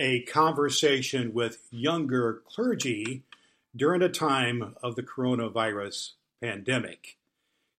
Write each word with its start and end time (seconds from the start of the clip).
a 0.00 0.22
conversation 0.22 1.32
with 1.32 1.68
younger 1.70 2.42
clergy 2.48 3.22
during 3.76 4.02
a 4.02 4.08
time 4.08 4.74
of 4.82 4.96
the 4.96 5.02
coronavirus 5.02 6.12
pandemic. 6.42 7.16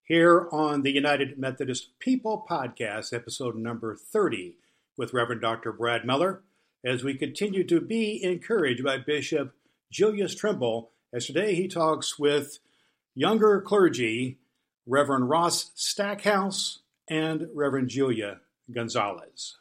Here 0.04 0.48
on 0.52 0.82
the 0.82 0.92
United 0.92 1.38
Methodist 1.38 1.98
People 1.98 2.46
podcast, 2.48 3.12
episode 3.12 3.56
number 3.56 3.96
30, 3.96 4.56
with 4.96 5.12
Reverend 5.12 5.42
Dr. 5.42 5.72
Brad 5.72 6.04
Miller, 6.06 6.42
as 6.84 7.02
we 7.02 7.14
continue 7.14 7.64
to 7.64 7.80
be 7.80 8.22
encouraged 8.22 8.84
by 8.84 8.98
Bishop 8.98 9.54
Julius 9.90 10.34
Trimble, 10.34 10.90
as 11.12 11.26
today 11.26 11.54
he 11.54 11.68
talks 11.68 12.18
with 12.18 12.60
younger 13.14 13.60
clergy, 13.60 14.38
Reverend 14.86 15.28
Ross 15.28 15.72
Stackhouse 15.74 16.80
and 17.10 17.48
Reverend 17.54 17.88
Julia 17.88 18.40
Gonzales. 18.72 19.58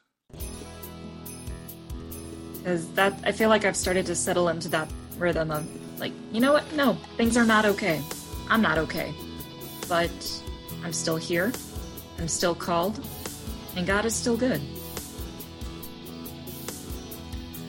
Because 2.66 2.90
that, 2.94 3.14
I 3.24 3.32
feel 3.32 3.50
like 3.50 3.64
I've 3.64 3.76
started 3.76 4.08
to 4.08 4.16
settle 4.16 4.50
into 4.50 4.68
that 4.70 4.90
rhythm 5.20 5.52
of 5.52 5.70
like, 6.00 6.12
you 6.32 6.42
know 6.42 6.52
what? 6.52 6.74
No, 6.74 6.94
things 7.16 7.38
are 7.38 7.46
not 7.46 7.64
okay. 7.64 8.02
I'm 8.50 8.64
not 8.64 8.80
okay. 8.80 9.14
But 9.88 10.10
I'm 10.84 10.92
still 10.92 11.16
here. 11.16 11.54
I'm 12.18 12.28
still 12.28 12.56
called. 12.56 13.00
And 13.76 13.86
God 13.86 14.04
is 14.04 14.16
still 14.16 14.36
good. 14.36 14.64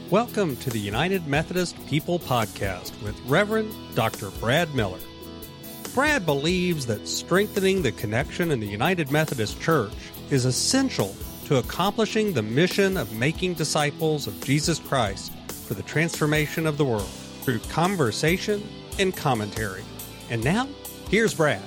Welcome 0.09 0.57
to 0.57 0.71
the 0.71 0.81
United 0.81 1.27
Methodist 1.27 1.77
People 1.87 2.19
Podcast 2.19 2.91
with 3.03 3.21
Reverend 3.27 3.75
Dr. 3.95 4.31
Brad 4.41 4.75
Miller. 4.75 5.01
Brad 5.95 6.25
believes 6.25 6.87
that 6.87 7.07
strengthening 7.07 7.83
the 7.83 7.93
connection 7.93 8.51
in 8.51 8.61
the 8.61 8.67
United 8.67 9.11
Methodist 9.11 9.61
Church 9.61 9.93
is 10.31 10.47
essential 10.47 11.15
to 11.47 11.59
accomplishing 11.59 12.33
the 12.33 12.43
mission 12.43 12.97
of 12.97 13.13
making 13.13 13.55
disciples 13.55 14.27
of 14.27 14.45
Jesus 14.45 14.81
Christ 14.81 15.33
for 15.69 15.75
the 15.75 15.83
transformation 15.85 16.67
of 16.67 16.77
the 16.77 16.85
world 16.85 17.07
through 17.43 17.61
conversation 17.71 18.67
and 18.99 19.17
commentary. 19.17 19.85
And 20.29 20.43
now, 20.43 20.69
here's 21.09 21.35
Brad. 21.35 21.63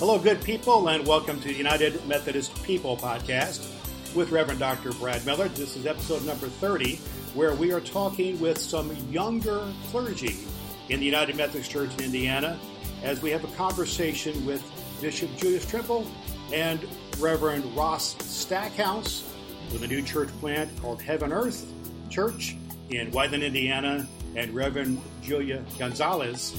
Hello, 0.00 0.18
good 0.18 0.42
people, 0.42 0.88
and 0.88 1.06
welcome 1.06 1.40
to 1.42 1.46
the 1.46 1.54
United 1.54 2.04
Methodist 2.08 2.60
People 2.64 2.96
Podcast 2.96 3.70
with 4.16 4.32
Reverend 4.32 4.58
Dr. 4.58 4.90
Brad 4.94 5.24
Miller. 5.24 5.46
This 5.46 5.76
is 5.76 5.86
episode 5.86 6.26
number 6.26 6.48
30, 6.48 6.96
where 7.34 7.54
we 7.54 7.70
are 7.70 7.80
talking 7.80 8.40
with 8.40 8.58
some 8.58 8.96
younger 9.12 9.64
clergy 9.92 10.38
in 10.88 10.98
the 10.98 11.06
United 11.06 11.36
Methodist 11.36 11.70
Church 11.70 11.94
in 11.98 12.06
Indiana 12.06 12.58
as 13.04 13.22
we 13.22 13.30
have 13.30 13.44
a 13.44 13.56
conversation 13.56 14.44
with 14.44 14.60
Bishop 15.00 15.30
Julius 15.36 15.64
Trimble 15.64 16.04
and 16.52 16.86
Reverend 17.18 17.64
Ross 17.76 18.16
Stackhouse 18.24 19.32
with 19.72 19.82
a 19.82 19.86
new 19.86 20.02
church 20.02 20.28
plant 20.40 20.70
called 20.80 21.00
Heaven 21.00 21.32
Earth 21.32 21.70
Church 22.10 22.56
in 22.90 23.10
Whiteland, 23.10 23.42
Indiana, 23.42 24.06
and 24.36 24.54
Reverend 24.54 25.00
Julia 25.22 25.64
Gonzales, 25.78 26.54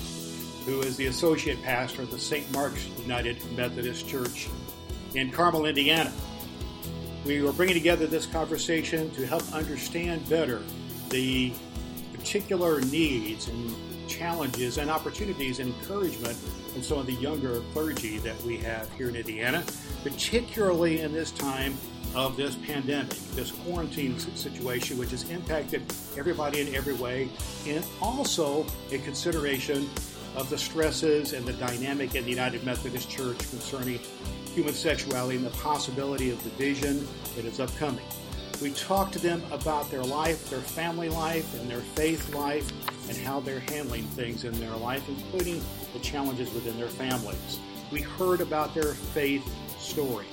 who 0.65 0.81
is 0.81 0.97
the 0.97 1.07
associate 1.07 1.61
pastor 1.61 2.01
of 2.01 2.11
the 2.11 2.19
St. 2.19 2.49
Mark's 2.51 2.87
United 2.99 3.37
Methodist 3.55 4.07
Church 4.07 4.47
in 5.13 5.31
Carmel, 5.31 5.65
Indiana. 5.65 6.11
We 7.25 7.45
are 7.45 7.53
bringing 7.53 7.75
together 7.75 8.07
this 8.07 8.25
conversation 8.25 9.11
to 9.11 9.25
help 9.25 9.43
understand 9.53 10.27
better 10.29 10.61
the 11.09 11.53
particular 12.13 12.81
needs 12.81 13.47
and 13.47 13.75
challenges 14.07 14.77
and 14.77 14.89
opportunities 14.89 15.59
and 15.59 15.73
encouragement 15.73 16.37
in 16.75 16.83
some 16.83 16.97
of 16.97 17.05
the 17.05 17.13
younger 17.13 17.61
clergy 17.73 18.17
that 18.19 18.41
we 18.43 18.57
have 18.57 18.91
here 18.93 19.09
in 19.09 19.15
Indiana, 19.15 19.63
particularly 20.03 21.01
in 21.01 21.13
this 21.13 21.31
time 21.31 21.75
of 22.15 22.37
this 22.37 22.55
pandemic, 22.55 23.09
this 23.33 23.51
quarantine 23.51 24.17
situation, 24.17 24.97
which 24.97 25.11
has 25.11 25.29
impacted 25.29 25.83
everybody 26.17 26.61
in 26.61 26.73
every 26.73 26.93
way, 26.93 27.29
and 27.67 27.85
also 28.01 28.65
a 28.91 28.97
consideration 28.99 29.89
of 30.35 30.49
the 30.49 30.57
stresses 30.57 31.33
and 31.33 31.45
the 31.45 31.53
dynamic 31.53 32.15
in 32.15 32.23
the 32.23 32.29
United 32.29 32.63
Methodist 32.65 33.09
Church 33.09 33.37
concerning 33.37 33.99
human 34.53 34.73
sexuality 34.73 35.37
and 35.37 35.45
the 35.45 35.57
possibility 35.57 36.29
of 36.29 36.41
division 36.43 37.05
that 37.35 37.45
is 37.45 37.59
upcoming. 37.59 38.05
We 38.61 38.71
talk 38.71 39.11
to 39.11 39.19
them 39.19 39.43
about 39.51 39.91
their 39.91 40.03
life, 40.03 40.49
their 40.49 40.59
family 40.59 41.09
life, 41.09 41.59
and 41.59 41.69
their 41.69 41.81
faith 41.81 42.33
life, 42.33 42.71
and 43.09 43.17
how 43.17 43.39
they're 43.39 43.61
handling 43.61 44.03
things 44.03 44.43
in 44.43 44.53
their 44.59 44.75
life, 44.75 45.07
including 45.07 45.61
the 45.93 45.99
challenges 45.99 46.53
within 46.53 46.77
their 46.77 46.89
families. 46.89 47.59
We 47.91 48.01
heard 48.01 48.41
about 48.41 48.73
their 48.73 48.93
faith 48.93 49.47
story. 49.79 50.25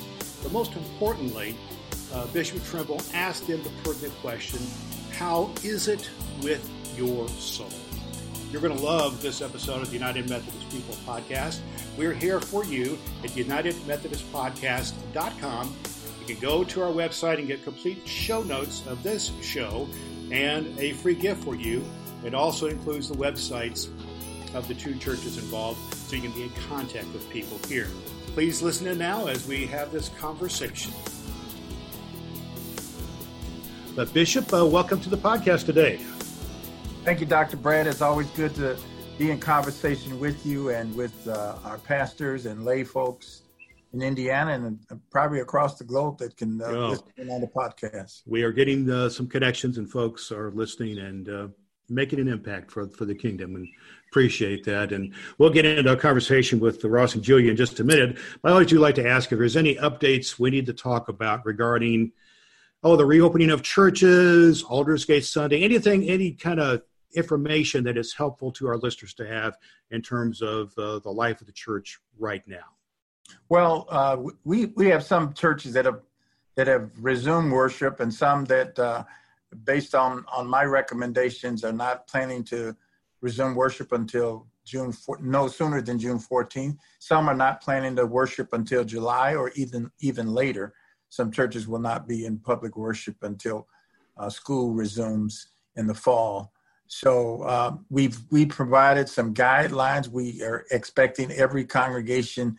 But 0.42 0.52
most 0.52 0.74
importantly, 0.74 1.56
uh, 2.12 2.26
Bishop 2.28 2.64
Trimble 2.64 3.02
asked 3.14 3.46
them 3.46 3.62
the 3.62 3.70
pertinent 3.84 4.14
question 4.20 4.58
How 5.12 5.50
is 5.62 5.88
it 5.88 6.10
with 6.42 6.68
your 6.96 7.28
soul? 7.28 7.68
You're 8.50 8.60
going 8.60 8.76
to 8.76 8.84
love 8.84 9.22
this 9.22 9.40
episode 9.40 9.80
of 9.80 9.88
the 9.88 9.94
United 9.94 10.28
Methodist 10.28 10.68
People 10.70 10.94
podcast. 11.06 11.60
We're 11.96 12.12
here 12.12 12.38
for 12.38 12.66
you 12.66 12.98
at 13.24 13.30
UnitedMethodistPodcast.com. 13.30 15.76
You 16.20 16.26
can 16.26 16.38
go 16.38 16.62
to 16.62 16.82
our 16.82 16.92
website 16.92 17.38
and 17.38 17.48
get 17.48 17.64
complete 17.64 18.06
show 18.06 18.42
notes 18.42 18.86
of 18.86 19.02
this 19.02 19.32
show 19.40 19.88
and 20.30 20.78
a 20.78 20.92
free 20.92 21.14
gift 21.14 21.44
for 21.44 21.54
you. 21.54 21.82
It 22.24 22.34
also 22.34 22.68
includes 22.68 23.08
the 23.08 23.16
websites 23.16 23.88
of 24.54 24.68
the 24.68 24.74
two 24.74 24.94
churches 24.94 25.38
involved 25.38 25.94
so 25.94 26.14
you 26.14 26.22
can 26.22 26.30
be 26.32 26.44
in 26.44 26.52
contact 26.68 27.12
with 27.12 27.28
people 27.30 27.58
here. 27.66 27.88
Please 28.28 28.62
listen 28.62 28.86
in 28.86 28.98
now 28.98 29.26
as 29.26 29.46
we 29.46 29.66
have 29.66 29.90
this 29.90 30.08
conversation. 30.10 30.92
But 33.96 34.12
Bishop, 34.14 34.52
uh, 34.54 34.64
welcome 34.64 35.00
to 35.00 35.10
the 35.10 35.16
podcast 35.16 35.66
today. 35.66 35.96
Thank 37.04 37.18
you, 37.18 37.26
Dr. 37.26 37.56
Brad. 37.56 37.88
It's 37.88 38.02
always 38.02 38.28
good 38.30 38.54
to 38.54 38.76
be 39.18 39.32
in 39.32 39.40
conversation 39.40 40.20
with 40.20 40.46
you 40.46 40.70
and 40.70 40.94
with 40.94 41.26
uh, 41.26 41.56
our 41.64 41.78
pastors 41.78 42.46
and 42.46 42.64
lay 42.64 42.84
folks 42.84 43.42
in 43.92 44.00
Indiana 44.00 44.52
and 44.52 44.78
uh, 44.90 44.94
probably 45.10 45.40
across 45.40 45.76
the 45.76 45.84
globe 45.84 46.18
that 46.18 46.36
can 46.36 46.62
uh, 46.62 46.66
oh. 46.66 46.88
listen 46.90 47.30
on 47.30 47.40
the 47.40 47.48
podcast. 47.48 48.22
We 48.26 48.44
are 48.44 48.52
getting 48.52 48.88
uh, 48.88 49.08
some 49.08 49.26
connections 49.26 49.76
and 49.76 49.90
folks 49.90 50.30
are 50.30 50.52
listening 50.52 50.98
and 50.98 51.28
uh, 51.28 51.48
making 51.88 52.20
an 52.20 52.28
impact 52.28 52.70
for, 52.70 52.88
for 52.88 53.04
the 53.04 53.14
kingdom 53.14 53.56
and 53.56 53.68
appreciate 54.08 54.64
that. 54.64 54.92
And 54.92 55.14
we'll 55.38 55.50
get 55.50 55.64
into 55.64 55.92
a 55.92 55.96
conversation 55.96 56.60
with 56.60 56.80
the 56.80 56.90
Ross 56.90 57.14
and 57.14 57.22
Julia 57.22 57.50
in 57.50 57.56
just 57.56 57.80
a 57.80 57.84
minute. 57.84 58.18
But 58.40 58.50
I 58.50 58.52
always 58.52 58.68
do 58.68 58.78
like 58.78 58.94
to 58.96 59.08
ask 59.08 59.32
if 59.32 59.38
there's 59.38 59.56
any 59.56 59.76
updates 59.76 60.38
we 60.38 60.50
need 60.50 60.66
to 60.66 60.72
talk 60.72 61.08
about 61.08 61.44
regarding, 61.44 62.12
oh, 62.82 62.96
the 62.96 63.06
reopening 63.06 63.50
of 63.50 63.62
churches, 63.62 64.62
Aldersgate 64.62 65.24
Sunday, 65.24 65.62
anything, 65.62 66.08
any 66.08 66.32
kind 66.32 66.60
of 66.60 66.82
information 67.14 67.84
that 67.84 67.98
is 67.98 68.14
helpful 68.14 68.50
to 68.52 68.66
our 68.68 68.78
listeners 68.78 69.14
to 69.14 69.26
have 69.26 69.56
in 69.90 70.02
terms 70.02 70.40
of 70.40 70.72
uh, 70.78 70.98
the 71.00 71.10
life 71.10 71.40
of 71.40 71.46
the 71.46 71.52
church 71.52 71.98
right 72.18 72.42
now? 72.46 72.64
Well, 73.48 73.86
uh, 73.90 74.16
we 74.44 74.66
we 74.66 74.88
have 74.88 75.04
some 75.04 75.32
churches 75.32 75.72
that 75.74 75.84
have 75.84 76.00
that 76.54 76.66
have 76.66 76.90
resumed 77.00 77.52
worship, 77.52 78.00
and 78.00 78.12
some 78.12 78.44
that, 78.46 78.78
uh, 78.78 79.04
based 79.64 79.94
on 79.94 80.24
on 80.32 80.46
my 80.46 80.64
recommendations, 80.64 81.64
are 81.64 81.72
not 81.72 82.06
planning 82.06 82.44
to 82.44 82.76
resume 83.20 83.54
worship 83.54 83.92
until 83.92 84.46
June 84.64 84.92
no 85.20 85.48
sooner 85.48 85.80
than 85.80 85.98
June 85.98 86.18
14th. 86.18 86.76
Some 86.98 87.28
are 87.28 87.34
not 87.34 87.60
planning 87.60 87.96
to 87.96 88.06
worship 88.06 88.52
until 88.52 88.84
July 88.84 89.34
or 89.34 89.50
even 89.56 89.90
even 90.00 90.32
later. 90.32 90.74
Some 91.08 91.30
churches 91.30 91.68
will 91.68 91.78
not 91.78 92.08
be 92.08 92.24
in 92.24 92.38
public 92.38 92.76
worship 92.76 93.16
until 93.22 93.68
uh, 94.16 94.30
school 94.30 94.72
resumes 94.72 95.48
in 95.76 95.86
the 95.86 95.94
fall. 95.94 96.52
So 96.86 97.42
uh, 97.42 97.76
we've 97.90 98.18
we 98.30 98.46
provided 98.46 99.08
some 99.08 99.34
guidelines. 99.34 100.08
We 100.08 100.42
are 100.42 100.64
expecting 100.70 101.32
every 101.32 101.64
congregation 101.64 102.58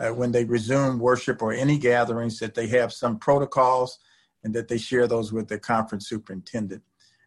uh, 0.00 0.08
when 0.08 0.32
they 0.32 0.44
resume 0.44 0.98
worship 0.98 1.42
or 1.42 1.52
any 1.52 1.78
gatherings 1.78 2.38
that 2.40 2.54
they 2.54 2.66
have 2.68 2.92
some 2.92 3.18
protocols 3.18 3.98
and 4.44 4.54
that 4.54 4.68
they 4.68 4.78
share 4.78 5.06
those 5.06 5.32
with 5.32 5.48
the 5.48 5.58
conference 5.58 6.08
superintendent. 6.08 6.82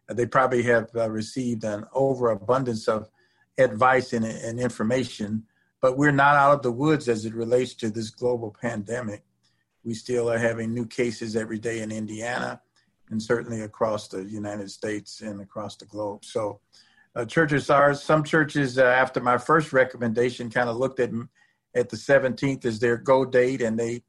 Uh, 0.08 0.14
they 0.14 0.26
probably 0.26 0.62
have 0.62 0.88
uh, 0.96 1.10
received 1.10 1.64
an 1.64 1.84
overabundance 1.92 2.88
of 2.88 3.10
advice 3.58 4.12
and, 4.12 4.24
and 4.24 4.58
information, 4.58 5.44
but 5.82 5.98
we're 5.98 6.12
not 6.12 6.36
out 6.36 6.54
of 6.54 6.62
the 6.62 6.72
woods 6.72 7.08
as 7.08 7.24
it 7.24 7.34
relates 7.34 7.74
to 7.74 7.90
this 7.90 8.10
global 8.10 8.56
pandemic. 8.60 9.24
We 9.84 9.94
still 9.94 10.30
are 10.30 10.38
having 10.38 10.72
new 10.72 10.86
cases 10.86 11.36
every 11.36 11.58
day 11.58 11.80
in 11.80 11.92
Indiana 11.92 12.60
and 13.10 13.22
certainly 13.22 13.62
across 13.62 14.08
the 14.08 14.22
United 14.24 14.70
States 14.70 15.20
and 15.20 15.40
across 15.40 15.76
the 15.76 15.86
globe. 15.86 16.24
So, 16.24 16.60
uh, 17.16 17.24
churches 17.24 17.68
are 17.70 17.94
some 17.94 18.22
churches 18.22 18.78
uh, 18.78 18.84
after 18.84 19.20
my 19.20 19.38
first 19.38 19.72
recommendation 19.72 20.50
kind 20.50 20.68
of 20.68 20.76
looked 20.76 21.00
at 21.00 21.10
at 21.74 21.88
the 21.88 21.96
17th 21.96 22.64
as 22.64 22.78
their 22.78 22.96
go 22.96 23.24
date, 23.24 23.62
and 23.62 23.78
they 23.78 24.02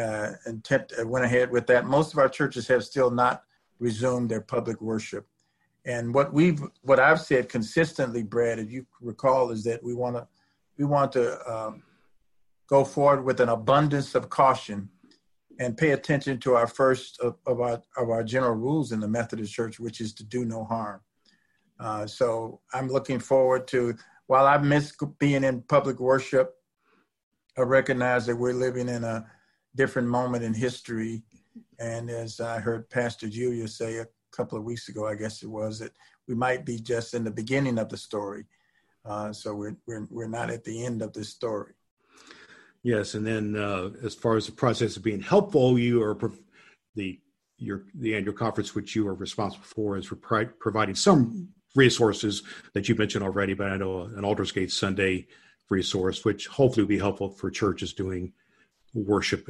uh, 0.00 0.32
intent, 0.46 0.92
uh, 0.98 1.06
went 1.06 1.24
ahead 1.24 1.50
with 1.50 1.66
that. 1.68 1.86
Most 1.86 2.12
of 2.12 2.18
our 2.18 2.28
churches 2.28 2.66
have 2.68 2.84
still 2.84 3.10
not 3.10 3.42
resumed 3.78 4.30
their 4.30 4.40
public 4.40 4.80
worship. 4.80 5.26
And 5.84 6.14
what 6.14 6.32
we've 6.32 6.60
what 6.82 7.00
I've 7.00 7.20
said 7.20 7.48
consistently, 7.48 8.22
Brad, 8.22 8.58
if 8.58 8.70
you 8.70 8.86
recall, 9.00 9.50
is 9.50 9.64
that 9.64 9.82
we 9.82 9.94
want 9.94 10.16
to 10.16 10.26
we 10.76 10.84
want 10.84 11.12
to 11.12 11.24
um, 11.50 11.82
go 12.68 12.84
forward 12.84 13.24
with 13.24 13.40
an 13.40 13.48
abundance 13.48 14.14
of 14.14 14.30
caution 14.30 14.88
and 15.58 15.76
pay 15.76 15.90
attention 15.90 16.38
to 16.40 16.54
our 16.54 16.66
first 16.66 17.20
of, 17.20 17.36
of, 17.46 17.60
our, 17.60 17.82
of 17.96 18.08
our 18.08 18.24
general 18.24 18.54
rules 18.54 18.92
in 18.92 19.00
the 19.00 19.08
Methodist 19.08 19.52
Church, 19.52 19.78
which 19.78 20.00
is 20.00 20.14
to 20.14 20.24
do 20.24 20.44
no 20.46 20.64
harm. 20.64 21.00
Uh, 21.78 22.06
so 22.06 22.60
I'm 22.72 22.88
looking 22.88 23.18
forward 23.18 23.66
to, 23.68 23.94
while 24.26 24.46
I 24.46 24.56
miss 24.56 24.94
being 25.18 25.44
in 25.44 25.62
public 25.62 26.00
worship, 26.00 26.54
I 27.58 27.62
recognize 27.62 28.24
that 28.26 28.36
we're 28.36 28.54
living 28.54 28.88
in 28.88 29.04
a 29.04 29.26
different 29.76 30.08
moment 30.08 30.44
in 30.44 30.54
history. 30.54 31.22
And 31.78 32.10
as 32.10 32.40
I 32.40 32.58
heard 32.58 32.90
Pastor 32.90 33.28
Julia 33.28 33.68
say 33.68 33.98
a 33.98 34.06
couple 34.32 34.58
of 34.58 34.64
weeks 34.64 34.88
ago, 34.88 35.06
I 35.06 35.14
guess 35.14 35.42
it 35.42 35.48
was, 35.48 35.78
that 35.78 35.92
we 36.28 36.34
might 36.34 36.64
be 36.64 36.78
just 36.78 37.14
in 37.14 37.24
the 37.24 37.30
beginning 37.30 37.78
of 37.78 37.88
the 37.88 37.96
story. 37.96 38.44
Uh, 39.04 39.32
so 39.32 39.54
we're, 39.54 39.76
we're, 39.86 40.06
we're 40.10 40.28
not 40.28 40.50
at 40.50 40.64
the 40.64 40.84
end 40.84 41.02
of 41.02 41.12
the 41.12 41.24
story. 41.24 41.72
Yes, 42.82 43.14
and 43.14 43.26
then 43.26 43.56
uh, 43.56 43.90
as 44.02 44.14
far 44.14 44.36
as 44.36 44.46
the 44.46 44.52
process 44.52 44.96
of 44.96 45.02
being 45.02 45.20
helpful, 45.20 45.78
you 45.78 46.02
are 46.02 46.16
the 46.94 47.20
your 47.58 47.84
the 47.94 48.16
annual 48.16 48.32
conference, 48.32 48.74
which 48.74 48.96
you 48.96 49.06
are 49.06 49.14
responsible 49.14 49.64
for, 49.64 49.98
is 49.98 50.10
pro- 50.22 50.46
providing 50.46 50.94
some 50.94 51.50
resources 51.76 52.42
that 52.72 52.88
you 52.88 52.94
mentioned 52.94 53.22
already. 53.22 53.52
But 53.52 53.68
I 53.68 53.76
know 53.76 54.02
an 54.02 54.24
Aldersgate 54.24 54.72
Sunday 54.72 55.26
resource, 55.68 56.24
which 56.24 56.46
hopefully 56.46 56.84
will 56.84 56.88
be 56.88 56.98
helpful 56.98 57.28
for 57.28 57.50
churches 57.50 57.92
doing 57.92 58.32
worship 58.94 59.48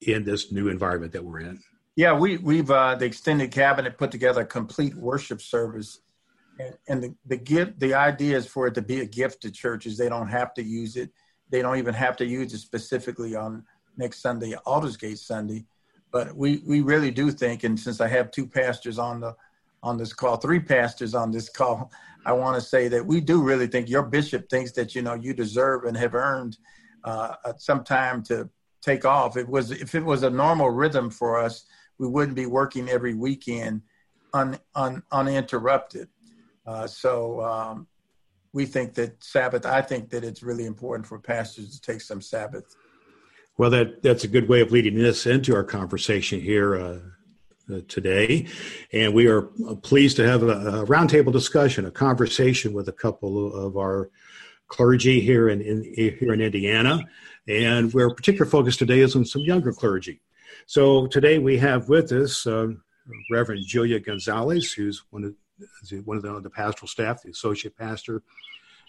in 0.00 0.24
this 0.24 0.52
new 0.52 0.68
environment 0.68 1.12
that 1.12 1.24
we're 1.24 1.40
in. 1.40 1.60
Yeah, 1.96 2.12
we 2.14 2.38
we've 2.38 2.70
uh, 2.70 2.94
the 2.94 3.04
extended 3.04 3.50
cabinet 3.50 3.98
put 3.98 4.10
together 4.10 4.42
a 4.42 4.46
complete 4.46 4.94
worship 4.94 5.42
service, 5.42 6.00
and, 6.58 6.74
and 6.88 7.02
the 7.02 7.14
the 7.26 7.36
gift 7.36 7.80
the 7.80 7.94
idea 7.94 8.36
is 8.36 8.46
for 8.46 8.66
it 8.66 8.74
to 8.74 8.82
be 8.82 9.00
a 9.00 9.06
gift 9.06 9.42
to 9.42 9.50
churches. 9.50 9.98
They 9.98 10.08
don't 10.08 10.28
have 10.28 10.54
to 10.54 10.62
use 10.62 10.96
it 10.96 11.10
they 11.50 11.62
don't 11.62 11.78
even 11.78 11.94
have 11.94 12.16
to 12.16 12.24
use 12.24 12.54
it 12.54 12.58
specifically 12.58 13.34
on 13.34 13.64
next 13.96 14.22
Sunday, 14.22 14.54
Aldersgate 14.66 15.18
Sunday. 15.18 15.66
But 16.12 16.34
we, 16.34 16.62
we 16.66 16.80
really 16.80 17.10
do 17.10 17.30
think, 17.30 17.64
and 17.64 17.78
since 17.78 18.00
I 18.00 18.08
have 18.08 18.30
two 18.30 18.46
pastors 18.46 18.98
on 18.98 19.20
the 19.20 19.36
on 19.82 19.96
this 19.96 20.12
call, 20.12 20.36
three 20.36 20.60
pastors 20.60 21.14
on 21.14 21.30
this 21.30 21.48
call, 21.48 21.90
I 22.26 22.32
want 22.32 22.54
to 22.56 22.60
say 22.60 22.88
that 22.88 23.04
we 23.04 23.20
do 23.20 23.42
really 23.42 23.66
think 23.66 23.88
your 23.88 24.02
bishop 24.02 24.50
thinks 24.50 24.72
that 24.72 24.94
you 24.94 25.02
know 25.02 25.14
you 25.14 25.32
deserve 25.32 25.84
and 25.84 25.96
have 25.96 26.14
earned 26.14 26.58
uh, 27.04 27.34
some 27.56 27.82
time 27.82 28.22
to 28.24 28.48
take 28.82 29.04
off. 29.04 29.36
It 29.36 29.48
was 29.48 29.70
if 29.70 29.94
it 29.94 30.04
was 30.04 30.22
a 30.22 30.30
normal 30.30 30.70
rhythm 30.70 31.10
for 31.10 31.38
us, 31.38 31.64
we 31.98 32.08
wouldn't 32.08 32.36
be 32.36 32.46
working 32.46 32.88
every 32.88 33.14
weekend 33.14 33.82
un, 34.32 34.58
un, 34.74 35.02
uninterrupted. 35.12 36.08
Uh, 36.66 36.86
so 36.86 37.40
um, 37.42 37.86
we 38.52 38.64
think 38.64 38.94
that 38.94 39.22
Sabbath, 39.22 39.66
I 39.66 39.82
think 39.82 40.10
that 40.10 40.24
it's 40.24 40.42
really 40.42 40.66
important 40.66 41.06
for 41.06 41.18
pastors 41.18 41.78
to 41.78 41.80
take 41.80 42.00
some 42.00 42.20
Sabbath. 42.20 42.76
Well, 43.58 43.70
that 43.70 44.02
that's 44.02 44.24
a 44.24 44.28
good 44.28 44.48
way 44.48 44.60
of 44.60 44.72
leading 44.72 44.98
us 45.04 45.26
into 45.26 45.54
our 45.54 45.64
conversation 45.64 46.40
here 46.40 46.76
uh, 46.76 46.98
uh, 47.70 47.80
today, 47.88 48.46
and 48.92 49.12
we 49.12 49.26
are 49.26 49.42
pleased 49.82 50.16
to 50.16 50.26
have 50.26 50.42
a, 50.42 50.48
a, 50.48 50.86
roundtable 50.86 51.32
discussion, 51.32 51.84
a 51.84 51.90
conversation 51.90 52.72
with 52.72 52.88
a 52.88 52.92
couple 52.92 53.54
of 53.54 53.76
our 53.76 54.10
clergy 54.68 55.20
here 55.20 55.50
in, 55.50 55.60
in 55.60 55.82
here 55.94 56.32
in 56.32 56.40
Indiana, 56.40 57.00
and 57.48 57.92
where 57.92 58.10
particular 58.10 58.46
focus 58.46 58.76
today 58.76 59.00
is 59.00 59.16
on 59.16 59.24
some 59.24 59.42
younger 59.42 59.72
clergy. 59.72 60.20
So 60.66 61.06
today 61.06 61.38
we 61.38 61.58
have 61.58 61.88
with 61.88 62.12
us 62.12 62.46
uh, 62.46 62.68
Reverend 63.30 63.64
Julia 63.66 64.00
Gonzales, 64.00 64.72
who's 64.72 65.02
one 65.10 65.24
of 65.24 65.34
one 66.04 66.16
of 66.16 66.22
the, 66.22 66.40
the 66.40 66.50
pastoral 66.50 66.88
staff, 66.88 67.22
the 67.22 67.30
associate 67.30 67.76
pastor 67.76 68.22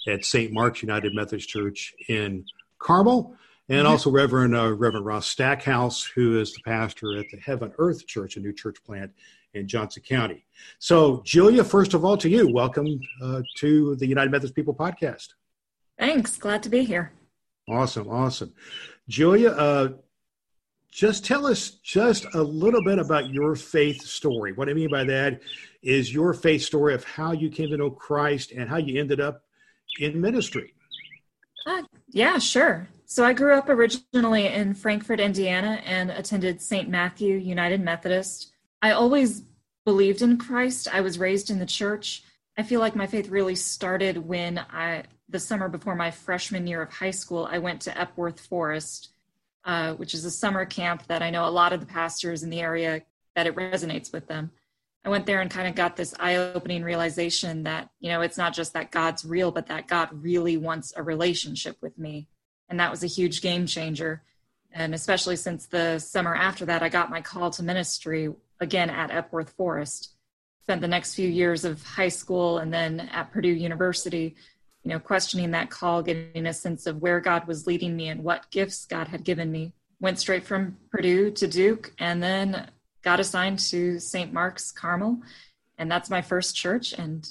at 0.07 0.25
St. 0.25 0.51
Mark's 0.51 0.81
United 0.81 1.13
Methodist 1.13 1.49
Church 1.49 1.93
in 2.07 2.45
Carmel, 2.79 3.35
and 3.69 3.79
mm-hmm. 3.79 3.87
also 3.87 4.09
Reverend 4.09 4.55
uh, 4.55 4.71
Reverend 4.73 5.05
Ross 5.05 5.27
Stackhouse, 5.27 6.03
who 6.03 6.39
is 6.39 6.53
the 6.53 6.61
pastor 6.63 7.17
at 7.17 7.25
the 7.31 7.37
Heaven 7.37 7.73
Earth 7.77 8.05
Church, 8.07 8.37
a 8.37 8.39
new 8.39 8.53
church 8.53 8.83
plant 8.83 9.11
in 9.53 9.67
Johnson 9.67 10.03
County. 10.07 10.45
So, 10.79 11.21
Julia, 11.25 11.63
first 11.63 11.93
of 11.93 12.05
all, 12.05 12.17
to 12.17 12.29
you, 12.29 12.51
welcome 12.53 12.99
uh, 13.21 13.41
to 13.57 13.95
the 13.97 14.07
United 14.07 14.31
Methodist 14.31 14.55
People 14.55 14.73
podcast. 14.73 15.29
Thanks. 15.99 16.37
Glad 16.37 16.63
to 16.63 16.69
be 16.69 16.83
here. 16.83 17.11
Awesome. 17.71 18.09
Awesome. 18.09 18.53
Julia, 19.07 19.51
uh, 19.51 19.89
just 20.91 21.25
tell 21.25 21.47
us 21.47 21.69
just 21.69 22.25
a 22.33 22.43
little 22.43 22.83
bit 22.83 22.99
about 22.99 23.29
your 23.29 23.55
faith 23.55 24.01
story. 24.01 24.51
What 24.51 24.67
I 24.67 24.73
mean 24.73 24.89
by 24.91 25.05
that 25.05 25.41
is 25.81 26.13
your 26.13 26.33
faith 26.33 26.63
story 26.63 26.93
of 26.93 27.05
how 27.05 27.31
you 27.31 27.49
came 27.49 27.69
to 27.69 27.77
know 27.77 27.89
Christ 27.89 28.51
and 28.51 28.69
how 28.69 28.75
you 28.75 28.99
ended 28.99 29.21
up 29.21 29.43
in 29.99 30.19
ministry. 30.19 30.73
Uh, 31.65 31.83
yeah, 32.09 32.39
sure. 32.39 32.89
So 33.05 33.23
I 33.23 33.31
grew 33.31 33.53
up 33.53 33.69
originally 33.69 34.47
in 34.47 34.73
Frankfort, 34.73 35.21
Indiana, 35.21 35.81
and 35.85 36.11
attended 36.11 36.61
St. 36.61 36.89
Matthew 36.89 37.37
United 37.37 37.79
Methodist. 37.79 38.51
I 38.81 38.91
always 38.91 39.43
believed 39.85 40.21
in 40.21 40.37
Christ. 40.37 40.93
I 40.93 40.99
was 40.99 41.17
raised 41.17 41.49
in 41.49 41.59
the 41.59 41.65
church. 41.65 42.23
I 42.57 42.63
feel 42.63 42.81
like 42.81 42.97
my 42.97 43.07
faith 43.07 43.29
really 43.29 43.55
started 43.55 44.17
when 44.17 44.59
I, 44.59 45.03
the 45.31 45.39
summer 45.39 45.69
before 45.69 45.95
my 45.95 46.11
freshman 46.11 46.67
year 46.67 46.81
of 46.81 46.91
high 46.91 47.11
school, 47.11 47.47
I 47.49 47.57
went 47.57 47.81
to 47.81 47.99
Epworth 47.99 48.39
Forest, 48.39 49.09
uh, 49.65 49.93
which 49.93 50.13
is 50.13 50.25
a 50.25 50.31
summer 50.31 50.65
camp 50.65 51.07
that 51.07 51.21
I 51.21 51.29
know 51.29 51.45
a 51.45 51.49
lot 51.49 51.73
of 51.73 51.79
the 51.79 51.85
pastors 51.85 52.43
in 52.43 52.49
the 52.49 52.61
area 52.61 53.03
that 53.35 53.47
it 53.47 53.55
resonates 53.55 54.11
with 54.11 54.27
them. 54.27 54.51
I 55.03 55.09
went 55.09 55.25
there 55.25 55.41
and 55.41 55.49
kind 55.49 55.67
of 55.67 55.73
got 55.73 55.95
this 55.95 56.13
eye 56.19 56.35
opening 56.35 56.83
realization 56.83 57.63
that, 57.63 57.89
you 57.99 58.09
know, 58.09 58.21
it's 58.21 58.37
not 58.37 58.53
just 58.53 58.73
that 58.73 58.91
God's 58.91 59.25
real, 59.25 59.51
but 59.51 59.67
that 59.67 59.87
God 59.87 60.09
really 60.11 60.57
wants 60.57 60.93
a 60.95 61.01
relationship 61.01 61.77
with 61.81 61.97
me. 61.97 62.27
And 62.69 62.79
that 62.79 62.91
was 62.91 63.03
a 63.03 63.07
huge 63.07 63.41
game 63.41 63.65
changer. 63.65 64.21
And 64.71 64.93
especially 64.93 65.37
since 65.37 65.65
the 65.65 65.97
summer 65.99 66.35
after 66.35 66.65
that, 66.65 66.83
I 66.83 66.89
got 66.89 67.09
my 67.09 67.21
call 67.21 67.49
to 67.51 67.63
ministry 67.63 68.29
again 68.59 68.89
at 68.89 69.11
Epworth 69.11 69.51
Forest. 69.53 70.13
Spent 70.61 70.81
the 70.81 70.87
next 70.87 71.15
few 71.15 71.27
years 71.27 71.65
of 71.65 71.83
high 71.83 72.09
school 72.09 72.59
and 72.59 72.71
then 72.71 72.99
at 73.11 73.31
Purdue 73.31 73.49
University, 73.49 74.35
you 74.83 74.89
know, 74.89 74.99
questioning 74.99 75.51
that 75.51 75.69
call, 75.69 76.01
getting 76.01 76.45
a 76.45 76.53
sense 76.53 76.87
of 76.87 77.01
where 77.01 77.19
God 77.19 77.47
was 77.47 77.67
leading 77.67 77.95
me 77.95 78.09
and 78.09 78.23
what 78.23 78.49
gifts 78.49 78.85
God 78.85 79.07
had 79.07 79.23
given 79.23 79.51
me. 79.51 79.73
Went 79.99 80.19
straight 80.19 80.45
from 80.45 80.77
Purdue 80.89 81.31
to 81.31 81.47
Duke 81.47 81.93
and 81.99 82.21
then 82.21 82.69
got 83.03 83.19
assigned 83.19 83.59
to 83.59 83.99
St. 83.99 84.33
Mark's 84.33 84.71
Carmel, 84.71 85.21
and 85.77 85.91
that's 85.91 86.09
my 86.09 86.21
first 86.21 86.55
church, 86.55 86.93
and 86.93 87.27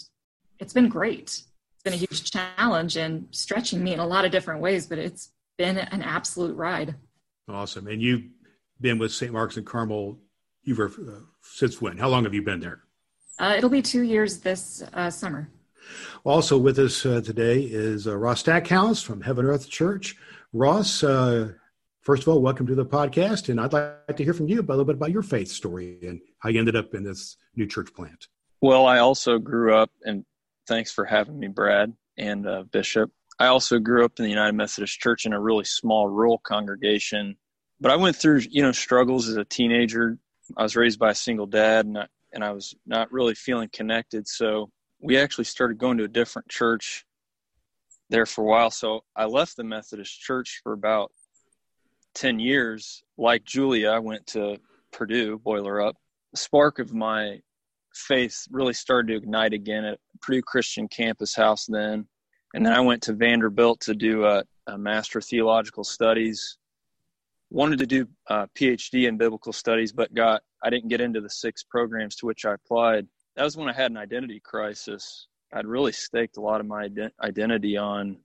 it's 0.58 0.72
been 0.72 0.88
great. 0.88 1.22
It's 1.22 1.82
been 1.84 1.92
a 1.92 1.96
huge 1.96 2.30
challenge 2.30 2.96
and 2.96 3.26
stretching 3.30 3.82
me 3.82 3.94
in 3.94 4.00
a 4.00 4.06
lot 4.06 4.24
of 4.24 4.30
different 4.30 4.60
ways, 4.60 4.86
but 4.86 4.98
it's 4.98 5.32
been 5.58 5.78
an 5.78 6.02
absolute 6.02 6.56
ride. 6.56 6.94
Awesome. 7.48 7.88
And 7.88 8.00
you've 8.00 8.24
been 8.80 8.98
with 8.98 9.12
St. 9.12 9.32
Mark's 9.32 9.56
and 9.56 9.66
Carmel 9.66 10.18
you've 10.62 10.80
uh, 10.80 11.20
since 11.42 11.80
when? 11.80 11.98
How 11.98 12.08
long 12.08 12.24
have 12.24 12.34
you 12.34 12.42
been 12.42 12.60
there? 12.60 12.80
Uh, 13.38 13.54
it'll 13.56 13.70
be 13.70 13.82
two 13.82 14.02
years 14.02 14.38
this 14.38 14.82
uh, 14.92 15.10
summer. 15.10 15.48
Also 16.24 16.58
with 16.58 16.78
us 16.78 17.04
uh, 17.04 17.20
today 17.20 17.60
is 17.60 18.06
uh, 18.06 18.16
Ross 18.16 18.40
Stackhouse 18.40 19.02
from 19.02 19.20
Heaven 19.20 19.46
Earth 19.46 19.68
Church. 19.68 20.16
Ross, 20.52 21.02
uh, 21.02 21.52
First 22.00 22.22
of 22.22 22.28
all, 22.28 22.40
welcome 22.40 22.66
to 22.66 22.74
the 22.74 22.86
podcast, 22.86 23.50
and 23.50 23.60
I'd 23.60 23.74
like 23.74 24.16
to 24.16 24.24
hear 24.24 24.32
from 24.32 24.48
you 24.48 24.60
a 24.60 24.62
little 24.62 24.86
bit 24.86 24.94
about 24.94 25.10
your 25.10 25.22
faith 25.22 25.48
story 25.48 25.98
and 26.02 26.18
how 26.38 26.48
you 26.48 26.58
ended 26.58 26.74
up 26.74 26.94
in 26.94 27.04
this 27.04 27.36
new 27.56 27.66
church 27.66 27.92
plant. 27.92 28.26
Well, 28.62 28.86
I 28.86 29.00
also 29.00 29.38
grew 29.38 29.74
up, 29.74 29.90
and 30.02 30.24
thanks 30.66 30.90
for 30.90 31.04
having 31.04 31.38
me, 31.38 31.48
Brad 31.48 31.92
and 32.16 32.48
uh, 32.48 32.62
Bishop. 32.62 33.10
I 33.38 33.48
also 33.48 33.78
grew 33.78 34.02
up 34.02 34.18
in 34.18 34.24
the 34.24 34.30
United 34.30 34.54
Methodist 34.54 34.98
Church 34.98 35.26
in 35.26 35.34
a 35.34 35.40
really 35.40 35.64
small 35.64 36.08
rural 36.08 36.38
congregation, 36.38 37.36
but 37.80 37.92
I 37.92 37.96
went 37.96 38.16
through 38.16 38.40
you 38.50 38.62
know 38.62 38.72
struggles 38.72 39.28
as 39.28 39.36
a 39.36 39.44
teenager. 39.44 40.18
I 40.56 40.62
was 40.62 40.76
raised 40.76 40.98
by 40.98 41.10
a 41.10 41.14
single 41.14 41.46
dad, 41.46 41.84
and 41.84 41.98
I, 41.98 42.06
and 42.32 42.42
I 42.42 42.52
was 42.52 42.74
not 42.86 43.12
really 43.12 43.34
feeling 43.34 43.68
connected. 43.70 44.26
So 44.26 44.70
we 45.00 45.16
actually 45.16 45.44
started 45.44 45.78
going 45.78 45.98
to 45.98 46.04
a 46.04 46.08
different 46.08 46.48
church 46.48 47.04
there 48.10 48.26
for 48.26 48.42
a 48.42 48.46
while. 48.46 48.70
So 48.70 49.04
I 49.16 49.24
left 49.24 49.56
the 49.56 49.64
Methodist 49.64 50.20
Church 50.20 50.60
for 50.62 50.72
about 50.72 51.12
10 52.14 52.38
years, 52.38 53.02
like 53.16 53.44
Julia, 53.44 53.90
I 53.90 53.98
went 53.98 54.26
to 54.28 54.58
Purdue, 54.92 55.38
Boiler 55.38 55.80
Up. 55.80 55.96
The 56.32 56.38
spark 56.38 56.78
of 56.78 56.92
my 56.92 57.40
faith 57.94 58.46
really 58.50 58.72
started 58.72 59.08
to 59.08 59.16
ignite 59.16 59.52
again 59.52 59.84
at 59.84 59.98
Purdue 60.20 60.42
Christian 60.42 60.88
Campus 60.88 61.34
House 61.34 61.66
then. 61.66 62.06
And 62.54 62.66
then 62.66 62.72
I 62.72 62.80
went 62.80 63.02
to 63.04 63.12
Vanderbilt 63.12 63.80
to 63.82 63.94
do 63.94 64.24
a, 64.24 64.42
a 64.66 64.76
Master 64.76 65.20
Theological 65.20 65.84
Studies. 65.84 66.58
Wanted 67.50 67.78
to 67.78 67.86
do 67.86 68.06
uh, 68.28 68.46
a 68.46 68.58
PhD 68.58 69.08
in 69.08 69.16
Biblical 69.16 69.52
Studies, 69.52 69.92
but 69.92 70.12
got 70.14 70.42
I 70.62 70.70
didn't 70.70 70.88
get 70.88 71.00
into 71.00 71.20
the 71.20 71.30
six 71.30 71.62
programs 71.62 72.16
to 72.16 72.26
which 72.26 72.44
I 72.44 72.54
applied. 72.54 73.06
That 73.36 73.44
was 73.44 73.56
when 73.56 73.68
I 73.68 73.72
had 73.72 73.90
an 73.90 73.96
identity 73.96 74.40
crisis. 74.40 75.26
I'd 75.52 75.66
really 75.66 75.92
staked 75.92 76.36
a 76.36 76.40
lot 76.40 76.60
of 76.60 76.66
my 76.66 76.88
identity 77.22 77.76
on 77.76 78.18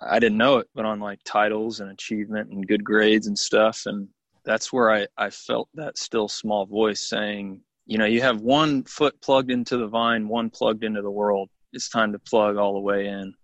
I 0.00 0.18
didn't 0.18 0.38
know 0.38 0.58
it, 0.58 0.68
but 0.74 0.84
on 0.84 1.00
like 1.00 1.20
titles 1.24 1.80
and 1.80 1.90
achievement 1.90 2.50
and 2.50 2.66
good 2.66 2.84
grades 2.84 3.26
and 3.26 3.38
stuff. 3.38 3.82
And 3.86 4.08
that's 4.44 4.72
where 4.72 4.90
I, 4.90 5.06
I 5.16 5.30
felt 5.30 5.68
that 5.74 5.98
still 5.98 6.28
small 6.28 6.66
voice 6.66 7.08
saying, 7.08 7.60
you 7.86 7.98
know, 7.98 8.06
you 8.06 8.20
have 8.22 8.40
one 8.40 8.84
foot 8.84 9.20
plugged 9.20 9.50
into 9.50 9.76
the 9.76 9.86
vine, 9.86 10.28
one 10.28 10.50
plugged 10.50 10.84
into 10.84 11.02
the 11.02 11.10
world. 11.10 11.50
It's 11.72 11.88
time 11.88 12.12
to 12.12 12.18
plug 12.18 12.56
all 12.56 12.74
the 12.74 12.80
way 12.80 13.06
in. 13.06 13.34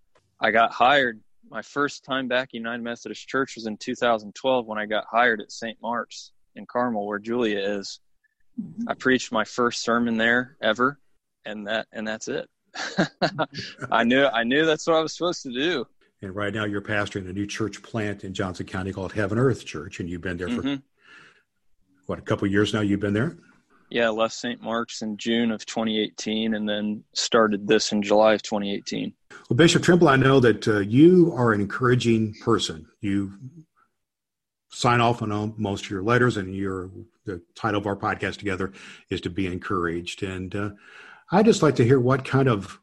I 0.41 0.51
got 0.51 0.73
hired. 0.73 1.21
My 1.51 1.63
first 1.63 2.05
time 2.05 2.29
back 2.29 2.51
United 2.53 2.83
Methodist 2.83 3.27
Church 3.27 3.55
was 3.57 3.67
in 3.67 3.77
2012 3.77 4.67
when 4.67 4.79
I 4.79 4.87
got 4.87 5.05
hired 5.11 5.41
at 5.41 5.53
St. 5.53 5.79
Mark's. 5.81 6.33
in 6.57 6.67
Carmel, 6.67 7.07
where 7.07 7.19
Julia 7.19 7.59
is. 7.59 8.01
Mm-hmm. 8.61 8.89
I 8.89 8.95
preached 8.95 9.33
my 9.33 9.45
first 9.45 9.83
sermon 9.83 10.17
there 10.17 10.57
ever, 10.61 10.99
and 11.45 11.67
that 11.67 11.87
and 11.93 12.07
that's 12.07 12.29
it. 12.29 12.49
I 13.91 14.05
knew 14.05 14.27
I 14.27 14.45
knew 14.45 14.67
that's 14.67 14.87
what 14.87 14.97
I 14.97 15.01
was 15.01 15.15
supposed 15.15 15.43
to 15.43 15.53
do. 15.53 15.87
And 16.21 16.35
right 16.35 16.53
now, 16.53 16.65
you're 16.65 16.83
pastoring 16.83 17.29
a 17.29 17.33
new 17.33 17.47
church 17.47 17.81
plant 17.83 18.25
in 18.25 18.35
Johnson 18.35 18.67
County 18.67 18.93
called 18.93 19.13
Heaven 19.13 19.39
Earth 19.39 19.65
Church, 19.65 20.01
and 20.01 20.09
you've 20.09 20.21
been 20.21 20.37
there 20.37 20.49
for 20.49 20.63
mm-hmm. 20.63 20.83
what 22.07 22.19
a 22.19 22.23
couple 22.23 22.49
years 22.49 22.75
now. 22.75 22.81
You've 22.81 23.01
been 23.01 23.15
there. 23.15 23.39
Yeah, 23.91 24.11
left 24.11 24.35
St. 24.35 24.61
Mark's 24.61 25.01
in 25.01 25.17
June 25.17 25.51
of 25.51 25.65
2018, 25.65 26.55
and 26.55 26.69
then 26.69 27.05
started 27.15 27.67
this 27.67 27.93
in 27.93 28.03
July 28.03 28.35
of 28.35 28.43
2018. 28.43 29.15
Well, 29.49 29.57
Bishop 29.57 29.83
Trimble, 29.83 30.09
I 30.09 30.17
know 30.17 30.41
that 30.41 30.67
uh, 30.69 30.81
you 30.81 31.33
are 31.35 31.53
an 31.53 31.61
encouraging 31.61 32.35
person. 32.43 32.87
You 33.01 33.33
sign 34.71 35.01
off 35.01 35.23
on 35.23 35.55
most 35.57 35.85
of 35.85 35.91
your 35.91 36.03
letters, 36.03 36.37
and 36.37 36.55
your 36.55 36.91
the 37.25 37.41
title 37.55 37.81
of 37.81 37.87
our 37.87 37.97
podcast 37.97 38.39
together 38.39 38.73
is 39.09 39.21
to 39.21 39.31
be 39.31 39.47
encouraged. 39.47 40.23
And 40.23 40.55
uh, 40.55 40.71
I'd 41.31 41.45
just 41.45 41.63
like 41.63 41.77
to 41.77 41.85
hear 41.85 42.01
what 42.01 42.25
kind 42.25 42.49
of 42.49 42.81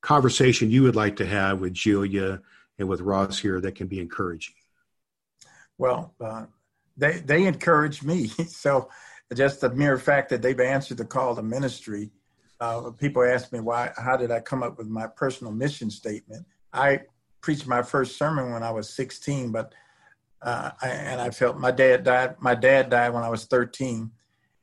conversation 0.00 0.70
you 0.70 0.82
would 0.82 0.96
like 0.96 1.16
to 1.16 1.26
have 1.26 1.60
with 1.60 1.72
Julia 1.72 2.40
and 2.78 2.88
with 2.88 3.00
Ross 3.00 3.38
here 3.38 3.60
that 3.60 3.74
can 3.74 3.86
be 3.86 4.00
encouraging. 4.00 4.54
Well, 5.78 6.14
uh, 6.20 6.46
they 6.96 7.20
they 7.20 7.46
encourage 7.46 8.02
me. 8.02 8.30
So 8.46 8.88
just 9.34 9.60
the 9.60 9.70
mere 9.70 9.98
fact 9.98 10.28
that 10.28 10.42
they've 10.42 10.60
answered 10.60 10.98
the 10.98 11.04
call 11.04 11.34
to 11.34 11.42
ministry. 11.42 12.10
Uh, 12.60 12.90
people 12.90 13.24
ask 13.24 13.52
me 13.52 13.60
why, 13.60 13.90
how 13.96 14.16
did 14.16 14.30
I 14.30 14.40
come 14.40 14.62
up 14.62 14.78
with 14.78 14.86
my 14.86 15.06
personal 15.06 15.52
mission 15.52 15.90
statement? 15.90 16.46
I 16.72 17.00
preached 17.40 17.66
my 17.66 17.82
first 17.82 18.16
sermon 18.16 18.52
when 18.52 18.62
I 18.62 18.70
was 18.70 18.88
16, 18.90 19.50
but 19.50 19.74
uh, 20.42 20.70
I, 20.80 20.88
and 20.88 21.20
I 21.20 21.30
felt 21.30 21.58
my 21.58 21.70
dad 21.70 22.04
died. 22.04 22.36
My 22.40 22.54
dad 22.54 22.90
died 22.90 23.10
when 23.10 23.24
I 23.24 23.30
was 23.30 23.46
13, 23.46 24.10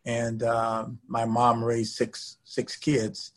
and 0.05 0.43
uh, 0.43 0.85
my 1.07 1.25
mom 1.25 1.63
raised 1.63 1.95
six 1.95 2.37
six 2.43 2.75
kids, 2.75 3.31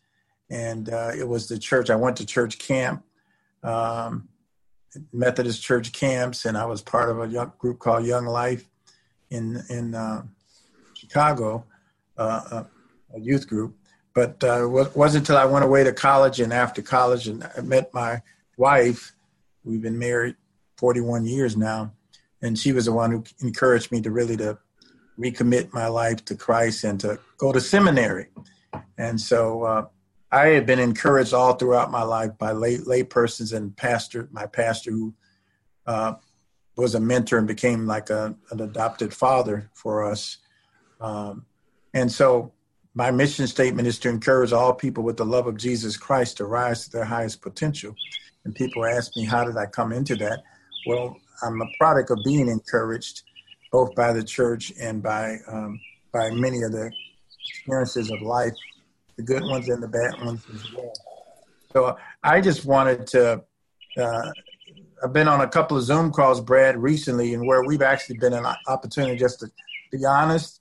and 0.51 0.89
uh, 0.91 1.13
it 1.17 1.27
was 1.27 1.49
the 1.49 1.59
church. 1.59 1.91
I 1.91 1.97
went 1.97 2.17
to 2.19 2.27
church 2.27 2.59
camp, 2.59 3.05
um, 3.63 4.29
Methodist 5.13 5.63
church 5.63 5.93
camps, 5.93 6.45
and 6.45 6.57
I 6.57 6.65
was 6.65 6.83
part 6.83 7.11
of 7.11 7.21
a 7.21 7.29
young 7.29 7.53
group 7.59 7.79
called 7.79 8.07
Young 8.07 8.27
Life 8.27 8.69
in 9.31 9.63
in 9.69 9.95
uh, 9.95 10.23
Chicago, 10.95 11.65
uh, 12.17 12.65
a 13.15 13.21
youth 13.21 13.49
group. 13.49 13.77
But 14.15 14.45
uh, 14.45 14.65
it 14.65 14.97
wasn't 14.97 15.23
until 15.23 15.39
I 15.39 15.47
went 15.47 15.65
away 15.65 15.85
to 15.85 15.93
college 15.93 16.41
and 16.41 16.53
after 16.53 16.83
college, 16.83 17.29
and 17.29 17.49
I 17.57 17.63
met 17.63 17.95
my 17.95 18.21
wife. 18.59 19.13
We've 19.65 19.81
been 19.81 19.99
married 19.99 20.37
41 20.77 21.25
years 21.25 21.57
now 21.57 21.93
and 22.43 22.59
she 22.59 22.73
was 22.73 22.85
the 22.85 22.93
one 22.93 23.11
who 23.11 23.25
encouraged 23.41 23.91
me 23.93 24.03
to 24.03 24.11
really 24.11 24.37
to 24.37 24.59
recommit 25.19 25.73
my 25.73 25.87
life 25.87 26.25
to 26.27 26.35
Christ 26.35 26.85
and 26.85 26.99
to 27.01 27.19
go 27.39 27.53
to 27.53 27.61
seminary. 27.61 28.29
And 28.99 29.21
so 29.21 29.63
uh, 29.65 29.87
I 30.31 30.49
had 30.49 30.67
been 30.67 30.79
encouraged 30.79 31.35
all 31.35 31.55
throughout 31.55 31.91
my 31.91 32.03
life 32.03 32.39
by 32.39 32.53
lay, 32.53 32.79
lay 32.79 33.03
persons 33.03 33.53
and 33.53 33.77
pastor, 33.77 34.29
my 34.33 34.47
pastor 34.47 34.91
who 34.91 35.15
uh, 35.87 36.15
was 36.77 36.95
a 36.95 37.01
mentor 37.01 37.39
and 37.39 37.47
became 37.47 37.87
like 37.87 38.11
a, 38.11 38.35
an 38.51 38.61
adopted 38.61 39.13
father 39.13 39.71
for 39.75 40.11
us. 40.11 40.39
Um, 41.01 41.45
and 41.93 42.11
so 42.11 42.53
my 42.95 43.11
mission 43.11 43.47
statement 43.47 43.89
is 43.89 43.99
to 44.01 44.09
encourage 44.09 44.53
all 44.53 44.73
people 44.73 45.03
with 45.03 45.17
the 45.17 45.25
love 45.25 45.47
of 45.47 45.57
Jesus 45.57 45.97
Christ 45.97 46.39
to 46.39 46.47
rise 46.47 46.85
to 46.85 46.91
their 46.91 47.05
highest 47.05 47.43
potential. 47.43 47.95
And 48.45 48.55
people 48.55 48.85
ask 48.85 49.17
me, 49.17 49.25
how 49.25 49.45
did 49.45 49.57
I 49.57 49.67
come 49.67 49.93
into 49.93 50.17
that? 50.17 50.43
Well, 50.87 51.17
I'm 51.43 51.61
a 51.61 51.67
product 51.79 52.11
of 52.11 52.19
being 52.25 52.49
encouraged, 52.49 53.23
both 53.73 53.95
by 53.95 54.13
the 54.13 54.23
church 54.23 54.73
and 54.81 55.03
by 55.03 55.39
um, 55.49 55.81
by 56.13 56.31
many 56.31 56.63
of 56.63 56.73
the 56.73 56.93
experiences 57.49 58.11
of 58.11 58.21
life, 58.21 58.53
the 59.17 59.23
good 59.23 59.43
ones 59.43 59.69
and 59.69 59.83
the 59.83 59.89
bad 59.89 60.13
ones 60.25 60.45
as 60.55 60.73
well. 60.75 60.93
So 61.73 61.97
I 62.23 62.41
just 62.41 62.65
wanted 62.65 63.07
to. 63.09 63.43
Uh, 63.97 64.31
I've 65.03 65.13
been 65.13 65.27
on 65.27 65.41
a 65.41 65.49
couple 65.49 65.77
of 65.77 65.83
Zoom 65.83 66.13
calls, 66.13 66.41
Brad, 66.41 66.77
recently, 66.77 67.35
and 67.35 67.45
where 67.45 67.65
we've 67.65 67.83
actually 67.83 68.19
been 68.19 68.35
an 68.35 68.47
opportunity 68.69 69.19
just 69.19 69.41
to 69.41 69.51
be 69.91 70.05
honest 70.05 70.61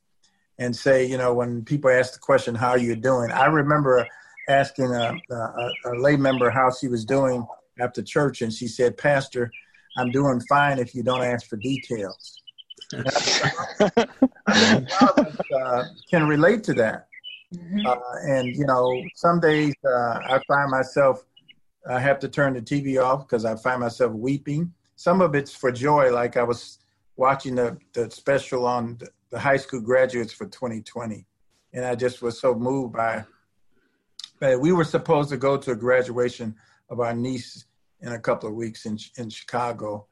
and 0.58 0.76
say, 0.76 1.06
you 1.06 1.18
know, 1.18 1.34
when 1.34 1.64
people 1.64 1.92
ask 1.92 2.14
the 2.14 2.20
question, 2.20 2.56
"How 2.56 2.70
are 2.70 2.80
you 2.80 2.96
doing?" 2.96 3.30
I 3.32 3.46
remember 3.48 4.08
asking 4.50 4.94
a, 4.94 5.14
a, 5.30 5.70
a 5.86 5.92
lay 6.00 6.16
member 6.16 6.50
how 6.50 6.72
she 6.72 6.88
was 6.88 7.06
doing 7.06 7.46
after 7.80 8.02
church, 8.02 8.42
and 8.42 8.52
she 8.54 8.68
said, 8.68 8.98
"Pastor." 8.98 9.52
I'm 9.98 10.10
doing 10.10 10.40
fine 10.48 10.80
if 10.80 10.96
you 10.96 11.04
don't 11.04 11.22
ask 11.22 11.48
for 11.48 11.58
details. 11.58 12.41
Uh, 15.56 15.84
can 16.10 16.28
relate 16.28 16.64
to 16.66 16.74
that. 16.74 17.08
Mm-hmm. 17.54 17.86
Uh, 17.86 17.96
and, 18.24 18.56
you 18.56 18.66
know, 18.66 19.02
some 19.16 19.40
days 19.40 19.74
uh, 19.86 20.20
I 20.30 20.40
find 20.48 20.72
myself, 20.72 21.24
I 21.90 22.00
have 22.00 22.20
to 22.20 22.30
turn 22.30 22.54
the 22.54 22.62
TV 22.62 23.02
off 23.02 23.28
because 23.28 23.46
I 23.46 23.56
find 23.56 23.82
myself 23.82 24.14
weeping. 24.14 24.74
Some 24.96 25.22
of 25.22 25.36
it's 25.36 25.54
for 25.54 25.72
joy, 25.72 26.12
like 26.12 26.38
I 26.38 26.44
was 26.44 26.80
watching 27.18 27.56
the, 27.56 27.78
the 27.94 28.10
special 28.12 28.66
on 28.66 29.00
the 29.30 29.40
high 29.40 29.58
school 29.58 29.82
graduates 29.82 30.34
for 30.34 30.46
2020. 30.46 31.26
And 31.74 31.86
I 31.86 31.96
just 31.96 32.22
was 32.22 32.40
so 32.40 32.54
moved 32.54 32.94
by, 32.94 33.26
by 34.40 34.56
we 34.56 34.72
were 34.72 34.84
supposed 34.84 35.30
to 35.30 35.38
go 35.38 35.58
to 35.58 35.72
a 35.72 35.76
graduation 35.76 36.56
of 36.90 37.00
our 37.00 37.14
niece 37.14 37.66
in 38.02 38.14
a 38.14 38.20
couple 38.20 38.50
of 38.50 38.56
weeks 38.56 38.86
in 38.86 38.98
in 39.18 39.30
Chicago, 39.30 40.08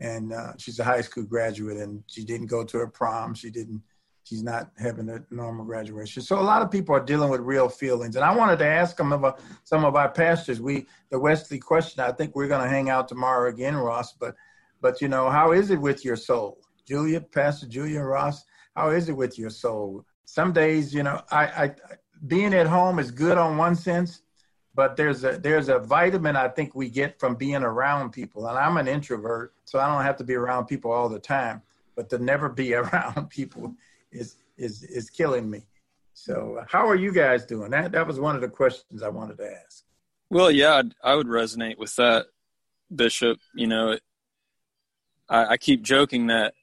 and 0.00 0.32
uh, 0.32 0.52
she's 0.58 0.78
a 0.78 0.84
high 0.84 1.02
school 1.02 1.24
graduate, 1.24 1.76
and 1.76 2.02
she 2.06 2.24
didn't 2.24 2.46
go 2.46 2.64
to 2.64 2.78
her 2.78 2.86
prom. 2.86 3.34
She 3.34 3.50
didn't. 3.50 3.82
She's 4.24 4.42
not 4.42 4.70
having 4.78 5.08
a 5.08 5.24
normal 5.30 5.64
graduation. 5.64 6.22
So 6.22 6.38
a 6.38 6.42
lot 6.42 6.62
of 6.62 6.70
people 6.70 6.94
are 6.94 7.04
dealing 7.04 7.30
with 7.30 7.40
real 7.40 7.68
feelings, 7.68 8.16
and 8.16 8.24
I 8.24 8.34
wanted 8.34 8.58
to 8.60 8.66
ask 8.66 8.96
some 8.96 9.12
of 9.12 9.24
our, 9.24 9.36
some 9.64 9.84
of 9.84 9.96
our 9.96 10.10
pastors. 10.10 10.60
We 10.60 10.86
the 11.10 11.18
Wesley 11.18 11.58
question. 11.58 12.02
I 12.02 12.12
think 12.12 12.34
we're 12.34 12.48
going 12.48 12.62
to 12.62 12.68
hang 12.68 12.90
out 12.90 13.08
tomorrow 13.08 13.50
again, 13.50 13.76
Ross. 13.76 14.12
But 14.12 14.34
but 14.80 15.00
you 15.00 15.08
know, 15.08 15.28
how 15.30 15.52
is 15.52 15.70
it 15.70 15.80
with 15.80 16.04
your 16.04 16.16
soul, 16.16 16.58
Julia, 16.86 17.20
Pastor 17.20 17.66
Julia 17.66 18.00
Ross? 18.00 18.44
How 18.76 18.90
is 18.90 19.08
it 19.08 19.16
with 19.16 19.38
your 19.38 19.50
soul? 19.50 20.04
Some 20.24 20.52
days, 20.52 20.94
you 20.94 21.02
know, 21.02 21.20
I, 21.30 21.44
I 21.44 21.74
being 22.26 22.54
at 22.54 22.66
home 22.66 22.98
is 22.98 23.10
good 23.10 23.36
on 23.36 23.56
one 23.56 23.74
sense, 23.74 24.22
but 24.74 24.96
there's 24.96 25.24
a 25.24 25.38
there's 25.38 25.68
a 25.68 25.78
vitamin 25.78 26.36
I 26.36 26.48
think 26.48 26.74
we 26.74 26.88
get 26.88 27.18
from 27.18 27.34
being 27.34 27.62
around 27.62 28.10
people. 28.10 28.46
And 28.46 28.58
I'm 28.58 28.76
an 28.76 28.88
introvert, 28.88 29.52
so 29.64 29.78
I 29.78 29.92
don't 29.92 30.04
have 30.04 30.16
to 30.18 30.24
be 30.24 30.34
around 30.34 30.66
people 30.66 30.92
all 30.92 31.08
the 31.08 31.18
time. 31.18 31.62
But 31.96 32.08
to 32.10 32.18
never 32.18 32.48
be 32.48 32.74
around 32.80 33.30
people 33.30 33.74
is 34.12 34.36
is 34.56 34.82
is 34.84 35.10
killing 35.10 35.50
me. 35.50 35.62
So 36.14 36.58
uh, 36.60 36.64
how 36.68 36.88
are 36.88 36.96
you 36.96 37.12
guys 37.12 37.44
doing? 37.44 37.70
That 37.70 37.92
that 37.92 38.06
was 38.06 38.20
one 38.20 38.34
of 38.34 38.40
the 38.40 38.48
questions 38.48 39.02
I 39.02 39.08
wanted 39.08 39.38
to 39.38 39.50
ask. 39.64 39.84
Well, 40.28 40.50
yeah, 40.50 40.82
I 41.02 41.14
would 41.16 41.26
resonate 41.26 41.78
with 41.78 41.96
that, 41.96 42.26
Bishop. 42.94 43.38
You 43.54 43.66
know, 43.66 43.98
I, 45.28 45.46
I 45.46 45.56
keep 45.56 45.82
joking 45.82 46.28
that 46.28 46.54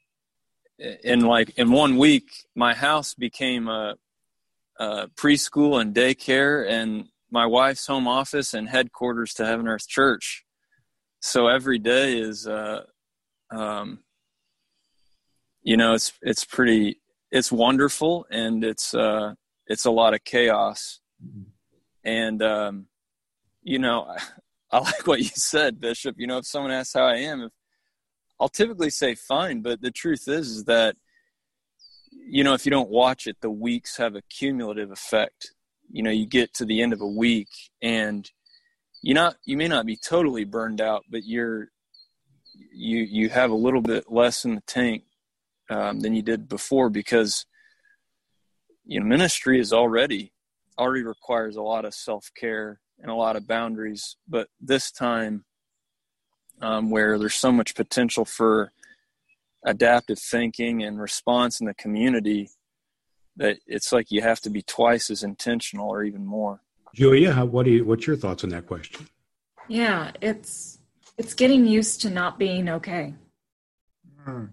in 0.78 1.20
like 1.20 1.58
in 1.58 1.70
one 1.70 1.98
week, 1.98 2.30
my 2.54 2.74
house 2.74 3.14
became 3.14 3.68
a, 3.68 3.96
a 4.78 5.08
preschool 5.08 5.80
and 5.80 5.94
daycare, 5.94 6.68
and 6.68 7.08
my 7.30 7.46
wife's 7.46 7.86
home 7.86 8.08
office 8.08 8.54
and 8.54 8.68
headquarters 8.68 9.34
to 9.34 9.46
Heaven 9.46 9.68
Earth 9.68 9.86
Church. 9.86 10.44
So 11.20 11.48
every 11.48 11.78
day 11.78 12.18
is, 12.18 12.46
uh, 12.46 12.82
um, 13.50 14.00
you 15.62 15.76
know, 15.76 15.94
it's 15.94 16.12
it's 16.22 16.44
pretty, 16.44 17.00
it's 17.30 17.52
wonderful, 17.52 18.26
and 18.30 18.64
it's 18.64 18.94
uh, 18.94 19.34
it's 19.66 19.84
a 19.84 19.90
lot 19.90 20.14
of 20.14 20.24
chaos. 20.24 21.00
And 22.04 22.42
um, 22.42 22.86
you 23.62 23.78
know, 23.78 24.06
I, 24.08 24.18
I 24.70 24.78
like 24.78 25.06
what 25.06 25.18
you 25.18 25.30
said, 25.34 25.80
Bishop. 25.80 26.16
You 26.18 26.26
know, 26.26 26.38
if 26.38 26.46
someone 26.46 26.72
asks 26.72 26.94
how 26.94 27.04
I 27.04 27.16
am, 27.16 27.42
if, 27.42 27.52
I'll 28.40 28.48
typically 28.48 28.90
say 28.90 29.14
fine, 29.14 29.62
but 29.62 29.80
the 29.80 29.90
truth 29.90 30.28
is, 30.28 30.48
is 30.50 30.64
that 30.64 30.96
you 32.30 32.44
know, 32.44 32.54
if 32.54 32.64
you 32.64 32.70
don't 32.70 32.90
watch 32.90 33.26
it, 33.26 33.38
the 33.40 33.50
weeks 33.50 33.96
have 33.96 34.14
a 34.14 34.22
cumulative 34.22 34.90
effect 34.90 35.52
you 35.90 36.02
know 36.02 36.10
you 36.10 36.26
get 36.26 36.52
to 36.54 36.64
the 36.64 36.82
end 36.82 36.92
of 36.92 37.00
a 37.00 37.06
week 37.06 37.48
and 37.82 38.30
you 39.02 39.14
not 39.14 39.36
you 39.44 39.56
may 39.56 39.68
not 39.68 39.86
be 39.86 39.96
totally 39.96 40.44
burned 40.44 40.80
out 40.80 41.04
but 41.10 41.24
you're 41.24 41.68
you 42.72 42.98
you 42.98 43.28
have 43.28 43.50
a 43.50 43.54
little 43.54 43.80
bit 43.80 44.10
less 44.10 44.44
in 44.44 44.54
the 44.54 44.60
tank 44.62 45.04
um, 45.70 46.00
than 46.00 46.14
you 46.14 46.22
did 46.22 46.48
before 46.48 46.90
because 46.90 47.46
you 48.84 48.98
know 48.98 49.06
ministry 49.06 49.60
is 49.60 49.72
already 49.72 50.32
already 50.78 51.02
requires 51.02 51.56
a 51.56 51.62
lot 51.62 51.84
of 51.84 51.92
self-care 51.92 52.80
and 53.00 53.10
a 53.10 53.14
lot 53.14 53.36
of 53.36 53.46
boundaries. 53.46 54.16
But 54.28 54.48
this 54.60 54.90
time 54.90 55.44
um, 56.60 56.90
where 56.90 57.18
there's 57.18 57.34
so 57.34 57.52
much 57.52 57.74
potential 57.74 58.24
for 58.24 58.72
adaptive 59.64 60.18
thinking 60.18 60.82
and 60.82 61.00
response 61.00 61.60
in 61.60 61.66
the 61.66 61.74
community 61.74 62.50
that 63.38 63.58
it's 63.66 63.92
like 63.92 64.10
you 64.10 64.20
have 64.20 64.40
to 64.40 64.50
be 64.50 64.62
twice 64.62 65.10
as 65.10 65.22
intentional 65.22 65.88
or 65.88 66.04
even 66.04 66.26
more. 66.26 66.60
Julia, 66.94 67.32
how, 67.32 67.46
what 67.46 67.64
do 67.64 67.70
you, 67.70 67.84
what's 67.84 68.06
your 68.06 68.16
thoughts 68.16 68.44
on 68.44 68.50
that 68.50 68.66
question? 68.66 69.08
Yeah, 69.68 70.12
it's 70.20 70.78
it's 71.16 71.34
getting 71.34 71.66
used 71.66 72.00
to 72.02 72.10
not 72.10 72.38
being 72.38 72.68
okay, 72.68 73.14
hmm. 74.24 74.46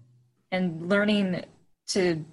and 0.52 0.88
learning 0.88 1.44
to 1.88 2.24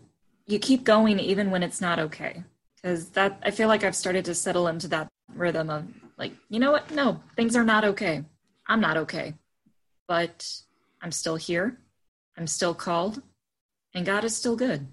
you 0.48 0.60
keep 0.60 0.84
going 0.84 1.20
even 1.20 1.52
when 1.52 1.64
it's 1.64 1.82
not 1.82 2.00
okay. 2.00 2.44
Because 2.76 3.12
that 3.12 3.40
i 3.44 3.52
feel 3.52 3.70
like 3.70 3.86
i've 3.86 3.96
started 3.96 4.26
to 4.26 4.36
settle 4.36 4.68
into 4.68 4.90
that 4.90 5.08
rhythm 5.34 5.70
of 5.70 5.88
like 6.18 6.34
you 6.50 6.60
know 6.60 6.72
what? 6.74 6.92
No 6.92 7.22
things 7.38 7.56
are 7.56 7.64
not 7.64 7.86
okay. 7.86 8.26
I'm 8.68 8.82
not 8.82 8.98
okay. 8.98 9.36
But 10.08 10.46
i'm 11.02 11.14
still 11.14 11.38
here. 11.38 11.80
I'm 12.38 12.48
still 12.48 12.74
called. 12.74 13.22
And 13.94 14.06
god 14.06 14.26
is 14.26 14.36
still 14.36 14.58
good 14.58 14.88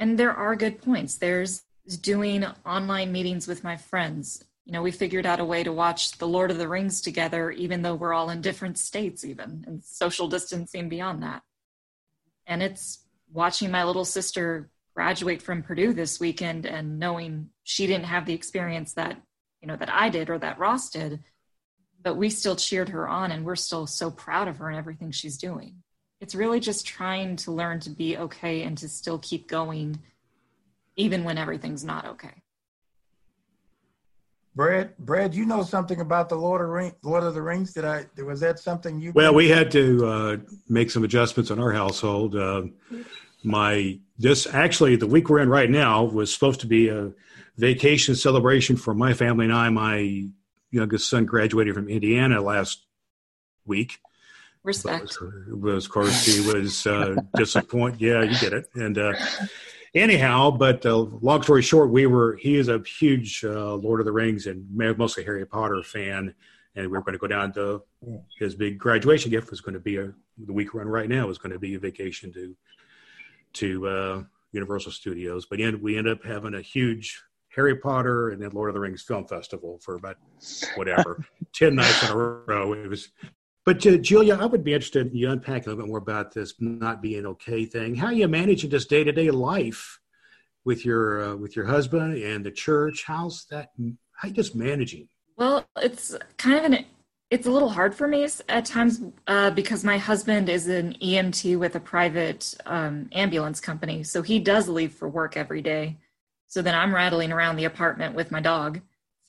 and 0.00 0.18
there 0.18 0.32
are 0.32 0.56
good 0.56 0.80
points. 0.82 1.18
There's 1.18 1.62
doing 2.00 2.44
online 2.66 3.12
meetings 3.12 3.46
with 3.46 3.62
my 3.62 3.76
friends. 3.76 4.42
You 4.64 4.72
know 4.72 4.82
we 4.82 4.90
figured 4.90 5.26
out 5.26 5.40
a 5.40 5.44
way 5.44 5.62
to 5.62 5.72
watch 5.72 6.12
the 6.18 6.28
lord 6.28 6.50
of 6.50 6.58
the 6.58 6.68
rings 6.68 7.00
together 7.00 7.50
even 7.50 7.82
though 7.82 7.94
we're 7.94 8.12
all 8.12 8.30
in 8.30 8.40
different 8.40 8.78
states 8.78 9.24
even 9.24 9.64
and 9.66 9.82
social 9.82 10.28
distancing 10.28 10.88
beyond 10.88 11.22
that. 11.22 11.42
And 12.46 12.62
it's 12.62 13.04
watching 13.32 13.70
my 13.70 13.84
little 13.84 14.04
sister 14.04 14.70
graduate 14.94 15.42
from 15.42 15.62
Purdue 15.62 15.92
this 15.92 16.18
weekend 16.18 16.66
and 16.66 16.98
knowing 16.98 17.50
she 17.62 17.86
didn't 17.86 18.06
have 18.06 18.26
the 18.26 18.34
experience 18.34 18.94
that 18.94 19.20
you 19.60 19.68
know 19.68 19.76
that 19.76 19.92
I 19.92 20.08
did 20.08 20.30
or 20.30 20.38
that 20.38 20.58
Ross 20.58 20.90
did, 20.90 21.20
but 22.00 22.16
we 22.16 22.30
still 22.30 22.56
cheered 22.56 22.90
her 22.90 23.08
on 23.08 23.32
and 23.32 23.44
we're 23.44 23.56
still 23.56 23.86
so 23.86 24.10
proud 24.10 24.48
of 24.48 24.58
her 24.58 24.68
and 24.68 24.78
everything 24.78 25.10
she's 25.10 25.36
doing. 25.36 25.82
It's 26.20 26.34
really 26.34 26.60
just 26.60 26.86
trying 26.86 27.36
to 27.36 27.52
learn 27.52 27.80
to 27.80 27.90
be 27.90 28.16
okay 28.16 28.62
and 28.62 28.76
to 28.78 28.88
still 28.88 29.18
keep 29.18 29.48
going 29.48 29.98
even 30.96 31.24
when 31.24 31.38
everything's 31.38 31.84
not 31.84 32.04
okay. 32.04 32.42
Brad, 34.54 34.96
Brad, 34.98 35.34
you 35.34 35.46
know 35.46 35.62
something 35.62 36.00
about 36.00 36.28
the 36.28 36.34
Lord 36.34 36.60
of, 36.60 36.68
Ring, 36.68 36.92
Lord 37.02 37.22
of 37.22 37.34
the 37.34 37.40
Rings? 37.40 37.72
Did 37.72 37.84
I? 37.84 38.06
Was 38.22 38.40
that 38.40 38.58
something 38.58 39.00
you? 39.00 39.12
Well, 39.14 39.32
we 39.32 39.48
had 39.48 39.70
to 39.70 40.06
uh, 40.06 40.36
make 40.68 40.90
some 40.90 41.04
adjustments 41.04 41.50
in 41.50 41.60
our 41.60 41.72
household. 41.72 42.36
Uh, 42.36 42.64
my 43.42 43.98
this 44.18 44.46
actually 44.46 44.96
the 44.96 45.06
week 45.06 45.30
we're 45.30 45.38
in 45.38 45.48
right 45.48 45.70
now 45.70 46.02
was 46.04 46.34
supposed 46.34 46.60
to 46.60 46.66
be 46.66 46.88
a 46.88 47.12
vacation 47.56 48.14
celebration 48.14 48.76
for 48.76 48.92
my 48.92 49.14
family 49.14 49.46
and 49.46 49.54
I. 49.54 49.70
My 49.70 50.26
youngest 50.70 51.08
son 51.08 51.24
graduated 51.24 51.74
from 51.74 51.88
Indiana 51.88 52.42
last 52.42 52.84
week. 53.64 53.98
Respect. 54.62 55.16
But, 55.48 55.70
of 55.70 55.88
course, 55.88 56.24
he 56.26 56.46
was 56.46 56.86
uh, 56.86 57.16
disappointed. 57.34 58.00
Yeah, 58.00 58.22
you 58.22 58.38
get 58.38 58.52
it. 58.52 58.68
And 58.74 58.98
uh, 58.98 59.14
anyhow, 59.94 60.50
but 60.50 60.84
uh, 60.84 60.96
long 60.96 61.42
story 61.42 61.62
short, 61.62 61.90
we 61.90 62.06
were. 62.06 62.36
He 62.36 62.56
is 62.56 62.68
a 62.68 62.80
huge 62.80 63.42
uh, 63.44 63.74
Lord 63.74 64.00
of 64.00 64.06
the 64.06 64.12
Rings 64.12 64.46
and 64.46 64.66
mostly 64.70 65.24
Harry 65.24 65.46
Potter 65.46 65.82
fan, 65.82 66.34
and 66.76 66.86
we 66.86 66.92
were 66.92 67.02
going 67.02 67.14
to 67.14 67.18
go 67.18 67.26
down 67.26 67.52
to 67.54 67.82
his 68.38 68.54
big 68.54 68.78
graduation 68.78 69.30
gift 69.30 69.50
was 69.50 69.60
going 69.60 69.74
to 69.74 69.80
be 69.80 69.96
a 69.96 70.12
the 70.46 70.52
week 70.52 70.72
run 70.74 70.88
right 70.88 71.08
now 71.08 71.26
was 71.26 71.38
going 71.38 71.52
to 71.52 71.58
be 71.58 71.74
a 71.74 71.78
vacation 71.78 72.32
to 72.32 72.56
to 73.52 73.88
uh, 73.88 74.22
Universal 74.52 74.92
Studios. 74.92 75.46
But 75.46 75.60
in, 75.60 75.80
we 75.80 75.98
end 75.98 76.08
up 76.08 76.24
having 76.24 76.54
a 76.54 76.62
huge 76.62 77.20
Harry 77.54 77.76
Potter 77.76 78.30
and 78.30 78.40
then 78.40 78.50
Lord 78.50 78.70
of 78.70 78.74
the 78.74 78.80
Rings 78.80 79.02
Film 79.02 79.26
Festival 79.26 79.78
for 79.82 79.96
about 79.96 80.16
whatever 80.76 81.24
ten 81.52 81.74
nights 81.74 82.02
in 82.02 82.10
a 82.10 82.16
row. 82.16 82.72
It 82.72 82.88
was. 82.88 83.08
But 83.66 83.86
uh, 83.86 83.98
Julia, 83.98 84.38
I 84.40 84.46
would 84.46 84.64
be 84.64 84.72
interested 84.72 85.08
in 85.08 85.16
you 85.16 85.30
unpack 85.30 85.66
a 85.66 85.70
little 85.70 85.84
bit 85.84 85.88
more 85.88 85.98
about 85.98 86.32
this 86.32 86.54
not 86.58 87.02
being 87.02 87.26
okay 87.26 87.64
thing. 87.64 87.94
How 87.94 88.10
you 88.10 88.26
managing 88.28 88.70
this 88.70 88.86
day 88.86 89.04
to 89.04 89.12
day 89.12 89.30
life 89.30 90.00
with 90.64 90.84
your 90.84 91.22
uh, 91.22 91.36
with 91.36 91.56
your 91.56 91.66
husband 91.66 92.22
and 92.22 92.44
the 92.44 92.50
church? 92.50 93.04
How's 93.06 93.44
that? 93.46 93.70
How 94.14 94.28
you 94.28 94.34
just 94.34 94.54
managing? 94.54 95.08
Well, 95.36 95.66
it's 95.76 96.16
kind 96.36 96.58
of 96.58 96.64
an 96.72 96.84
it's 97.30 97.46
a 97.46 97.50
little 97.50 97.68
hard 97.68 97.94
for 97.94 98.08
me 98.08 98.26
at 98.48 98.64
times 98.64 99.00
uh, 99.28 99.50
because 99.50 99.84
my 99.84 99.98
husband 99.98 100.48
is 100.48 100.66
an 100.66 100.94
EMT 101.00 101.58
with 101.58 101.76
a 101.76 101.80
private 101.80 102.54
um, 102.66 103.08
ambulance 103.12 103.60
company. 103.60 104.02
So 104.02 104.20
he 104.20 104.40
does 104.40 104.68
leave 104.68 104.92
for 104.92 105.08
work 105.08 105.36
every 105.36 105.62
day. 105.62 105.96
So 106.48 106.60
then 106.60 106.74
I'm 106.74 106.92
rattling 106.92 107.30
around 107.30 107.54
the 107.54 107.66
apartment 107.66 108.16
with 108.16 108.32
my 108.32 108.40
dog. 108.40 108.80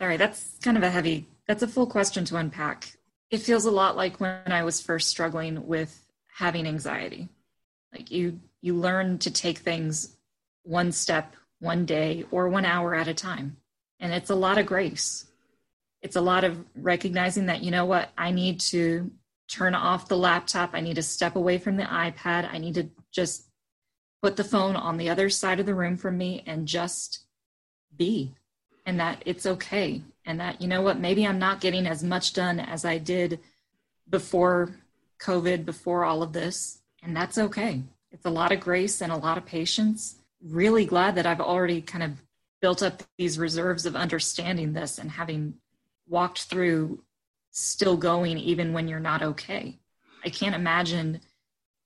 Sorry, 0.02 0.18
that's 0.18 0.58
kind 0.64 0.78
of 0.78 0.84
a 0.84 0.90
heavy, 0.90 1.28
that's 1.48 1.62
a 1.62 1.68
full 1.68 1.86
question 1.86 2.26
to 2.26 2.38
unpack. 2.38 2.98
It 3.32 3.40
feels 3.40 3.66
a 3.66 3.72
lot 3.72 3.96
like 3.96 4.20
when 4.20 4.52
I 4.52 4.64
was 4.64 4.82
first 4.82 5.08
struggling 5.08 5.66
with 5.66 5.98
having 6.36 6.68
anxiety. 6.68 7.30
Like 7.94 8.12
you, 8.12 8.40
you 8.62 8.76
learn 8.76 9.20
to 9.20 9.32
take 9.32 9.60
things 9.60 10.16
one 10.64 10.92
step, 10.92 11.34
one 11.60 11.86
day, 11.86 12.26
or 12.30 12.50
one 12.50 12.66
hour 12.66 12.94
at 12.94 13.08
a 13.08 13.14
time. 13.14 13.58
And 14.00 14.14
it's 14.14 14.30
a 14.30 14.36
lot 14.36 14.58
of 14.58 14.66
grace. 14.66 15.26
It's 16.02 16.18
a 16.18 16.22
lot 16.22 16.44
of 16.44 16.64
recognizing 16.76 17.46
that 17.46 17.62
you 17.62 17.72
know 17.72 17.86
what 17.86 18.10
i 18.18 18.32
need 18.32 18.60
to 18.60 19.12
turn 19.48 19.76
off 19.76 20.08
the 20.08 20.18
laptop. 20.18 20.72
I 20.74 20.82
need 20.82 20.96
to 20.96 21.04
step 21.04 21.36
away 21.36 21.58
from 21.58 21.78
the 21.78 21.84
ipad. 21.84 22.52
I 22.52 22.58
need 22.58 22.76
to 22.76 22.90
just 23.12 23.46
put 24.22 24.36
the 24.38 24.44
phone 24.44 24.76
on 24.76 24.98
the 24.98 25.10
other 25.10 25.30
side 25.30 25.60
of 25.60 25.66
the 25.66 25.76
room 25.76 25.98
from 25.98 26.18
me 26.18 26.44
and 26.46 26.68
just 26.68 27.26
be. 27.96 28.34
And 28.86 29.00
that 29.00 29.22
it's 29.26 29.46
okay 29.46 30.02
and 30.26 30.40
that 30.40 30.62
you 30.62 30.68
know 30.68 30.82
what 30.82 31.00
maybe 31.00 31.26
i'm 31.26 31.40
not 31.40 31.62
getting 31.62 31.86
as 31.88 32.04
much 32.04 32.34
done 32.34 32.60
as 32.60 32.86
i 32.86 32.98
did 32.98 33.40
before 34.10 34.76
covid 35.20 35.66
before 35.66 36.04
all 36.04 36.24
of 36.24 36.34
this 36.34 36.80
and 37.04 37.16
that's 37.16 37.38
okay 37.38 37.82
it's 38.12 38.26
a 38.26 38.30
lot 38.30 38.52
of 38.52 38.60
grace 38.60 39.02
and 39.02 39.12
a 39.12 39.18
lot 39.18 39.38
of 39.38 39.46
patience 39.46 40.16
really 40.44 40.86
glad 40.86 41.16
that 41.16 41.26
i've 41.26 41.42
already 41.42 41.82
kind 41.82 42.04
of 42.04 42.22
built 42.62 42.84
up 42.84 43.04
these 43.18 43.40
reserves 43.40 43.86
of 43.86 43.96
understanding 43.96 44.74
this 44.74 44.98
and 44.98 45.12
having 45.12 45.56
walked 46.08 46.44
through 46.44 47.04
still 47.52 47.98
going 47.98 48.38
even 48.38 48.74
when 48.74 48.88
you're 48.88 49.00
not 49.00 49.22
okay. 49.22 49.80
I 50.24 50.30
can't 50.30 50.56
imagine 50.56 51.22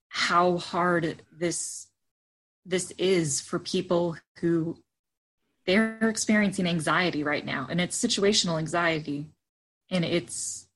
how 0.10 0.58
hard 0.58 1.22
this 1.32 1.88
this 2.68 2.92
is 2.98 3.42
for 3.42 3.60
people 3.60 4.18
who 4.40 4.78
they're 5.66 5.98
experiencing 6.10 6.68
anxiety 6.68 7.24
right 7.24 7.46
now 7.46 7.68
and 7.70 7.82
it's 7.82 8.02
situational 8.02 8.58
anxiety 8.58 9.26
and 9.90 10.06
it's 10.06 10.68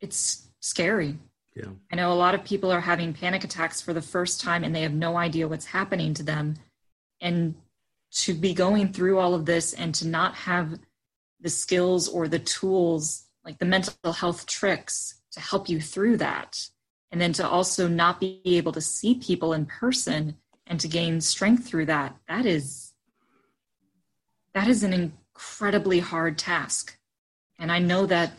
it's 0.00 0.46
scary. 0.60 1.18
Yeah. 1.54 1.70
I 1.90 1.96
know 1.96 2.12
a 2.12 2.14
lot 2.14 2.34
of 2.34 2.44
people 2.44 2.70
are 2.70 2.80
having 2.80 3.14
panic 3.14 3.44
attacks 3.44 3.80
for 3.80 3.94
the 3.94 4.02
first 4.02 4.40
time 4.40 4.62
and 4.62 4.74
they 4.74 4.82
have 4.82 4.92
no 4.92 5.16
idea 5.16 5.48
what's 5.48 5.66
happening 5.66 6.12
to 6.14 6.22
them 6.22 6.56
and 7.20 7.54
to 8.12 8.34
be 8.34 8.52
going 8.54 8.92
through 8.92 9.18
all 9.18 9.34
of 9.34 9.46
this 9.46 9.72
and 9.72 9.94
to 9.94 10.06
not 10.06 10.34
have 10.34 10.78
the 11.40 11.48
skills 11.48 12.08
or 12.08 12.28
the 12.28 12.38
tools, 12.38 13.24
like 13.44 13.58
the 13.58 13.64
mental 13.64 14.12
health 14.12 14.46
tricks 14.46 15.20
to 15.32 15.40
help 15.40 15.68
you 15.68 15.80
through 15.80 16.16
that. 16.18 16.68
And 17.10 17.20
then 17.20 17.32
to 17.34 17.48
also 17.48 17.88
not 17.88 18.20
be 18.20 18.40
able 18.44 18.72
to 18.72 18.80
see 18.80 19.14
people 19.14 19.52
in 19.52 19.66
person 19.66 20.36
and 20.66 20.80
to 20.80 20.88
gain 20.88 21.20
strength 21.20 21.66
through 21.66 21.86
that, 21.86 22.16
that 22.28 22.44
is 22.44 22.85
that 24.56 24.68
is 24.68 24.82
an 24.82 24.94
incredibly 24.94 25.98
hard 26.00 26.38
task. 26.38 26.96
And 27.58 27.70
I 27.70 27.78
know 27.78 28.06
that 28.06 28.32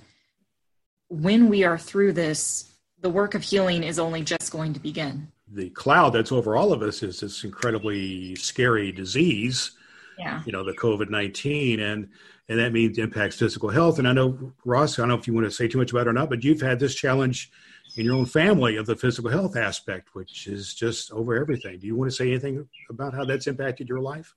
when 1.10 1.48
we 1.48 1.64
are 1.64 1.78
through 1.78 2.14
this, 2.14 2.74
the 3.00 3.10
work 3.10 3.36
of 3.36 3.44
healing 3.44 3.84
is 3.84 4.00
only 4.00 4.24
just 4.24 4.52
going 4.52 4.74
to 4.74 4.80
begin. 4.80 5.32
The 5.48 5.70
cloud 5.70 6.10
that's 6.10 6.32
over 6.32 6.58
all 6.58 6.74
of 6.74 6.82
us 6.82 7.04
is 7.04 7.20
this 7.20 7.44
incredibly 7.44 8.36
scary 8.36 8.92
disease. 8.92 9.74
Yeah. 10.18 10.42
You 10.44 10.54
know, 10.54 10.64
the 10.64 10.74
COVID 10.74 11.12
19. 11.12 11.80
And 11.80 12.10
and 12.50 12.60
that 12.60 12.74
means 12.74 12.98
impacts 12.98 13.36
physical 13.36 13.70
health. 13.70 14.00
And 14.00 14.08
I 14.08 14.14
know 14.14 14.54
Ross, 14.66 14.98
I 14.98 15.04
don't 15.04 15.10
know 15.10 15.18
if 15.18 15.28
you 15.28 15.36
want 15.36 15.46
to 15.46 15.52
say 15.52 15.68
too 15.68 15.78
much 15.78 15.92
about 15.92 16.08
it 16.08 16.10
or 16.10 16.14
not, 16.14 16.32
but 16.32 16.44
you've 16.44 16.62
had 16.62 16.80
this 16.80 16.96
challenge 16.96 17.52
in 17.96 18.06
your 18.06 18.16
own 18.16 18.26
family 18.26 18.78
of 18.78 18.88
the 18.88 18.96
physical 18.96 19.30
health 19.30 19.56
aspect, 19.56 20.16
which 20.16 20.48
is 20.48 20.74
just 20.74 21.12
over 21.12 21.36
everything. 21.36 21.78
Do 21.78 21.86
you 21.86 21.96
want 21.96 22.10
to 22.10 22.16
say 22.16 22.30
anything 22.30 22.68
about 22.90 23.14
how 23.14 23.24
that's 23.24 23.46
impacted 23.46 23.88
your 23.88 24.00
life? 24.00 24.34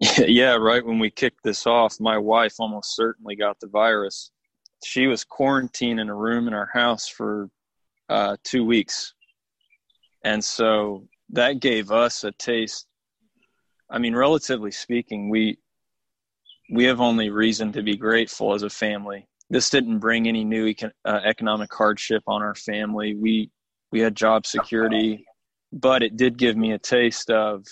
Yeah, 0.26 0.54
right. 0.56 0.84
When 0.84 0.98
we 0.98 1.10
kicked 1.10 1.42
this 1.44 1.66
off, 1.66 2.00
my 2.00 2.18
wife 2.18 2.54
almost 2.58 2.96
certainly 2.96 3.36
got 3.36 3.58
the 3.60 3.68
virus. 3.68 4.30
She 4.84 5.06
was 5.06 5.24
quarantined 5.24 6.00
in 6.00 6.08
a 6.08 6.14
room 6.14 6.48
in 6.48 6.54
our 6.54 6.68
house 6.72 7.08
for 7.08 7.48
uh, 8.08 8.36
two 8.44 8.64
weeks. 8.64 9.14
And 10.24 10.44
so 10.44 11.06
that 11.30 11.60
gave 11.60 11.90
us 11.90 12.24
a 12.24 12.32
taste. 12.32 12.86
I 13.90 13.98
mean, 13.98 14.14
relatively 14.14 14.70
speaking, 14.70 15.28
we 15.30 15.58
we 16.70 16.84
have 16.84 17.00
only 17.00 17.28
reason 17.28 17.72
to 17.72 17.82
be 17.82 17.96
grateful 17.96 18.54
as 18.54 18.62
a 18.62 18.70
family. 18.70 19.28
This 19.50 19.68
didn't 19.68 19.98
bring 19.98 20.26
any 20.26 20.44
new 20.44 20.66
econ- 20.66 20.92
uh, 21.04 21.20
economic 21.24 21.72
hardship 21.72 22.22
on 22.26 22.42
our 22.42 22.54
family. 22.54 23.14
We 23.14 23.50
we 23.92 24.00
had 24.00 24.16
job 24.16 24.46
security, 24.46 25.24
but 25.72 26.02
it 26.02 26.16
did 26.16 26.38
give 26.38 26.56
me 26.56 26.72
a 26.72 26.78
taste 26.78 27.30
of 27.30 27.66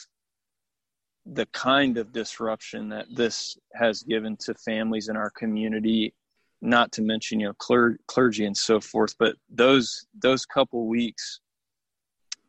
the 1.27 1.47
kind 1.47 1.99
of 1.99 2.13
disruption 2.13 2.89
that 2.89 3.07
this 3.15 3.57
has 3.75 4.03
given 4.03 4.37
to 4.37 4.55
families 4.55 5.09
in 5.09 5.17
our 5.17 5.31
community 5.31 6.15
not 6.61 6.93
to 6.93 7.03
mention 7.03 7.41
you 7.41 7.47
know 7.47 7.55
cler- 7.55 7.99
clergy 8.07 8.45
and 8.45 8.57
so 8.57 8.81
forth 8.81 9.15
but 9.19 9.37
those 9.51 10.07
those 10.21 10.45
couple 10.47 10.87
weeks 10.87 11.41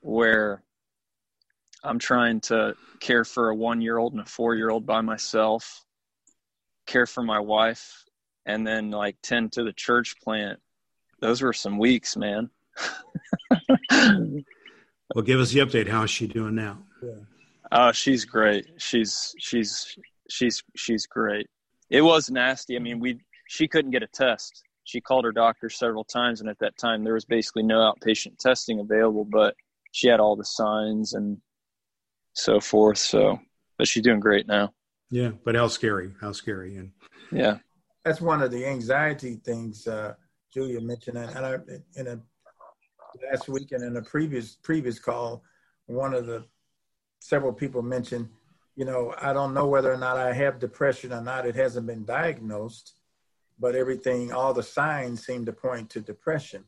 where 0.02 0.64
i'm 1.84 2.00
trying 2.00 2.40
to 2.40 2.76
care 3.00 3.24
for 3.24 3.50
a 3.50 3.56
one 3.56 3.82
year 3.82 3.98
old 3.98 4.14
and 4.14 4.22
a 4.22 4.26
four 4.26 4.56
year 4.56 4.70
old 4.70 4.86
by 4.86 5.02
myself 5.02 5.84
care 6.86 7.06
for 7.06 7.24
my 7.24 7.40
wife 7.40 8.04
and 8.46 8.66
then 8.66 8.92
like 8.92 9.16
tend 9.22 9.52
to 9.52 9.64
the 9.64 9.74
church 9.74 10.16
plant 10.22 10.60
those 11.20 11.42
were 11.42 11.54
some 11.54 11.78
weeks 11.78 12.16
man 12.16 12.50
well 13.92 15.24
give 15.24 15.40
us 15.40 15.52
the 15.52 15.60
update 15.60 15.88
how's 15.88 16.10
she 16.10 16.28
doing 16.28 16.56
now. 16.56 16.80
Oh, 17.76 17.92
she's 17.92 18.24
great. 18.24 18.68
She's 18.78 19.34
she's 19.40 19.98
she's 20.30 20.64
she's 20.76 21.08
great. 21.08 21.48
It 21.90 22.02
was 22.02 22.30
nasty. 22.30 22.76
I 22.76 22.80
mean, 22.80 23.00
we 23.00 23.18
she 23.48 23.68
couldn't 23.68 23.90
get 23.90 24.04
a 24.04 24.08
test. 24.08 24.62
She 24.84 25.02
called 25.02 25.26
her 25.26 25.32
doctor 25.32 25.72
several 25.72 26.04
times, 26.04 26.40
and 26.40 26.48
at 26.48 26.60
that 26.60 26.78
time 26.78 27.04
there 27.04 27.16
was 27.16 27.26
basically 27.26 27.64
no 27.64 27.80
outpatient 27.80 28.38
testing 28.38 28.80
available. 28.80 29.26
But 29.26 29.56
she 29.92 30.08
had 30.08 30.20
all 30.20 30.36
the 30.36 30.46
signs 30.46 31.14
and 31.14 31.40
so 32.34 32.60
forth. 32.60 33.00
So, 33.00 33.40
but 33.80 33.88
she's 33.88 34.04
doing 34.04 34.20
great 34.20 34.48
now. 34.48 34.72
Yeah, 35.10 35.32
but 35.44 35.56
how 35.56 35.68
scary! 35.68 36.12
How 36.22 36.32
scary! 36.32 36.78
And 36.78 36.92
yeah, 37.32 37.58
that's 38.06 38.22
one 38.22 38.44
of 38.44 38.52
the 38.52 38.68
anxiety 38.68 39.42
things 39.44 39.88
uh, 39.88 40.14
Julia 40.54 40.80
mentioned, 40.80 41.18
and 41.18 41.44
I, 41.44 41.58
in 41.96 42.08
a 42.08 42.20
last 43.32 43.50
week 43.50 43.72
and 43.72 43.84
in 43.84 43.98
a 43.98 44.02
previous 44.04 44.58
previous 44.62 45.00
call, 45.00 45.44
one 45.88 46.14
of 46.14 46.28
the 46.28 46.46
several 47.24 47.54
people 47.54 47.82
mentioned, 47.82 48.28
you 48.76 48.84
know, 48.84 49.16
I 49.18 49.32
don't 49.32 49.54
know 49.54 49.68
whether 49.68 49.94
or 49.94 49.98
not 49.98 50.18
I 50.18 50.34
have 50.34 50.60
depression 50.60 51.14
or 51.14 51.22
not. 51.22 51.46
It 51.46 51.56
hasn't 51.56 51.88
been 51.88 52.04
diagnosed, 52.04 52.96
but 53.58 53.76
everything, 53.76 54.34
all 54.34 54.54
the 54.54 54.62
signs 54.62 55.26
seem 55.26 55.46
to 55.46 55.54
point 55.54 55.90
to 55.92 56.02
depression. 56.02 56.66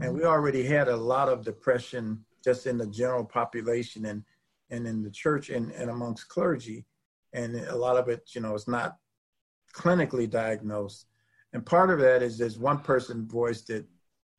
And 0.00 0.12
we 0.12 0.24
already 0.24 0.64
had 0.64 0.88
a 0.88 0.96
lot 0.96 1.28
of 1.28 1.44
depression 1.44 2.24
just 2.42 2.66
in 2.66 2.76
the 2.76 2.88
general 2.88 3.24
population 3.24 4.06
and, 4.06 4.24
and 4.70 4.84
in 4.84 5.04
the 5.04 5.12
church 5.12 5.50
and, 5.50 5.70
and 5.70 5.90
amongst 5.90 6.28
clergy. 6.28 6.84
And 7.32 7.54
a 7.54 7.76
lot 7.76 7.96
of 7.96 8.08
it, 8.08 8.30
you 8.34 8.40
know, 8.40 8.54
is 8.56 8.66
not 8.66 8.96
clinically 9.76 10.28
diagnosed. 10.28 11.06
And 11.52 11.64
part 11.64 11.90
of 11.90 12.00
that 12.00 12.20
is 12.20 12.36
there's 12.36 12.58
one 12.58 12.80
person 12.80 13.28
voiced 13.28 13.70
it, 13.70 13.86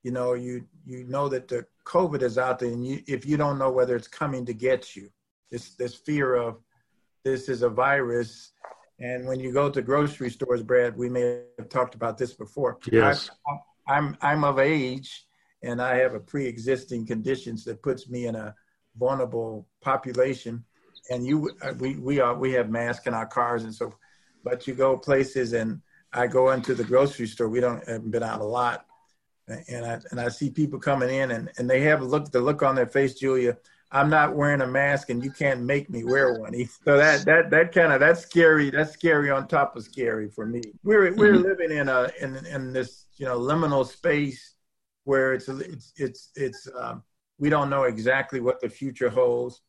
you 0.04 0.12
know, 0.12 0.34
you 0.34 0.66
you 0.86 1.06
know 1.06 1.30
that 1.30 1.48
the 1.48 1.66
COVID 1.86 2.22
is 2.22 2.38
out 2.38 2.60
there, 2.60 2.70
and 2.70 2.86
you, 2.86 3.02
if 3.08 3.26
you 3.26 3.38
don't 3.38 3.58
know 3.58 3.72
whether 3.72 3.96
it's 3.96 4.08
coming 4.08 4.46
to 4.46 4.54
get 4.54 4.96
you, 4.96 5.10
this 5.56 5.70
this 5.76 5.96
fear 5.96 6.36
of 6.36 6.58
this 7.24 7.48
is 7.48 7.62
a 7.62 7.70
virus. 7.70 8.52
And 9.00 9.26
when 9.26 9.40
you 9.40 9.54
go 9.54 9.70
to 9.70 9.82
grocery 9.82 10.30
stores, 10.30 10.64
Brad, 10.64 10.98
we 10.98 11.10
may 11.10 11.44
have 11.58 11.70
talked 11.70 11.96
about 11.96 12.18
this 12.18 12.34
before. 12.34 12.78
Yes, 12.92 13.30
I, 13.48 13.96
I'm 13.96 14.18
I'm 14.22 14.44
of 14.44 14.60
age, 14.60 15.26
and 15.64 15.82
I 15.82 15.96
have 15.98 16.14
a 16.14 16.20
pre-existing 16.20 17.06
conditions 17.08 17.64
that 17.66 17.82
puts 17.82 18.10
me 18.10 18.28
in 18.28 18.36
a 18.36 18.54
vulnerable 18.98 19.68
population. 19.82 20.66
And 21.10 21.26
you, 21.26 21.52
uh, 21.62 21.74
we 21.80 21.96
we 21.96 22.20
are 22.20 22.36
we 22.36 22.52
have 22.54 22.70
masks 22.70 23.08
in 23.08 23.14
our 23.14 23.28
cars 23.28 23.64
and 23.64 23.74
so, 23.74 23.94
but 24.44 24.68
you 24.68 24.74
go 24.74 24.98
places 24.98 25.54
and 25.54 25.82
I 26.12 26.28
go 26.28 26.52
into 26.52 26.74
the 26.74 26.84
grocery 26.84 27.28
store. 27.28 27.48
We 27.48 27.62
don't 27.62 27.88
haven't 27.88 28.12
been 28.12 28.24
out 28.24 28.42
a 28.42 28.46
lot, 28.60 28.86
and 29.48 29.86
I 29.86 30.00
and 30.12 30.20
I 30.20 30.30
see 30.30 30.50
people 30.50 30.80
coming 30.80 31.10
in 31.10 31.32
and 31.32 31.50
and 31.58 31.70
they 31.70 31.82
have 31.82 32.02
a 32.02 32.06
look 32.06 32.32
the 32.32 32.42
look 32.42 32.62
on 32.62 32.76
their 32.76 32.88
face, 32.88 33.14
Julia. 33.14 33.58
I'm 33.92 34.10
not 34.10 34.36
wearing 34.36 34.62
a 34.62 34.68
mask 34.68 35.10
and 35.10 35.24
you 35.24 35.32
can't 35.32 35.62
make 35.62 35.90
me 35.90 36.04
wear 36.04 36.40
one. 36.40 36.54
So 36.84 36.98
that 36.98 37.26
that 37.26 37.50
that 37.52 37.72
kind 37.72 37.94
of 37.94 38.00
that's 38.00 38.22
scary. 38.22 38.70
That's 38.70 38.92
scary 38.92 39.30
on 39.30 39.48
top 39.48 39.76
of 39.76 39.84
scary 39.84 40.30
for 40.30 40.46
me. 40.46 40.62
We're 40.84 41.16
we're 41.16 41.34
mm-hmm. 41.34 41.44
living 41.44 41.72
in 41.72 41.88
a 41.88 42.10
in 42.20 42.36
in 42.48 42.74
this 42.74 43.06
you 43.18 43.26
know 43.26 43.40
liminal 43.40 43.86
space 43.86 44.56
where 45.04 45.34
it's 45.34 45.48
it's 45.48 45.94
it's 45.98 46.32
it's 46.36 46.68
um, 46.78 47.04
we 47.38 47.50
don't 47.50 47.70
know 47.70 47.84
exactly 47.84 48.40
what 48.40 48.60
the 48.60 48.70
future 48.70 49.10
holds, 49.10 49.62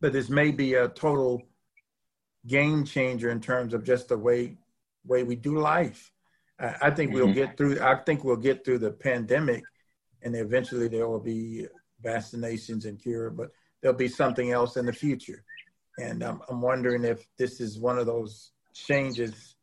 but 0.00 0.12
this 0.12 0.28
may 0.28 0.50
be 0.50 0.74
a 0.74 0.88
total 0.88 1.42
game 2.46 2.84
changer 2.84 3.30
in 3.30 3.40
terms 3.40 3.74
of 3.74 3.84
just 3.84 4.08
the 4.08 4.18
way 4.18 4.56
way 5.04 5.22
we 5.22 5.36
do 5.36 5.58
life. 5.58 6.10
I, 6.58 6.74
I 6.82 6.90
think 6.90 7.12
mm-hmm. 7.12 7.24
we'll 7.24 7.34
get 7.34 7.56
through. 7.56 7.80
I 7.80 7.96
think 8.04 8.24
we'll 8.24 8.36
get 8.36 8.64
through 8.64 8.78
the 8.78 8.90
pandemic, 8.90 9.62
and 10.22 10.34
eventually 10.34 10.88
there 10.88 11.08
will 11.08 11.20
be 11.20 11.66
vaccinations 12.02 12.84
and 12.84 13.00
cure, 13.00 13.30
but 13.30 13.50
there'll 13.80 13.96
be 13.96 14.08
something 14.08 14.52
else 14.52 14.76
in 14.76 14.86
the 14.86 14.92
future. 14.92 15.44
And 15.98 16.22
I'm, 16.22 16.40
I'm 16.48 16.60
wondering 16.60 17.04
if 17.04 17.26
this 17.36 17.60
is 17.60 17.78
one 17.78 17.98
of 17.98 18.06
those 18.06 18.52
changes. 18.74 19.56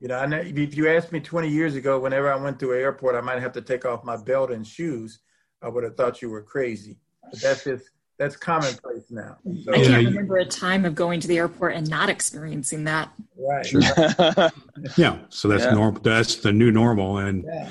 You 0.00 0.08
know, 0.08 0.18
I 0.18 0.26
know, 0.26 0.42
if 0.44 0.76
you 0.76 0.88
asked 0.88 1.12
me 1.12 1.20
20 1.20 1.48
years 1.48 1.74
ago, 1.74 2.00
whenever 2.00 2.32
I 2.32 2.36
went 2.36 2.58
through 2.58 2.74
an 2.74 2.80
airport, 2.80 3.14
I 3.14 3.20
might 3.20 3.40
have 3.40 3.52
to 3.52 3.62
take 3.62 3.84
off 3.84 4.04
my 4.04 4.16
belt 4.16 4.50
and 4.50 4.66
shoes. 4.66 5.20
I 5.62 5.68
would 5.68 5.84
have 5.84 5.96
thought 5.96 6.22
you 6.22 6.30
were 6.30 6.42
crazy. 6.42 6.98
But 7.30 7.40
that's 7.40 7.64
just 7.64 7.90
that's 8.18 8.36
commonplace 8.36 9.10
now. 9.10 9.36
So, 9.64 9.72
I 9.72 9.76
can't 9.82 10.06
remember 10.06 10.36
a 10.36 10.44
time 10.44 10.84
of 10.84 10.94
going 10.94 11.20
to 11.20 11.28
the 11.28 11.38
airport 11.38 11.74
and 11.74 11.88
not 11.88 12.08
experiencing 12.08 12.84
that. 12.84 13.12
Right. 13.36 13.66
Sure. 13.66 13.80
yeah. 14.96 15.18
So 15.28 15.48
that's 15.48 15.64
yeah. 15.64 15.74
normal. 15.74 16.00
That's 16.02 16.36
the 16.36 16.52
new 16.52 16.70
normal. 16.70 17.18
And 17.18 17.44
yeah. 17.44 17.68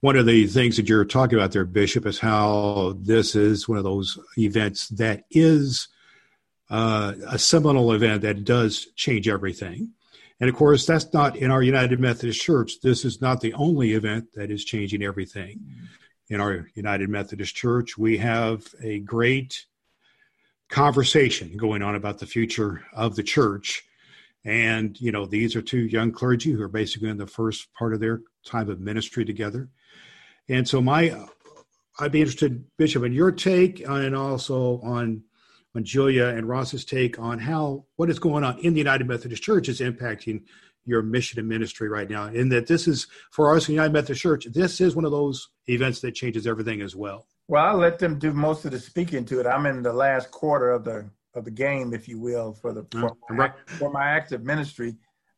one 0.00 0.16
of 0.16 0.26
the 0.26 0.46
things 0.46 0.76
that 0.76 0.88
you're 0.88 1.04
talking 1.04 1.38
about 1.38 1.52
there, 1.52 1.64
Bishop, 1.64 2.06
is 2.06 2.18
how 2.18 2.96
this 3.00 3.34
is 3.34 3.68
one 3.68 3.78
of 3.78 3.84
those 3.84 4.18
events 4.38 4.88
that 4.88 5.24
is 5.30 5.88
uh, 6.70 7.14
a 7.28 7.38
seminal 7.38 7.92
event 7.92 8.22
that 8.22 8.44
does 8.44 8.86
change 8.94 9.28
everything. 9.28 9.90
And 10.40 10.48
of 10.48 10.56
course, 10.56 10.86
that's 10.86 11.12
not 11.12 11.36
in 11.36 11.50
our 11.50 11.62
United 11.62 12.00
Methodist 12.00 12.40
Church. 12.40 12.80
This 12.80 13.04
is 13.04 13.20
not 13.20 13.40
the 13.40 13.52
only 13.54 13.92
event 13.92 14.28
that 14.34 14.50
is 14.50 14.64
changing 14.64 15.02
everything. 15.02 15.60
In 16.30 16.40
our 16.40 16.68
United 16.74 17.10
Methodist 17.10 17.54
Church, 17.56 17.98
we 17.98 18.16
have 18.18 18.64
a 18.82 19.00
great 19.00 19.66
conversation 20.70 21.56
going 21.56 21.82
on 21.82 21.96
about 21.96 22.18
the 22.18 22.26
future 22.26 22.82
of 22.94 23.16
the 23.16 23.22
church. 23.22 23.82
And, 24.44 24.98
you 25.00 25.12
know, 25.12 25.26
these 25.26 25.54
are 25.54 25.62
two 25.62 25.80
young 25.80 26.12
clergy 26.12 26.52
who 26.52 26.62
are 26.62 26.68
basically 26.68 27.10
in 27.10 27.18
the 27.18 27.26
first 27.26 27.68
part 27.74 27.92
of 27.92 28.00
their 28.00 28.22
time 28.46 28.70
of 28.70 28.80
ministry 28.80 29.24
together. 29.24 29.68
And 30.48 30.66
so 30.66 30.80
my, 30.80 31.14
I'd 31.98 32.12
be 32.12 32.20
interested, 32.20 32.64
Bishop, 32.78 33.04
in 33.04 33.12
your 33.12 33.32
take 33.32 33.80
and 33.80 34.16
also 34.16 34.80
on, 34.80 35.22
on 35.76 35.84
Julia 35.84 36.26
and 36.26 36.48
Ross's 36.48 36.84
take 36.84 37.18
on 37.18 37.38
how, 37.38 37.84
what 37.96 38.08
is 38.08 38.18
going 38.18 38.44
on 38.44 38.58
in 38.60 38.72
the 38.72 38.78
United 38.78 39.06
Methodist 39.06 39.42
Church 39.42 39.68
is 39.68 39.80
impacting 39.80 40.44
your 40.86 41.02
mission 41.02 41.38
and 41.38 41.48
ministry 41.48 41.88
right 41.88 42.08
now. 42.08 42.24
And 42.24 42.50
that 42.52 42.66
this 42.66 42.88
is, 42.88 43.06
for 43.30 43.54
us, 43.54 43.68
in 43.68 43.72
the 43.72 43.76
United 43.76 43.92
Methodist 43.92 44.22
Church, 44.22 44.46
this 44.46 44.80
is 44.80 44.96
one 44.96 45.04
of 45.04 45.10
those 45.10 45.48
events 45.66 46.00
that 46.00 46.14
changes 46.14 46.46
everything 46.46 46.80
as 46.80 46.96
well. 46.96 47.26
Well, 47.50 47.64
I'll 47.64 47.78
let 47.78 47.98
them 47.98 48.16
do 48.16 48.32
most 48.32 48.64
of 48.64 48.70
the 48.70 48.78
speaking 48.78 49.24
to 49.24 49.40
it. 49.40 49.46
I'm 49.46 49.66
in 49.66 49.82
the 49.82 49.92
last 49.92 50.30
quarter 50.30 50.70
of 50.70 50.84
the 50.84 51.10
of 51.34 51.44
the 51.44 51.50
game, 51.50 51.92
if 51.92 52.06
you 52.06 52.20
will, 52.20 52.52
for 52.52 52.72
the 52.72 52.86
for, 52.92 53.16
my, 53.28 53.52
for 53.66 53.90
my 53.90 54.04
active 54.04 54.44
ministry. 54.44 54.94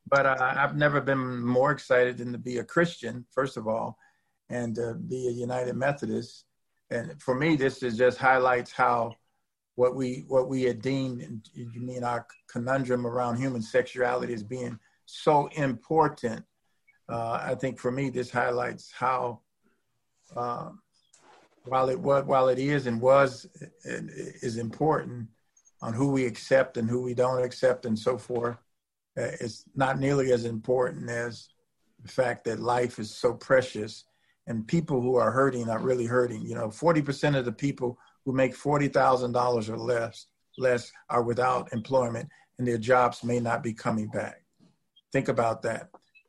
But 0.07 0.27
uh, 0.27 0.37
I've 0.39 0.77
never 0.77 1.01
been 1.01 1.43
more 1.43 1.71
excited 1.71 2.19
than 2.19 2.31
to 2.33 2.39
be 2.39 2.59
a 2.59 2.65
Christian, 2.65 3.25
first 3.31 3.57
of 3.57 3.67
all, 3.67 3.97
and 4.51 4.75
to 4.75 4.93
be 4.93 5.27
a 5.27 5.31
United 5.31 5.75
Methodist. 5.75 6.45
And 6.91 7.19
for 7.19 7.35
me, 7.35 7.57
this 7.57 7.83
is 7.83 7.97
just 7.97 8.19
highlights 8.19 8.73
how 8.73 9.15
what 9.77 9.97
we 9.97 10.27
what 10.29 10.51
we 10.51 10.65
had 10.65 10.83
deemed, 10.83 11.49
you 11.55 11.81
mean 11.81 12.05
our 12.05 12.27
conundrum 12.47 13.07
around 13.07 13.39
human 13.39 13.63
sexuality 13.63 14.35
as 14.35 14.43
being 14.43 14.79
so 15.07 15.47
important. 15.55 16.45
Uh, 17.09 17.41
I 17.43 17.55
think 17.55 17.79
for 17.79 17.91
me, 17.91 18.11
this 18.11 18.31
highlights 18.31 18.93
how. 18.93 19.41
Uh, 20.37 20.73
while 21.65 21.89
it 21.89 21.99
was, 21.99 22.25
while 22.25 22.49
it 22.49 22.59
is 22.59 22.87
and 22.87 23.01
was 23.01 23.47
is 23.85 24.57
important 24.57 25.29
on 25.81 25.93
who 25.93 26.11
we 26.11 26.25
accept 26.25 26.77
and 26.77 26.89
who 26.89 27.03
we 27.03 27.15
don't 27.15 27.43
accept 27.43 27.87
and 27.87 27.99
so 27.99 28.17
forth, 28.17 28.57
uh, 29.19 29.31
it's 29.41 29.65
not 29.75 29.99
nearly 29.99 30.33
as 30.33 30.45
important 30.45 31.11
as 31.11 31.49
the 32.03 32.09
fact 32.09 32.45
that 32.45 32.61
life 32.61 32.99
is 32.99 33.15
so 33.15 33.35
precious 33.35 34.05
and 34.47 34.67
people 34.67 35.01
who 35.01 35.17
are 35.17 35.31
hurting 35.31 35.69
are 35.69 35.79
really 35.79 36.07
hurting. 36.07 36.43
You 36.43 36.55
know, 36.55 36.69
40% 36.69 37.37
of 37.37 37.45
the 37.45 37.53
people 37.53 37.99
who 38.25 38.33
make 38.33 38.57
$40,000 38.57 39.69
or 39.69 39.77
less 39.77 40.27
less 40.59 40.93
are 41.09 41.23
without 41.23 41.73
employment 41.73 42.29
and 42.59 42.67
their 42.67 42.79
jobs 42.79 43.25
may 43.25 43.41
not 43.41 43.63
be 43.63 43.73
coming 43.73 44.09
back. 44.09 44.43
Think 45.13 45.29
about 45.29 45.63
that. 45.63 45.89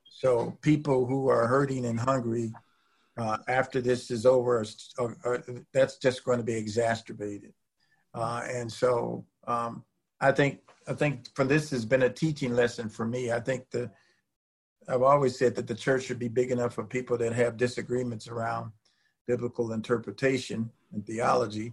So 0.10 0.58
people 0.62 1.06
who 1.06 1.28
are 1.30 1.48
hurting 1.48 1.86
and 1.86 2.00
hungry 2.00 2.54
uh, 3.18 3.38
after 3.48 3.82
this 3.82 4.10
is 4.10 4.26
over, 4.26 4.64
or, 4.98 5.18
or 5.24 5.44
that's 5.74 5.98
just 5.98 6.24
going 6.24 6.40
to 6.40 6.44
be 6.44 6.56
exacerbated. 6.56 7.54
Uh, 8.14 8.42
and 8.48 8.72
so 8.72 9.26
um, 9.48 9.84
I 10.22 10.32
think 10.32 10.60
I 10.88 10.94
think 10.94 11.28
for 11.36 11.46
this 11.46 11.70
has 11.72 11.86
been 11.86 12.04
a 12.04 12.10
teaching 12.10 12.56
lesson 12.56 12.90
for 12.90 13.06
me. 13.06 13.32
I 13.32 13.40
think 13.40 13.70
the 13.72 13.90
I've 14.88 15.02
always 15.02 15.38
said 15.38 15.56
that 15.56 15.68
the 15.68 15.76
church 15.76 16.04
should 16.04 16.20
be 16.20 16.28
big 16.28 16.52
enough 16.52 16.74
for 16.74 16.84
people 16.84 17.18
that 17.18 17.34
have 17.34 17.58
disagreements 17.58 18.28
around 18.28 18.72
biblical 19.28 19.72
interpretation 19.72 20.70
and 20.92 21.06
theology, 21.06 21.72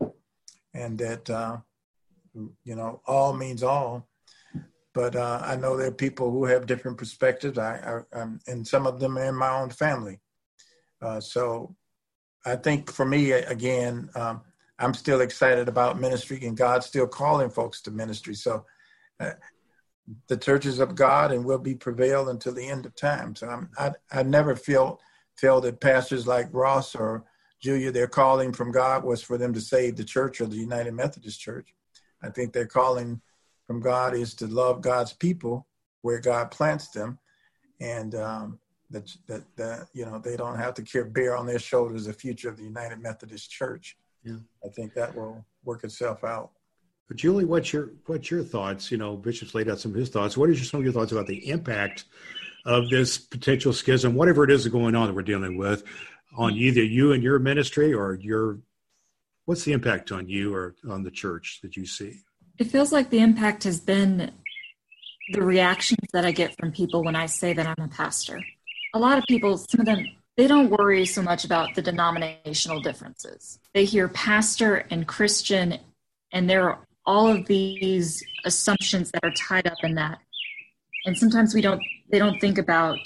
and 0.75 0.99
that 0.99 1.29
uh, 1.29 1.59
you 2.35 2.77
know 2.77 3.01
all 3.07 3.33
means 3.33 3.63
all. 3.63 4.09
But 4.93 5.15
uh, 5.15 5.41
I 5.45 5.57
know 5.57 5.77
there 5.77 5.89
are 5.89 5.93
people 5.93 6.31
who 6.31 6.45
have 6.47 6.67
different 6.67 6.99
perspectives. 6.99 7.59
I, 7.59 8.03
I, 8.13 8.27
and 8.49 8.67
some 8.67 8.87
of 8.87 8.99
them 8.99 9.17
are 9.19 9.25
in 9.25 9.37
my 9.37 9.51
own 9.51 9.71
family. 9.71 10.19
Uh, 11.03 11.21
so 11.21 11.75
I 12.45 12.57
think 12.57 12.91
for 12.91 13.05
me, 13.05 13.33
again, 13.33 14.11
um, 14.15 14.43
I'm 14.79 14.95
still 14.95 15.21
excited 15.21 15.69
about 15.69 16.01
ministry 16.01 16.39
and 16.47 16.57
God's 16.57 16.87
still 16.87 17.07
calling 17.07 17.51
folks 17.51 17.83
to 17.83 17.91
ministry. 17.91 18.35
So 18.35 18.65
uh, 19.19 19.33
the 20.29 20.37
churches 20.37 20.79
of 20.79 20.95
God 20.95 21.33
and 21.33 21.45
will 21.45 21.59
be 21.59 21.75
prevailed 21.75 22.29
until 22.29 22.55
the 22.55 22.67
end 22.67 22.87
of 22.87 22.95
time. 22.95 23.35
So 23.35 23.49
I'm, 23.49 23.71
I, 23.79 23.93
I 24.11 24.23
never 24.23 24.57
feel, 24.57 25.01
feel 25.37 25.61
that 25.61 25.81
pastors 25.81 26.27
like 26.27 26.49
Ross 26.53 26.95
or 26.95 27.25
Julia, 27.61 27.93
their 27.93 28.07
calling 28.07 28.53
from 28.53 28.73
God 28.73 29.05
was 29.05 29.23
for 29.23 29.37
them 29.37 29.53
to 29.53 29.61
save 29.61 29.97
the 29.97 30.05
church 30.05 30.41
or 30.41 30.47
the 30.47 30.57
United 30.57 30.95
Methodist 30.95 31.41
Church. 31.41 31.75
I 32.23 32.31
think 32.31 32.53
their 32.53 32.67
calling 32.67 33.21
from 33.67 33.81
God 33.81 34.15
is 34.15 34.35
to 34.35 34.47
love 34.47 34.81
God's 34.81 35.13
people 35.13 35.67
where 36.01 36.21
God 36.21 36.51
plants 36.51 36.89
them, 36.89 37.19
and 37.81 38.15
um, 38.15 38.59
that, 38.91 39.11
that 39.27 39.43
that 39.57 39.89
you 39.93 40.05
know 40.05 40.19
they 40.19 40.37
don't 40.37 40.57
have 40.57 40.75
to 40.75 40.83
care, 40.83 41.05
bear 41.05 41.37
on 41.37 41.47
their 41.47 41.59
shoulders 41.59 42.07
the 42.07 42.13
future 42.13 42.49
of 42.49 42.57
the 42.57 42.65
United 42.65 43.01
Methodist 43.01 43.51
Church. 43.51 43.97
Yeah, 44.25 44.37
I 44.65 44.69
think 44.69 44.95
that 44.95 45.15
will 45.15 45.45
work 45.65 45.85
itself 45.85 46.25
out. 46.25 46.51
But 47.09 47.17
Julie, 47.17 47.45
what's 47.45 47.73
your 47.73 47.91
what's 48.07 48.31
your 48.31 48.43
thoughts? 48.43 48.91
You 48.91 48.99
know, 48.99 49.17
Bishop's 49.17 49.55
laid 49.55 49.69
out 49.69 49.81
some 49.81 49.93
of 49.93 49.97
his 49.97 50.11
thoughts. 50.11 50.37
What 50.37 50.49
are 50.49 50.57
some 50.57 50.81
of 50.81 50.85
your 50.85 50.93
thoughts 50.93 51.13
about 51.13 51.27
the 51.27 51.49
impact 51.49 52.05
of 52.67 52.91
this 52.91 53.19
potential 53.19 53.73
schism, 53.73 54.15
whatever 54.15 54.45
it 54.45 54.51
is 54.51 54.67
going 54.69 54.95
on 54.95 55.07
that 55.07 55.15
we're 55.15 55.23
dealing 55.23 55.57
with, 55.57 55.83
on 56.37 56.53
either 56.55 56.83
you 56.83 57.13
and 57.13 57.23
your 57.23 57.39
ministry 57.39 57.93
or 57.93 58.15
your 58.15 58.61
what's 59.45 59.65
the 59.65 59.73
impact 59.73 60.13
on 60.13 60.29
you 60.29 60.55
or 60.55 60.75
on 60.89 61.03
the 61.03 61.11
church 61.11 61.61
that 61.63 61.77
you 61.77 61.87
see? 61.87 62.21
It 62.59 62.65
feels 62.65 62.93
like 62.93 63.11
the 63.11 63.21
impact 63.21 63.65
has 63.65 63.81
been 63.81 64.31
the 65.33 65.43
reactions 65.43 66.07
that 66.13 66.25
I 66.25 66.33
get 66.33 66.57
from 66.57 66.73
people 66.73 67.03
when 67.03 67.17
I 67.17 67.27
say 67.27 67.53
that 67.53 67.67
I'm 67.67 67.85
a 67.85 67.89
pastor. 67.89 68.41
A 68.95 68.99
lot 68.99 69.19
of 69.19 69.25
people, 69.29 69.57
some 69.57 69.81
of 69.81 69.87
them, 69.87 70.05
they 70.37 70.47
don't 70.47 70.71
worry 70.71 71.07
so 71.07 71.23
much 71.23 71.45
about 71.45 71.75
the 71.75 71.83
denominational 71.83 72.81
differences. 72.81 73.59
They 73.75 73.85
hear 73.85 74.09
pastor 74.09 74.87
and 74.91 75.07
Christian, 75.07 75.79
and 76.33 76.49
there 76.49 76.69
are 76.69 76.79
all 77.07 77.29
of 77.29 77.47
these 77.47 78.23
assumptions 78.45 79.11
that 79.13 79.25
are 79.25 79.33
tied 79.33 79.67
up 79.67 79.79
in 79.83 79.95
that. 79.97 80.19
And 81.05 81.17
sometimes 81.17 81.55
we 81.55 81.61
don't, 81.61 81.83
they 82.11 82.19
don't 82.19 82.41
think 82.41 82.59
about 82.59 82.99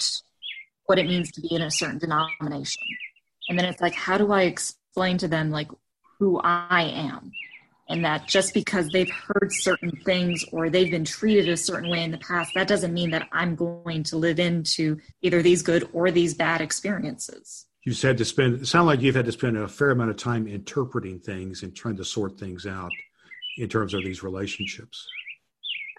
what 0.85 0.99
it 0.99 1.07
means 1.07 1.31
to 1.33 1.41
be 1.41 1.53
in 1.55 1.61
a 1.61 1.71
certain 1.71 1.97
denomination. 1.97 2.83
And 3.49 3.57
then 3.57 3.65
it's 3.65 3.81
like, 3.81 3.93
how 3.93 4.17
do 4.17 4.31
I 4.31 4.43
explain 4.43 5.17
to 5.19 5.27
them 5.27 5.51
like 5.51 5.69
who 6.19 6.39
I 6.43 6.83
am? 6.83 7.31
And 7.87 8.03
that 8.03 8.27
just 8.27 8.53
because 8.53 8.89
they've 8.89 9.11
heard 9.11 9.51
certain 9.51 9.91
things 10.03 10.43
or 10.51 10.69
they've 10.69 10.89
been 10.89 11.05
treated 11.05 11.47
a 11.49 11.57
certain 11.57 11.89
way 11.89 12.03
in 12.03 12.11
the 12.11 12.17
past, 12.17 12.51
that 12.55 12.67
doesn't 12.67 12.93
mean 12.93 13.11
that 13.11 13.27
I'm 13.31 13.55
going 13.55 14.03
to 14.03 14.17
live 14.17 14.39
into 14.39 14.99
either 15.21 15.43
these 15.43 15.61
good 15.61 15.87
or 15.93 16.09
these 16.09 16.33
bad 16.33 16.61
experiences. 16.61 17.67
You 17.83 17.93
said 17.93 18.17
to 18.17 18.25
spend, 18.25 18.61
it 18.61 18.65
sounds 18.65 18.87
like 18.87 19.01
you've 19.01 19.15
had 19.15 19.25
to 19.25 19.31
spend 19.31 19.57
a 19.57 19.67
fair 19.67 19.91
amount 19.91 20.09
of 20.09 20.17
time 20.17 20.47
interpreting 20.47 21.19
things 21.19 21.61
and 21.61 21.75
trying 21.75 21.97
to 21.97 22.05
sort 22.05 22.39
things 22.39 22.65
out 22.65 22.91
in 23.57 23.69
terms 23.69 23.93
of 23.93 24.03
these 24.03 24.23
relationships. 24.23 25.07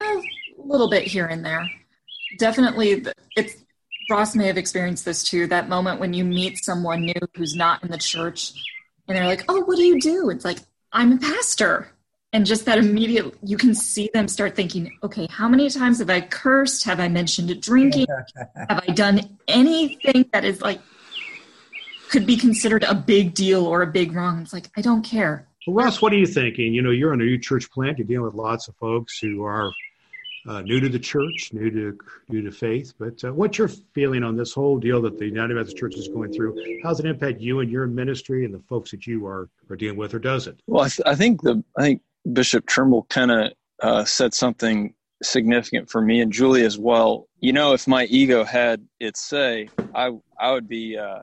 A 0.03 0.23
little 0.59 0.91
bit 0.91 1.05
here 1.05 1.27
and 1.27 1.45
there. 1.45 1.71
Definitely, 2.39 3.07
it's 3.37 3.63
Ross 4.09 4.37
may 4.37 4.47
have 4.47 4.59
experienced 4.59 5.05
this 5.05 5.25
too. 5.25 5.47
That 5.47 5.69
moment 5.69 6.01
when 6.01 6.13
you 6.13 6.25
meet 6.25 6.63
someone 6.63 7.05
new 7.05 7.15
who's 7.35 7.55
not 7.55 7.83
in 7.83 7.91
the 7.91 7.99
church, 7.99 8.53
and 9.09 9.17
they're 9.17 9.27
like, 9.27 9.45
"Oh, 9.49 9.65
what 9.65 9.77
do 9.77 9.83
you 9.83 10.01
do?" 10.01 10.31
It's 10.31 10.45
like, 10.45 10.59
"I'm 10.97 11.13
a 11.13 11.19
pastor," 11.19 11.89
and 12.33 12.47
just 12.47 12.65
that 12.65 12.79
immediate, 12.79 13.35
you 13.43 13.59
can 13.59 13.75
see 13.75 14.09
them 14.15 14.29
start 14.29 14.57
thinking, 14.57 14.97
"Okay, 15.03 15.29
how 15.31 15.47
many 15.47 15.69
times 15.69 15.99
have 15.99 16.09
I 16.09 16.23
cursed? 16.23 16.85
Have 16.85 17.01
I 17.01 17.09
mentioned 17.09 17.61
drinking? 17.61 18.07
have 18.69 18.83
I 18.89 18.93
done 18.93 19.39
anything 19.47 20.25
that 20.33 20.47
is 20.47 20.63
like 20.63 20.81
could 22.09 22.25
be 22.27 22.37
considered 22.39 22.83
a 22.83 22.95
big 22.95 23.35
deal 23.35 23.67
or 23.67 23.83
a 23.83 23.87
big 23.87 24.13
wrong?" 24.13 24.41
It's 24.41 24.55
like, 24.55 24.71
I 24.75 24.81
don't 24.81 25.03
care. 25.03 25.47
Well, 25.67 25.85
Ross, 25.85 26.01
what 26.01 26.15
are 26.15 26.17
you 26.17 26.27
thinking? 26.27 26.73
You 26.73 26.81
know, 26.81 26.93
you're 26.93 27.13
in 27.13 27.21
a 27.21 27.25
new 27.25 27.39
church 27.39 27.71
plant. 27.71 27.99
You're 27.99 28.07
dealing 28.07 28.25
with 28.25 28.35
lots 28.35 28.69
of 28.69 28.77
folks 28.77 29.19
who 29.19 29.45
are 29.45 29.71
uh, 30.47 30.63
new 30.63 30.81
to 30.81 30.89
the 30.89 30.99
church, 30.99 31.51
new 31.53 31.71
to 31.71 31.99
new 32.29 32.43
to 32.43 32.51
faith. 32.51 32.95
But 32.99 33.23
uh, 33.25 33.33
what's 33.33 33.59
your 33.59 33.69
feeling 33.69 34.23
on 34.23 34.37
this 34.37 34.53
whole 34.53 34.79
deal 34.79 35.03
that 35.03 35.19
the 35.19 35.27
United 35.27 35.55
Methodist 35.55 35.77
Church 35.77 35.97
is 35.97 36.09
going 36.09 36.33
through? 36.33 36.81
How 36.83 36.91
does 36.91 37.01
it 37.01 37.07
impact 37.07 37.41
you 37.41 37.61
and 37.61 37.71
your 37.71 37.87
ministry 37.87 38.45
and 38.45 38.55
the 38.55 38.61
folks 38.61 38.91
that 38.93 39.07
you 39.07 39.27
are 39.27 39.49
are 39.71 39.77
dealing 39.77 39.97
with, 39.97 40.15
or 40.15 40.19
does 40.19 40.47
it? 40.47 40.61
Well, 40.67 40.85
I, 40.85 40.89
th- 40.89 41.07
I 41.07 41.15
think 41.15 41.43
the 41.43 41.63
I 41.77 41.83
think 41.83 42.03
Bishop 42.33 42.67
Trimble 42.67 43.05
kind 43.05 43.31
of 43.31 43.53
uh, 43.83 44.05
said 44.05 44.35
something 44.35 44.95
significant 45.23 45.91
for 45.91 46.01
me 46.01 46.21
and 46.21 46.33
Julie 46.33 46.65
as 46.65 46.79
well. 46.79 47.29
You 47.41 47.53
know, 47.53 47.73
if 47.73 47.87
my 47.89 48.05
ego 48.05 48.45
had 48.45 48.87
its 49.01 49.21
say, 49.23 49.69
I 49.95 50.13
I 50.39 50.53
would 50.53 50.69
be 50.69 50.97
uh, 50.97 51.23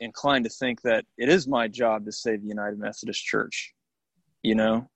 inclined 0.00 0.44
to 0.44 0.50
think 0.50 0.82
that 0.82 1.04
it 1.18 1.28
is 1.28 1.46
my 1.46 1.68
job 1.68 2.04
to 2.06 2.12
save 2.12 2.42
the 2.42 2.48
United 2.48 2.78
Methodist 2.78 3.24
Church. 3.24 3.74
You 4.42 4.56
know, 4.56 4.88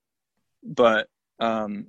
but 0.62 1.08
um, 1.40 1.86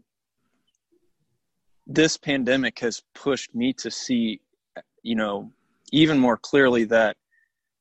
this 1.90 2.18
pandemic 2.18 2.80
has 2.80 3.02
pushed 3.16 3.54
me 3.56 3.74
to 3.74 3.90
see, 3.90 4.40
you 5.02 5.16
know, 5.16 5.52
even 5.92 6.20
more 6.20 6.38
clearly 6.38 6.86
that 6.86 7.18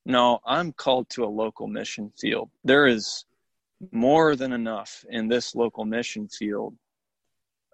no, 0.07 0.40
I'm 0.47 0.73
called 0.73 1.11
to 1.11 1.25
a 1.25 1.27
local 1.27 1.66
mission 1.66 2.11
field. 2.18 2.49
There 2.64 2.87
is 2.87 3.27
more 3.92 4.35
than 4.35 4.55
enough 4.55 5.05
in 5.11 5.29
this 5.29 5.55
local 5.55 5.85
mission 5.85 6.27
field, 6.27 6.75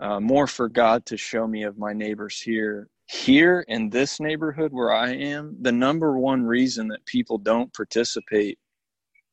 uh, 0.01 0.19
more 0.19 0.49
for 0.49 0.69
God 0.69 1.07
to 1.07 1.17
show 1.17 1.47
me 1.47 1.63
of 1.63 1.79
my 1.79 1.93
neighbors 1.93 2.41
here. 2.41 2.89
Here 3.07 3.65
in 3.69 3.89
this 3.89 4.19
neighborhood 4.19 4.73
where 4.73 4.93
I 4.93 5.11
am, 5.11 5.57
the 5.61 5.71
number 5.71 6.19
one 6.19 6.43
reason 6.43 6.89
that 6.89 7.07
people 7.07 7.39
don't 7.39 7.73
participate 7.73 8.59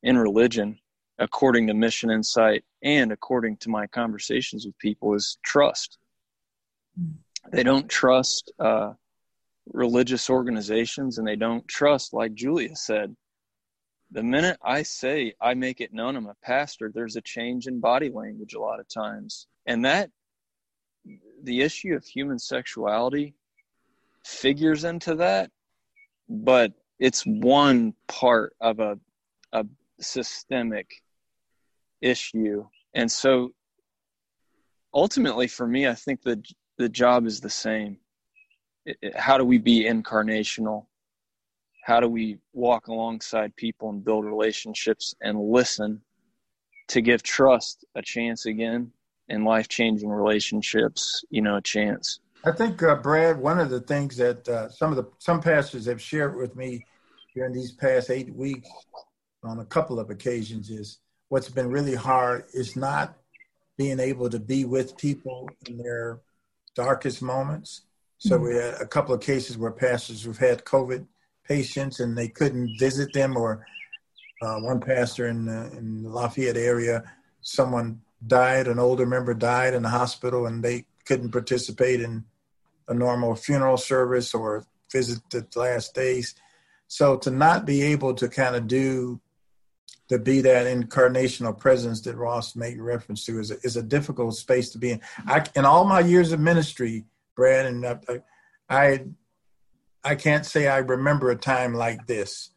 in 0.03 0.17
religion, 0.17 0.77
according 1.17 1.65
to 1.67 1.73
MissionInsite 1.73 2.63
and 2.83 3.11
according 3.11 3.57
to 3.57 3.69
my 3.69 3.87
conversations 3.87 4.67
with 4.67 4.77
people, 4.77 5.15
is 5.15 5.39
trust. 5.43 5.97
They 7.51 7.63
don't 7.63 7.89
trust 7.89 8.51
uh, 8.59 8.93
religious 9.71 10.29
organizations 10.29 11.17
and 11.17 11.27
they 11.27 11.35
don't 11.35 11.67
trust, 11.67 12.13
like 12.13 12.33
Julia 12.33 12.75
said, 12.75 13.15
the 14.11 14.23
minute 14.23 14.57
I 14.63 14.83
say 14.83 15.33
I 15.39 15.53
make 15.53 15.79
it 15.79 15.93
known 15.93 16.15
I'm 16.15 16.27
a 16.27 16.35
pastor, 16.43 16.91
there's 16.93 17.15
a 17.15 17.21
change 17.21 17.67
in 17.67 17.79
body 17.79 18.09
language 18.09 18.53
a 18.53 18.59
lot 18.59 18.79
of 18.79 18.87
times. 18.89 19.47
And 19.65 19.85
that, 19.85 20.09
the 21.43 21.61
issue 21.61 21.95
of 21.95 22.05
human 22.05 22.37
sexuality 22.37 23.33
figures 24.25 24.83
into 24.83 25.15
that, 25.15 25.49
but 26.29 26.73
it's 26.99 27.23
one 27.25 27.93
part 28.07 28.53
of 28.61 28.79
a, 28.79 28.99
a 29.53 29.65
systemic 29.99 30.87
issue. 32.01 32.65
And 32.93 33.11
so 33.11 33.53
ultimately 34.93 35.47
for 35.47 35.65
me, 35.65 35.87
I 35.87 35.95
think 35.95 36.21
that 36.23 36.45
the 36.81 36.89
job 36.89 37.25
is 37.25 37.39
the 37.39 37.49
same. 37.49 37.97
It, 38.85 38.97
it, 39.01 39.15
how 39.15 39.37
do 39.37 39.45
we 39.45 39.59
be 39.59 39.83
incarnational? 39.83 40.85
How 41.83 41.99
do 41.99 42.07
we 42.07 42.39
walk 42.53 42.87
alongside 42.87 43.55
people 43.55 43.89
and 43.89 44.03
build 44.03 44.25
relationships 44.25 45.15
and 45.21 45.39
listen 45.39 46.01
to 46.89 47.01
give 47.01 47.23
trust 47.23 47.85
a 47.95 48.01
chance 48.01 48.45
again 48.45 48.91
and 49.29 49.45
life 49.45 49.67
changing 49.67 50.09
relationships, 50.09 51.23
you 51.29 51.41
know, 51.41 51.57
a 51.57 51.61
chance? 51.61 52.19
I 52.43 52.51
think, 52.51 52.81
uh, 52.81 52.95
Brad, 52.95 53.37
one 53.37 53.59
of 53.59 53.69
the 53.69 53.81
things 53.81 54.17
that 54.17 54.49
uh, 54.49 54.69
some 54.69 54.89
of 54.89 54.97
the 54.97 55.05
some 55.19 55.41
pastors 55.41 55.85
have 55.85 56.01
shared 56.01 56.35
with 56.35 56.55
me 56.55 56.83
during 57.35 57.53
these 57.53 57.71
past 57.71 58.09
eight 58.09 58.33
weeks 58.35 58.67
on 59.43 59.59
a 59.59 59.65
couple 59.65 59.99
of 59.99 60.09
occasions 60.09 60.69
is 60.69 60.99
what's 61.29 61.49
been 61.49 61.69
really 61.69 61.95
hard 61.95 62.45
is 62.53 62.75
not 62.75 63.15
being 63.77 63.99
able 63.99 64.29
to 64.29 64.39
be 64.39 64.65
with 64.65 64.97
people 64.97 65.49
in 65.67 65.77
their 65.77 66.19
darkest 66.75 67.21
moments. 67.21 67.81
So 68.17 68.35
mm-hmm. 68.35 68.45
we 68.45 68.55
had 68.55 68.75
a 68.81 68.87
couple 68.87 69.13
of 69.13 69.21
cases 69.21 69.57
where 69.57 69.71
pastors 69.71 70.23
who've 70.23 70.37
had 70.37 70.65
COVID 70.65 71.05
patients 71.47 71.99
and 71.99 72.17
they 72.17 72.27
couldn't 72.27 72.77
visit 72.79 73.13
them, 73.13 73.35
or 73.35 73.65
uh, 74.41 74.59
one 74.59 74.79
pastor 74.79 75.27
in 75.27 75.45
the, 75.45 75.71
in 75.77 76.03
the 76.03 76.09
Lafayette 76.09 76.57
area, 76.57 77.03
someone 77.41 78.01
died, 78.27 78.67
an 78.67 78.79
older 78.79 79.05
member 79.05 79.33
died 79.33 79.73
in 79.73 79.83
the 79.83 79.89
hospital, 79.89 80.45
and 80.45 80.63
they 80.63 80.85
couldn't 81.05 81.31
participate 81.31 82.01
in 82.01 82.23
a 82.87 82.93
normal 82.93 83.35
funeral 83.35 83.77
service 83.77 84.33
or 84.33 84.65
visit 84.91 85.19
the 85.29 85.45
last 85.55 85.95
days. 85.95 86.35
So 86.87 87.17
to 87.17 87.31
not 87.31 87.65
be 87.65 87.81
able 87.83 88.13
to 88.15 88.27
kind 88.27 88.55
of 88.55 88.67
do 88.67 89.19
to 90.11 90.19
be 90.19 90.41
that 90.41 90.65
incarnational 90.65 91.57
presence 91.57 92.01
that 92.01 92.17
Ross 92.17 92.53
made 92.53 92.81
reference 92.81 93.23
to 93.23 93.39
is 93.39 93.49
a, 93.49 93.55
is 93.63 93.77
a 93.77 93.81
difficult 93.81 94.35
space 94.35 94.69
to 94.71 94.77
be 94.77 94.91
in. 94.91 94.99
I, 95.25 95.45
in 95.55 95.63
all 95.63 95.85
my 95.85 96.01
years 96.01 96.33
of 96.33 96.41
ministry, 96.41 97.05
Brad, 97.33 97.65
and 97.65 97.85
I, 97.85 97.97
I, 98.69 99.05
I 100.03 100.15
can't 100.15 100.45
say 100.45 100.67
I 100.67 100.79
remember 100.79 101.31
a 101.31 101.35
time 101.37 101.73
like 101.73 102.07
this 102.07 102.49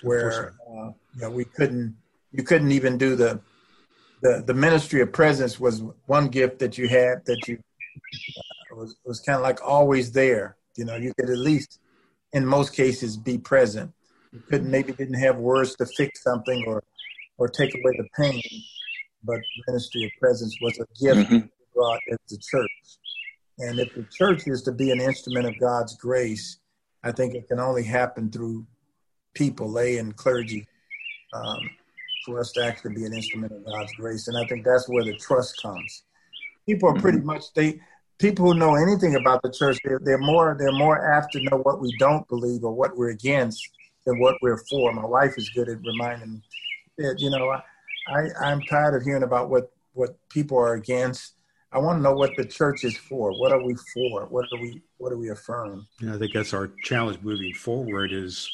where 0.00 0.54
uh, 0.66 0.92
you 1.14 1.20
know, 1.20 1.30
we 1.30 1.44
couldn't, 1.44 1.94
you 2.32 2.42
couldn't 2.42 2.72
even 2.72 2.96
do 2.96 3.16
the, 3.16 3.38
the, 4.22 4.42
the 4.46 4.54
ministry 4.54 5.02
of 5.02 5.12
presence 5.12 5.60
was 5.60 5.82
one 6.06 6.28
gift 6.28 6.58
that 6.60 6.78
you 6.78 6.88
had 6.88 7.22
that 7.26 7.46
you 7.46 7.58
uh, 8.72 8.76
was 8.76 8.96
was 9.04 9.20
kind 9.20 9.36
of 9.36 9.42
like 9.42 9.58
always 9.62 10.10
there. 10.10 10.56
You 10.76 10.86
know, 10.86 10.96
you 10.96 11.12
could 11.20 11.28
at 11.28 11.36
least, 11.36 11.80
in 12.32 12.46
most 12.46 12.72
cases, 12.72 13.18
be 13.18 13.36
present. 13.36 13.92
You 14.32 14.42
couldn't 14.48 14.70
maybe 14.70 14.92
didn't 14.92 15.20
have 15.20 15.36
words 15.36 15.76
to 15.76 15.86
fix 15.98 16.22
something 16.22 16.64
or 16.66 16.82
or 17.38 17.48
take 17.48 17.74
away 17.74 17.96
the 17.96 18.08
pain, 18.16 18.42
but 19.22 19.40
ministry 19.68 20.04
of 20.04 20.10
presence 20.20 20.56
was 20.60 20.78
a 20.78 20.86
gift 21.02 21.30
mm-hmm. 21.30 21.46
brought 21.74 22.00
as 22.12 22.18
the 22.28 22.38
church. 22.38 22.70
And 23.58 23.78
if 23.78 23.94
the 23.94 24.06
church 24.12 24.42
is 24.46 24.62
to 24.62 24.72
be 24.72 24.90
an 24.90 25.00
instrument 25.00 25.46
of 25.46 25.58
God's 25.60 25.96
grace, 25.96 26.58
I 27.02 27.12
think 27.12 27.34
it 27.34 27.48
can 27.48 27.60
only 27.60 27.84
happen 27.84 28.30
through 28.30 28.66
people, 29.34 29.70
lay 29.70 29.98
and 29.98 30.16
clergy, 30.16 30.66
um, 31.32 31.70
for 32.24 32.40
us 32.40 32.52
to 32.52 32.64
actually 32.64 32.94
be 32.94 33.04
an 33.04 33.12
instrument 33.12 33.52
of 33.52 33.64
God's 33.64 33.92
grace. 33.94 34.28
And 34.28 34.36
I 34.36 34.46
think 34.46 34.64
that's 34.64 34.88
where 34.88 35.04
the 35.04 35.16
trust 35.16 35.60
comes. 35.60 36.04
people 36.66 36.88
are 36.88 37.00
pretty 37.00 37.18
mm-hmm. 37.18 37.28
much 37.28 37.52
they 37.54 37.80
people 38.18 38.46
who 38.46 38.58
know 38.58 38.74
anything 38.76 39.16
about 39.16 39.42
the 39.42 39.50
church. 39.50 39.78
They're, 39.84 40.00
they're 40.02 40.18
more 40.18 40.56
they're 40.58 40.72
more 40.72 41.12
apt 41.14 41.32
to 41.32 41.42
know 41.42 41.58
what 41.58 41.80
we 41.80 41.94
don't 41.98 42.26
believe 42.28 42.64
or 42.64 42.72
what 42.72 42.96
we're 42.96 43.10
against 43.10 43.62
than 44.06 44.18
what 44.20 44.36
we're 44.40 44.62
for. 44.70 44.92
My 44.92 45.04
wife 45.04 45.34
is 45.36 45.50
good 45.50 45.68
at 45.68 45.78
reminding 45.84 46.34
me 46.34 46.42
that 46.98 47.16
you 47.18 47.30
know 47.30 47.50
I, 47.50 47.62
I 48.08 48.28
I'm 48.42 48.60
tired 48.62 48.94
of 48.94 49.02
hearing 49.02 49.22
about 49.22 49.50
what 49.50 49.72
what 49.92 50.16
people 50.28 50.58
are 50.58 50.74
against. 50.74 51.34
I 51.72 51.78
want 51.78 51.98
to 51.98 52.02
know 52.02 52.14
what 52.14 52.36
the 52.36 52.44
church 52.44 52.84
is 52.84 52.96
for. 52.96 53.32
What 53.32 53.52
are 53.52 53.62
we 53.62 53.74
for? 53.92 54.26
What 54.26 54.46
are 54.52 54.60
we 54.60 54.82
what 54.98 55.10
do 55.10 55.18
we 55.18 55.30
affirm? 55.30 55.86
Yeah, 56.00 56.14
I 56.14 56.18
think 56.18 56.32
that's 56.32 56.54
our 56.54 56.70
challenge 56.82 57.20
moving 57.22 57.52
forward 57.54 58.12
is 58.12 58.48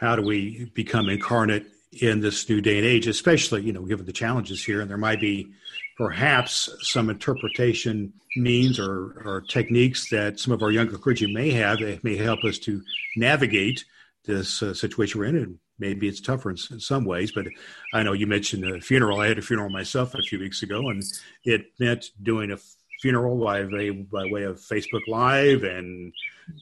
how 0.00 0.16
do 0.16 0.22
we 0.22 0.70
become 0.74 1.08
incarnate 1.08 1.66
in 2.00 2.20
this 2.20 2.48
new 2.48 2.60
day 2.60 2.78
and 2.78 2.86
age, 2.86 3.06
especially, 3.06 3.62
you 3.62 3.72
know, 3.72 3.82
given 3.82 4.06
the 4.06 4.12
challenges 4.12 4.64
here, 4.64 4.80
and 4.80 4.90
there 4.90 4.96
might 4.96 5.20
be 5.20 5.52
perhaps 5.96 6.70
some 6.80 7.10
interpretation 7.10 8.12
means 8.34 8.78
or, 8.80 9.22
or 9.24 9.44
techniques 9.46 10.08
that 10.10 10.40
some 10.40 10.52
of 10.52 10.62
our 10.62 10.70
younger 10.70 10.96
clergy 10.96 11.32
may 11.32 11.50
have 11.50 11.78
that 11.80 12.02
may 12.02 12.16
help 12.16 12.42
us 12.44 12.58
to 12.58 12.82
navigate 13.14 13.84
this 14.24 14.62
uh, 14.62 14.72
situation 14.72 15.20
we're 15.20 15.26
in. 15.26 15.36
And 15.36 15.58
maybe 15.82 16.08
it's 16.08 16.20
tougher 16.20 16.50
in, 16.50 16.56
in, 16.70 16.80
some 16.80 17.04
ways, 17.04 17.32
but 17.32 17.46
I 17.92 18.02
know 18.02 18.12
you 18.12 18.26
mentioned 18.26 18.64
a 18.64 18.80
funeral. 18.80 19.20
I 19.20 19.28
had 19.28 19.38
a 19.38 19.42
funeral 19.42 19.68
myself 19.68 20.14
a 20.14 20.22
few 20.22 20.38
weeks 20.38 20.62
ago, 20.62 20.88
and 20.88 21.02
it 21.44 21.72
meant 21.80 22.10
doing 22.22 22.52
a 22.52 22.58
funeral 23.00 23.36
by 23.44 23.64
way, 23.64 23.90
by 23.90 24.24
way 24.30 24.44
of 24.44 24.60
Facebook 24.60 25.06
Live 25.08 25.64
and 25.64 26.12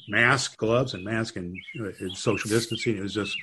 mask, 0.09 0.57
gloves, 0.57 0.95
and 0.95 1.05
mask 1.05 1.37
and, 1.37 1.55
uh, 1.79 1.91
and 2.01 2.17
social 2.17 2.49
distancing. 2.49 2.97
It 2.97 3.03
was 3.03 3.15
just 3.15 3.37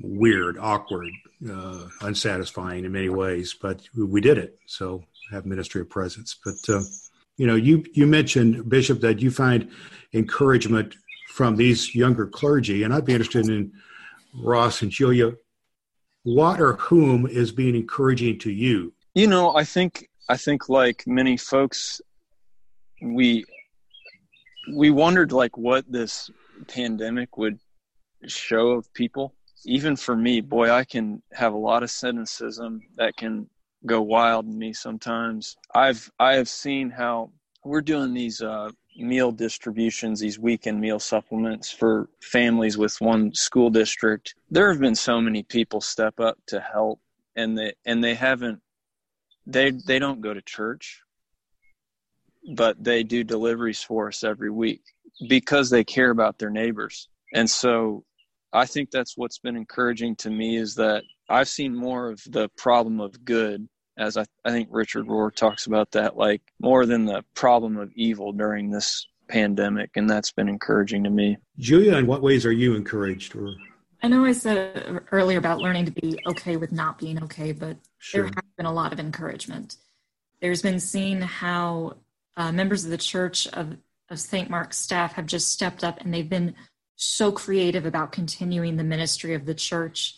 weird, 0.00 0.58
awkward, 0.58 1.10
uh, 1.50 1.86
unsatisfying 2.02 2.84
in 2.84 2.92
many 2.92 3.08
ways, 3.08 3.56
but 3.60 3.80
we 3.96 4.20
did 4.20 4.36
it. 4.36 4.58
So 4.66 5.04
have 5.30 5.46
ministry 5.46 5.80
of 5.80 5.88
presence. 5.88 6.36
But 6.44 6.74
uh, 6.74 6.82
you 7.38 7.46
know, 7.46 7.56
you 7.56 7.84
you 7.94 8.06
mentioned 8.06 8.68
Bishop 8.68 9.00
that 9.00 9.20
you 9.20 9.30
find 9.30 9.70
encouragement 10.12 10.96
from 11.28 11.56
these 11.56 11.94
younger 11.94 12.26
clergy, 12.26 12.82
and 12.82 12.92
I'd 12.92 13.06
be 13.06 13.14
interested 13.14 13.48
in 13.48 13.72
Ross 14.34 14.82
and 14.82 14.90
Julia. 14.90 15.32
What 16.24 16.60
or 16.60 16.74
whom 16.74 17.26
is 17.26 17.50
being 17.50 17.74
encouraging 17.74 18.38
to 18.40 18.50
you? 18.50 18.92
You 19.14 19.26
know, 19.26 19.54
I 19.56 19.64
think 19.64 20.08
I 20.28 20.36
think 20.36 20.68
like 20.68 21.04
many 21.06 21.36
folks, 21.36 22.00
we 23.02 23.44
we 24.74 24.90
wondered 24.90 25.32
like 25.32 25.56
what 25.58 25.84
this 25.90 26.30
pandemic 26.68 27.36
would 27.36 27.58
show 28.26 28.70
of 28.70 28.92
people 28.94 29.34
even 29.64 29.96
for 29.96 30.16
me, 30.16 30.40
boy, 30.40 30.70
I 30.70 30.84
can 30.84 31.22
have 31.32 31.52
a 31.52 31.58
lot 31.58 31.82
of 31.82 31.90
cynicism 31.90 32.80
that 32.96 33.16
can 33.16 33.48
go 33.86 34.00
wild 34.02 34.46
in 34.46 34.58
me 34.58 34.72
sometimes. 34.72 35.56
I've 35.74 36.10
I 36.18 36.34
have 36.34 36.48
seen 36.48 36.90
how 36.90 37.30
we're 37.64 37.80
doing 37.80 38.12
these 38.12 38.40
uh, 38.40 38.70
meal 38.96 39.32
distributions, 39.32 40.20
these 40.20 40.38
weekend 40.38 40.80
meal 40.80 40.98
supplements 40.98 41.70
for 41.70 42.08
families 42.22 42.76
with 42.78 43.00
one 43.00 43.34
school 43.34 43.70
district. 43.70 44.34
There 44.50 44.70
have 44.70 44.80
been 44.80 44.94
so 44.94 45.20
many 45.20 45.42
people 45.42 45.80
step 45.80 46.20
up 46.20 46.38
to 46.48 46.60
help, 46.60 47.00
and 47.36 47.56
they 47.56 47.72
and 47.86 48.02
they 48.02 48.14
haven't. 48.14 48.60
They 49.46 49.70
they 49.70 49.98
don't 49.98 50.20
go 50.20 50.34
to 50.34 50.42
church, 50.42 51.00
but 52.54 52.82
they 52.82 53.02
do 53.02 53.24
deliveries 53.24 53.82
for 53.82 54.08
us 54.08 54.24
every 54.24 54.50
week 54.50 54.82
because 55.28 55.70
they 55.70 55.84
care 55.84 56.10
about 56.10 56.38
their 56.38 56.50
neighbors. 56.50 57.08
And 57.34 57.50
so 57.50 58.04
I 58.52 58.66
think 58.66 58.90
that's 58.90 59.16
what's 59.16 59.38
been 59.38 59.56
encouraging 59.56 60.16
to 60.16 60.30
me 60.30 60.56
is 60.56 60.74
that 60.74 61.04
I've 61.28 61.48
seen 61.48 61.74
more 61.74 62.10
of 62.10 62.22
the 62.28 62.48
problem 62.56 63.00
of 63.00 63.24
good, 63.24 63.68
as 63.96 64.16
I, 64.16 64.24
I 64.44 64.50
think 64.50 64.68
Richard 64.70 65.06
Rohr 65.06 65.34
talks 65.34 65.66
about 65.66 65.90
that, 65.92 66.16
like 66.16 66.42
more 66.60 66.86
than 66.86 67.04
the 67.04 67.24
problem 67.34 67.76
of 67.76 67.92
evil 67.94 68.32
during 68.32 68.70
this 68.70 69.06
pandemic, 69.28 69.90
and 69.96 70.08
that's 70.08 70.32
been 70.32 70.48
encouraging 70.48 71.04
to 71.04 71.10
me. 71.10 71.36
Julia, 71.58 71.96
in 71.96 72.06
what 72.06 72.22
ways 72.22 72.44
are 72.46 72.52
you 72.52 72.74
encouraged? 72.74 73.34
Or 73.34 73.54
I 74.02 74.08
know 74.08 74.24
I 74.24 74.32
said 74.32 75.00
earlier 75.10 75.38
about 75.38 75.60
learning 75.60 75.86
to 75.86 75.92
be 75.92 76.18
okay 76.26 76.56
with 76.56 76.72
not 76.72 76.98
being 76.98 77.22
okay, 77.24 77.52
but 77.52 77.76
sure. 77.98 78.24
there 78.24 78.32
has 78.34 78.52
been 78.56 78.66
a 78.66 78.72
lot 78.72 78.92
of 78.92 79.00
encouragement. 79.00 79.76
There's 80.40 80.62
been 80.62 80.80
seeing 80.80 81.20
how 81.20 81.96
uh, 82.36 82.52
members 82.52 82.84
of 82.84 82.90
the 82.90 82.98
Church 82.98 83.46
of, 83.48 83.76
of 84.10 84.18
St. 84.18 84.50
Mark's 84.50 84.78
staff 84.78 85.12
have 85.14 85.26
just 85.26 85.50
stepped 85.50 85.84
up 85.84 86.00
and 86.00 86.12
they've 86.12 86.28
been 86.28 86.54
so 86.96 87.32
creative 87.32 87.86
about 87.86 88.12
continuing 88.12 88.76
the 88.76 88.84
ministry 88.84 89.34
of 89.34 89.44
the 89.44 89.54
church. 89.54 90.16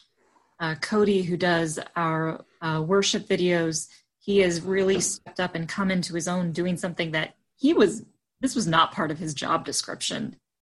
Uh, 0.60 0.74
Cody, 0.76 1.22
who 1.22 1.36
does 1.36 1.78
our 1.96 2.44
uh, 2.64 2.80
worship 2.80 3.28
videos, 3.28 3.88
he 4.18 4.38
has 4.38 4.62
really 4.62 5.00
stepped 5.00 5.38
up 5.38 5.54
and 5.54 5.68
come 5.68 5.90
into 5.90 6.14
his 6.14 6.26
own 6.26 6.50
doing 6.50 6.76
something 6.76 7.10
that 7.10 7.34
he 7.56 7.74
was, 7.74 8.04
this 8.40 8.54
was 8.54 8.66
not 8.66 8.92
part 8.92 9.10
of 9.10 9.18
his 9.18 9.34
job 9.34 9.66
description. 9.66 10.36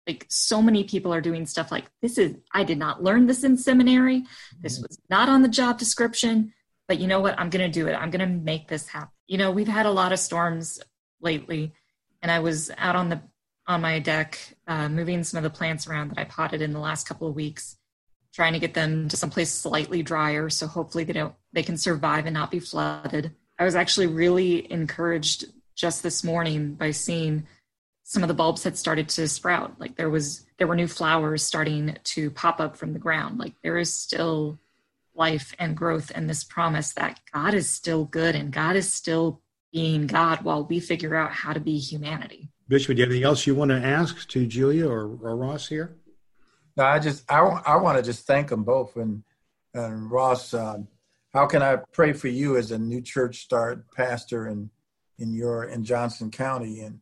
Like 0.07 0.25
so 0.29 0.61
many 0.61 0.83
people 0.83 1.13
are 1.13 1.21
doing 1.21 1.45
stuff 1.45 1.71
like 1.71 1.85
this 2.01 2.17
is, 2.17 2.35
I 2.51 2.63
did 2.63 2.79
not 2.79 3.03
learn 3.03 3.27
this 3.27 3.43
in 3.43 3.57
seminary. 3.57 4.23
This 4.59 4.79
was 4.79 4.99
not 5.09 5.29
on 5.29 5.43
the 5.43 5.47
job 5.47 5.77
description, 5.77 6.53
but 6.87 6.99
you 6.99 7.07
know 7.07 7.19
what? 7.19 7.39
I'm 7.39 7.49
going 7.49 7.71
to 7.71 7.79
do 7.79 7.87
it. 7.87 7.93
I'm 7.93 8.09
going 8.09 8.27
to 8.27 8.35
make 8.43 8.67
this 8.67 8.87
happen. 8.87 9.09
You 9.27 9.37
know, 9.37 9.51
we've 9.51 9.67
had 9.67 9.85
a 9.85 9.91
lot 9.91 10.11
of 10.11 10.19
storms 10.19 10.79
lately, 11.21 11.73
and 12.21 12.31
I 12.31 12.39
was 12.39 12.71
out 12.77 12.95
on 12.95 13.09
the 13.09 13.21
on 13.67 13.81
my 13.81 13.97
deck, 13.97 14.37
uh, 14.67 14.87
moving 14.89 15.23
some 15.23 15.39
of 15.39 15.43
the 15.43 15.57
plants 15.57 15.87
around 15.87 16.09
that 16.09 16.19
I 16.19 16.25
potted 16.25 16.61
in 16.61 16.71
the 16.71 16.79
last 16.79 17.07
couple 17.07 17.27
of 17.27 17.33
weeks, 17.33 17.77
trying 18.35 18.53
to 18.53 18.59
get 18.59 18.73
them 18.73 19.07
to 19.07 19.15
someplace 19.15 19.49
slightly 19.49 20.03
drier, 20.03 20.49
so 20.49 20.67
hopefully 20.67 21.05
they 21.05 21.13
don't 21.13 21.33
they 21.53 21.63
can 21.63 21.77
survive 21.77 22.25
and 22.25 22.33
not 22.33 22.51
be 22.51 22.59
flooded. 22.59 23.31
I 23.57 23.63
was 23.63 23.75
actually 23.75 24.07
really 24.07 24.69
encouraged 24.69 25.45
just 25.75 26.03
this 26.03 26.23
morning 26.23 26.73
by 26.73 26.91
seeing 26.91 27.47
some 28.03 28.23
of 28.23 28.27
the 28.27 28.33
bulbs 28.33 28.63
had 28.63 28.77
started 28.77 29.07
to 29.09 29.27
sprout. 29.29 29.79
Like 29.79 29.95
there 29.95 30.09
was 30.09 30.45
there 30.57 30.67
were 30.67 30.75
new 30.75 30.87
flowers 30.87 31.43
starting 31.43 31.97
to 32.03 32.29
pop 32.29 32.59
up 32.59 32.75
from 32.75 32.91
the 32.91 32.99
ground. 32.99 33.39
Like 33.39 33.53
there 33.63 33.77
is 33.77 33.93
still 33.93 34.59
life 35.15 35.55
and 35.57 35.77
growth 35.77 36.11
and 36.13 36.29
this 36.29 36.43
promise 36.43 36.91
that 36.93 37.21
God 37.33 37.53
is 37.53 37.69
still 37.69 38.03
good 38.03 38.35
and 38.35 38.51
God 38.51 38.75
is 38.75 38.93
still 38.93 39.41
being 39.71 40.07
God 40.07 40.43
while 40.43 40.65
we 40.65 40.81
figure 40.81 41.15
out 41.15 41.31
how 41.31 41.53
to 41.53 41.59
be 41.61 41.77
humanity. 41.77 42.49
Bishop, 42.67 42.87
do 42.87 42.93
you 42.95 43.03
have 43.03 43.11
anything 43.11 43.25
else 43.25 43.47
you 43.47 43.55
want 43.55 43.71
to 43.71 43.77
ask 43.77 44.27
to 44.29 44.45
Julia 44.45 44.87
or, 44.87 45.17
or 45.21 45.35
Ross 45.37 45.69
here? 45.69 45.95
No, 46.77 46.83
I 46.83 46.99
just 46.99 47.29
I, 47.31 47.39
I 47.39 47.77
want 47.77 47.97
to 47.97 48.03
just 48.03 48.27
thank 48.27 48.49
them 48.49 48.63
both 48.63 48.95
and 48.95 49.23
and 49.73 50.09
Ross. 50.11 50.53
Um, 50.53 50.87
how 51.33 51.45
can 51.45 51.61
I 51.61 51.77
pray 51.91 52.13
for 52.13 52.27
you 52.27 52.57
as 52.57 52.71
a 52.71 52.79
new 52.79 53.01
church 53.01 53.41
start 53.41 53.91
pastor 53.91 54.47
in 54.47 54.69
in 55.17 55.33
your 55.33 55.65
in 55.65 55.83
Johnson 55.83 56.31
County? 56.31 56.81
And 56.81 56.99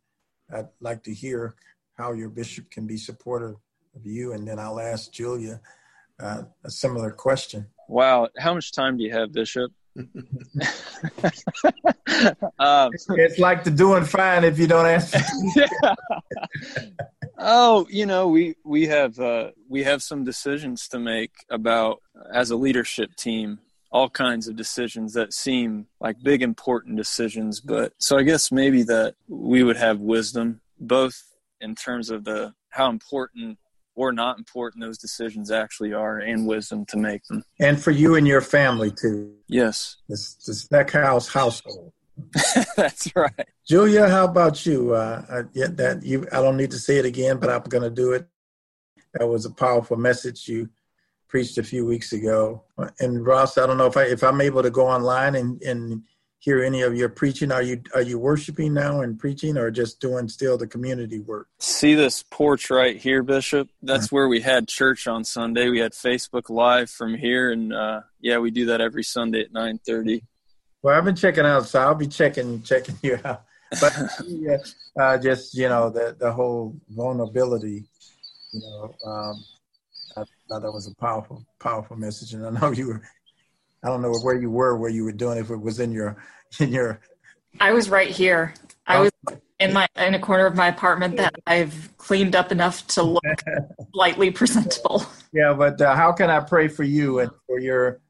I'd 0.52 0.70
like 0.80 1.04
to 1.04 1.14
hear 1.14 1.56
how 1.98 2.14
your 2.14 2.30
bishop 2.30 2.70
can 2.70 2.88
be 2.88 2.98
supportive 2.98 3.56
of 3.96 4.06
you, 4.06 4.34
and 4.34 4.48
then 4.48 4.60
I'll 4.60 4.80
ask 4.80 5.12
Julia 5.12 5.62
uh, 6.20 6.44
a 6.64 6.70
similar 6.70 7.12
question. 7.12 7.68
Wow, 7.88 8.30
how 8.38 8.54
much 8.54 8.72
time 8.72 8.98
do 8.98 9.04
you 9.04 9.12
have, 9.12 9.32
Bishop? 9.32 9.72
um, 12.60 12.92
it's 12.94 13.40
like 13.40 13.64
the 13.64 13.72
doing 13.72 14.06
fine 14.06 14.44
if 14.44 14.58
you 14.58 14.68
don't 14.68 14.88
answer. 14.88 15.20
yeah. 15.56 15.96
Oh, 17.46 17.86
you 17.90 18.06
know, 18.06 18.30
we 18.30 18.56
we 18.64 18.88
have 18.88 19.20
uh, 19.20 19.52
we 19.68 19.84
have 19.84 20.02
some 20.02 20.24
decisions 20.24 20.88
to 20.90 21.00
make 21.00 21.32
about 21.50 22.02
as 22.34 22.52
a 22.52 22.56
leadership 22.56 23.16
team. 23.16 23.60
All 23.92 24.10
kinds 24.10 24.48
of 24.48 24.56
decisions 24.56 25.14
that 25.14 25.34
seem 25.34 25.86
like 26.00 26.16
big 26.24 26.42
important 26.42 26.98
decisions, 26.98 27.60
but 27.60 27.94
so 28.00 28.18
I 28.18 28.24
guess 28.24 28.52
maybe 28.52 28.82
that 28.84 29.14
we 29.28 29.62
would 29.62 29.78
have 29.78 30.00
wisdom 30.00 30.62
both 30.80 31.22
in 31.62 31.76
terms 31.76 32.10
of 32.10 32.24
the 32.24 32.56
how 32.70 32.90
important 32.90 33.60
or 33.96 34.12
not 34.12 34.38
important 34.38 34.84
those 34.84 34.98
decisions 34.98 35.52
actually 35.52 35.94
are 35.94 36.18
and 36.18 36.48
wisdom 36.48 36.86
to 36.88 36.98
make 36.98 37.24
them. 37.26 37.44
And 37.60 37.82
for 37.82 37.92
you 37.92 38.16
and 38.16 38.28
your 38.28 38.42
family 38.42 38.92
too. 38.92 39.36
Yes. 39.48 39.98
This, 40.10 40.36
this 40.46 40.62
Stackhouse 40.62 41.28
household. 41.28 41.94
That's 42.78 43.14
right. 43.16 43.48
Julia, 43.68 44.08
how 44.08 44.26
about 44.26 44.66
you? 44.66 44.94
Uh, 44.94 45.26
I, 45.30 45.42
yeah, 45.54 45.68
that 45.72 46.04
you, 46.04 46.28
I 46.32 46.42
don't 46.42 46.58
need 46.58 46.72
to 46.72 46.80
say 46.80 46.98
it 46.98 47.06
again, 47.06 47.38
but 47.38 47.50
I'm 47.50 47.62
going 47.64 47.84
to 47.84 47.90
do 47.90 48.14
it. 48.14 48.28
That 49.14 49.28
was 49.28 49.46
a 49.46 49.52
powerful 49.52 49.98
message 49.98 50.48
you 50.48 50.70
preached 51.28 51.58
a 51.58 51.64
few 51.64 51.86
weeks 51.86 52.14
ago. 52.14 52.64
And 53.00 53.26
Ross, 53.26 53.58
I 53.58 53.66
don't 53.66 53.78
know 53.78 53.88
if 53.88 53.98
I 53.98 54.04
if 54.04 54.24
I'm 54.24 54.42
able 54.42 54.64
to 54.64 54.70
go 54.70 54.88
online 54.88 55.36
and 55.36 55.62
and 55.64 56.04
hear 56.44 56.62
any 56.62 56.82
of 56.82 56.94
your 56.94 57.08
preaching? 57.08 57.52
Are 57.52 57.62
you 57.62 57.82
are 57.96 58.02
you 58.02 58.20
worshiping 58.20 58.74
now 58.74 59.02
and 59.02 59.18
preaching, 59.18 59.58
or 59.58 59.72
just 59.72 60.02
doing 60.02 60.28
still 60.28 60.58
the 60.58 60.68
community 60.68 61.20
work? 61.20 61.48
See 61.60 61.96
this 61.96 62.24
porch 62.30 62.70
right 62.70 62.98
here, 62.98 63.24
Bishop? 63.24 63.70
That's 63.82 64.12
where 64.12 64.28
we 64.28 64.42
had 64.42 64.68
church 64.68 65.08
on 65.08 65.24
Sunday. 65.24 65.70
We 65.70 65.80
had 65.80 65.94
Facebook 65.94 66.50
Live 66.50 66.90
from 66.90 67.16
here, 67.16 67.52
and 67.52 67.74
uh, 67.74 68.02
yeah, 68.20 68.40
we 68.40 68.52
do 68.52 68.66
that 68.66 68.82
every 68.82 69.04
Sunday 69.04 69.42
at 69.42 69.54
nine 69.54 69.80
thirty. 69.80 70.24
Well, 70.84 70.98
I've 70.98 71.06
been 71.06 71.16
checking 71.16 71.46
out, 71.46 71.66
so 71.66 71.80
I'll 71.80 71.96
be 71.96 72.08
checking 72.08 72.62
checking 72.62 72.98
you 73.02 73.18
out. 73.24 73.44
But 73.80 73.98
uh, 75.00 75.18
just 75.18 75.56
you 75.56 75.70
know 75.70 75.90
the 75.90 76.16
the 76.20 76.32
whole 76.32 76.76
vulnerability, 76.90 77.86
you 78.52 78.60
know. 78.60 78.94
Um, 79.06 79.44
I 80.18 80.24
thought 80.50 80.62
that 80.62 80.72
was 80.72 80.88
a 80.88 80.96
powerful, 80.96 81.44
powerful 81.60 81.96
message, 81.96 82.34
and 82.34 82.46
I 82.46 82.50
know 82.50 82.72
you 82.72 82.88
were 82.88 83.02
I 83.84 83.88
don't 83.88 84.02
know 84.02 84.14
where 84.24 84.36
you 84.36 84.52
were, 84.52 84.78
where 84.78 84.90
you 84.90 85.06
were 85.06 85.14
doing, 85.14 85.38
if 85.38 85.50
it 85.50 85.58
was 85.58 85.80
in 85.80 85.94
your 85.94 86.18
in 86.60 86.72
your 86.72 87.00
I 87.62 87.72
was 87.72 87.90
right 87.90 88.10
here. 88.10 88.54
I 88.86 89.00
was 89.00 89.12
in 89.62 89.72
my 89.72 89.88
in 89.96 90.16
a 90.16 90.20
corner 90.20 90.46
of 90.46 90.56
my 90.56 90.68
apartment 90.68 91.16
that 91.16 91.34
I've 91.48 91.94
cleaned 91.98 92.36
up 92.36 92.52
enough 92.52 92.86
to 92.88 93.04
look 93.04 93.24
slightly 93.94 94.32
presentable. 94.32 95.06
Yeah, 95.32 95.54
but 95.54 95.80
uh, 95.80 95.96
how 95.96 96.12
can 96.12 96.30
I 96.30 96.42
pray 96.42 96.68
for 96.68 96.84
you 96.84 97.20
and 97.20 97.32
for 97.48 97.60
your 97.60 98.02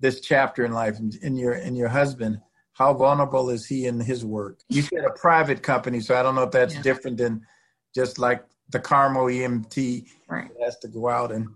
this 0.00 0.20
chapter 0.20 0.64
in 0.64 0.72
life 0.72 0.98
and 0.98 1.14
in 1.16 1.36
your 1.36 1.54
in 1.54 1.76
your 1.76 1.88
husband? 1.88 2.40
How 2.72 2.92
vulnerable 2.92 3.48
is 3.48 3.66
he 3.66 3.86
in 3.86 3.98
his 4.00 4.24
work? 4.24 4.60
You 4.68 4.82
said 4.82 5.04
a 5.04 5.10
private 5.10 5.62
company, 5.62 6.00
so 6.00 6.14
I 6.14 6.22
don't 6.22 6.34
know 6.34 6.42
if 6.42 6.50
that's 6.50 6.74
yeah. 6.74 6.82
different 6.82 7.16
than 7.16 7.46
just 7.94 8.18
like 8.18 8.44
the 8.68 8.78
Carmel 8.78 9.26
EMT 9.26 10.06
right. 10.28 10.50
has 10.62 10.78
to 10.80 10.88
go 10.88 11.08
out 11.08 11.32
and. 11.32 11.48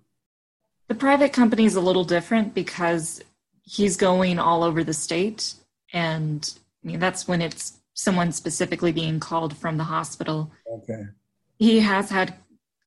The 0.89 0.95
private 0.95 1.33
company 1.33 1.67
is 1.67 1.77
a 1.77 1.81
little 1.81 2.05
different 2.05 2.53
because 2.53 3.23
he's 3.63 3.97
going 3.97 4.41
all 4.41 4.65
over 4.65 4.83
the 4.83 4.95
state, 4.95 5.55
and 5.93 6.53
I 6.83 6.89
mean 6.89 6.99
that's 6.99 7.29
when 7.29 7.43
it's 7.43 7.79
someone 7.95 8.33
specifically 8.33 8.91
being 8.91 9.21
called 9.21 9.57
from 9.57 9.77
the 9.77 9.85
hospital. 9.85 10.51
Okay. 10.69 11.05
He 11.59 11.81
has 11.81 12.11
had 12.11 12.35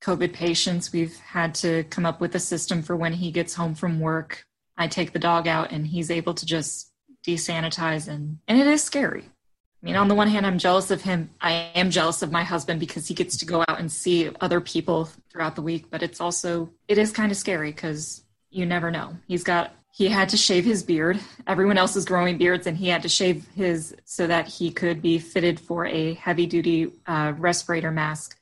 COVID 0.02 0.32
patients. 0.32 0.92
We've 0.92 1.16
had 1.18 1.54
to 1.56 1.84
come 1.84 2.04
up 2.04 2.20
with 2.20 2.34
a 2.34 2.40
system 2.40 2.82
for 2.82 2.96
when 2.96 3.12
he 3.12 3.30
gets 3.30 3.54
home 3.54 3.74
from 3.74 4.00
work. 4.00 4.44
I 4.76 4.88
take 4.88 5.12
the 5.12 5.18
dog 5.18 5.46
out 5.46 5.72
and 5.72 5.86
he's 5.86 6.10
able 6.10 6.34
to 6.34 6.46
just 6.46 6.90
desanitize 7.26 8.08
and 8.08 8.38
and 8.48 8.60
it 8.60 8.66
is 8.66 8.82
scary. 8.82 9.24
I 9.24 9.86
mean, 9.86 9.96
on 9.96 10.08
the 10.08 10.14
one 10.14 10.28
hand, 10.28 10.46
I'm 10.46 10.56
jealous 10.56 10.90
of 10.90 11.02
him. 11.02 11.28
I 11.42 11.70
am 11.74 11.90
jealous 11.90 12.22
of 12.22 12.32
my 12.32 12.42
husband 12.42 12.80
because 12.80 13.06
he 13.06 13.12
gets 13.12 13.36
to 13.36 13.44
go 13.44 13.60
out 13.68 13.78
and 13.78 13.92
see 13.92 14.30
other 14.40 14.60
people 14.60 15.10
throughout 15.30 15.56
the 15.56 15.62
week, 15.62 15.90
but 15.90 16.02
it's 16.02 16.22
also 16.22 16.70
it 16.88 16.96
is 16.96 17.12
kind 17.12 17.30
of 17.30 17.36
scary 17.36 17.70
because 17.70 18.24
you 18.50 18.64
never 18.64 18.90
know. 18.90 19.16
He's 19.26 19.44
got 19.44 19.74
he 19.92 20.08
had 20.08 20.30
to 20.30 20.36
shave 20.36 20.64
his 20.64 20.82
beard. 20.82 21.20
Everyone 21.46 21.78
else 21.78 21.96
is 21.96 22.04
growing 22.04 22.38
beards, 22.38 22.66
and 22.66 22.76
he 22.76 22.88
had 22.88 23.02
to 23.02 23.08
shave 23.08 23.46
his 23.54 23.94
so 24.04 24.26
that 24.26 24.48
he 24.48 24.70
could 24.70 25.02
be 25.02 25.18
fitted 25.18 25.60
for 25.60 25.86
a 25.86 26.14
heavy 26.14 26.46
duty 26.46 26.90
uh, 27.06 27.34
respirator 27.36 27.90
mask 27.90 28.38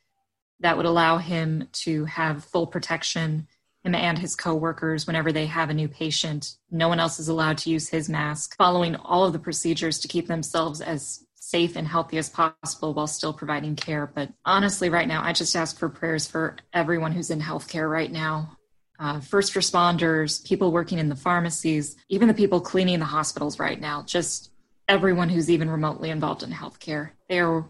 that 0.61 0.77
would 0.77 0.87
allow 0.87 1.19
him 1.19 1.69
to 1.73 2.05
have 2.05 2.45
full 2.45 2.67
protection, 2.67 3.49
him 3.85 3.95
and 3.95 4.19
his 4.19 4.37
coworkers, 4.37 5.07
whenever 5.07 5.33
they 5.33 5.47
have 5.47 5.71
a 5.71 5.75
new 5.75 5.89
patient. 5.89 6.57
No 6.71 6.89
one 6.89 7.01
else 7.01 7.19
is 7.19 7.29
allowed 7.29 7.59
to 7.59 7.71
use 7.71 7.89
his 7.89 8.09
mask, 8.09 8.57
following 8.57 8.97
all 8.97 9.25
of 9.25 9.33
the 9.33 9.39
procedures 9.39 9.99
to 10.01 10.09
keep 10.09 10.27
themselves 10.27 10.81
as 10.81 11.25
safe 11.35 11.77
and 11.77 11.87
healthy 11.87 12.19
as 12.19 12.31
possible 12.31 12.95
while 12.95 13.07
still 13.07 13.33
providing 13.33 13.77
care. 13.77 14.07
But 14.07 14.31
honestly, 14.45 14.89
right 14.89 15.09
now, 15.09 15.23
I 15.23 15.33
just 15.33 15.57
ask 15.57 15.79
for 15.79 15.89
prayers 15.89 16.27
for 16.27 16.57
everyone 16.73 17.13
who's 17.13 17.31
in 17.31 17.41
healthcare 17.41 17.91
right 17.91 18.11
now 18.11 18.57
uh, 19.03 19.19
first 19.19 19.55
responders, 19.55 20.45
people 20.47 20.71
working 20.71 20.99
in 21.01 21.09
the 21.09 21.17
pharmacies, 21.17 21.97
even 22.09 22.29
the 22.29 22.35
people 22.35 22.61
cleaning 22.61 23.01
the 23.01 23.05
hospitals 23.05 23.59
right 23.59 23.81
now, 23.81 24.03
just 24.03 24.53
everyone 24.89 25.29
who's 25.29 25.51
even 25.51 25.69
remotely 25.69 26.11
involved 26.11 26.45
in 26.45 26.51
healthcare. 26.51 27.11
They 27.29 27.41
are 27.41 27.67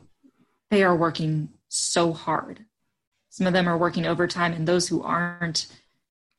they 0.71 0.83
are 0.83 0.95
working 0.95 1.49
so 1.69 2.13
hard. 2.13 2.67
Some 3.31 3.47
of 3.47 3.55
them 3.55 3.67
are 3.67 3.79
working 3.79 4.05
overtime, 4.05 4.53
and 4.53 4.69
those 4.69 4.89
who 4.89 5.03
aren't, 5.03 5.69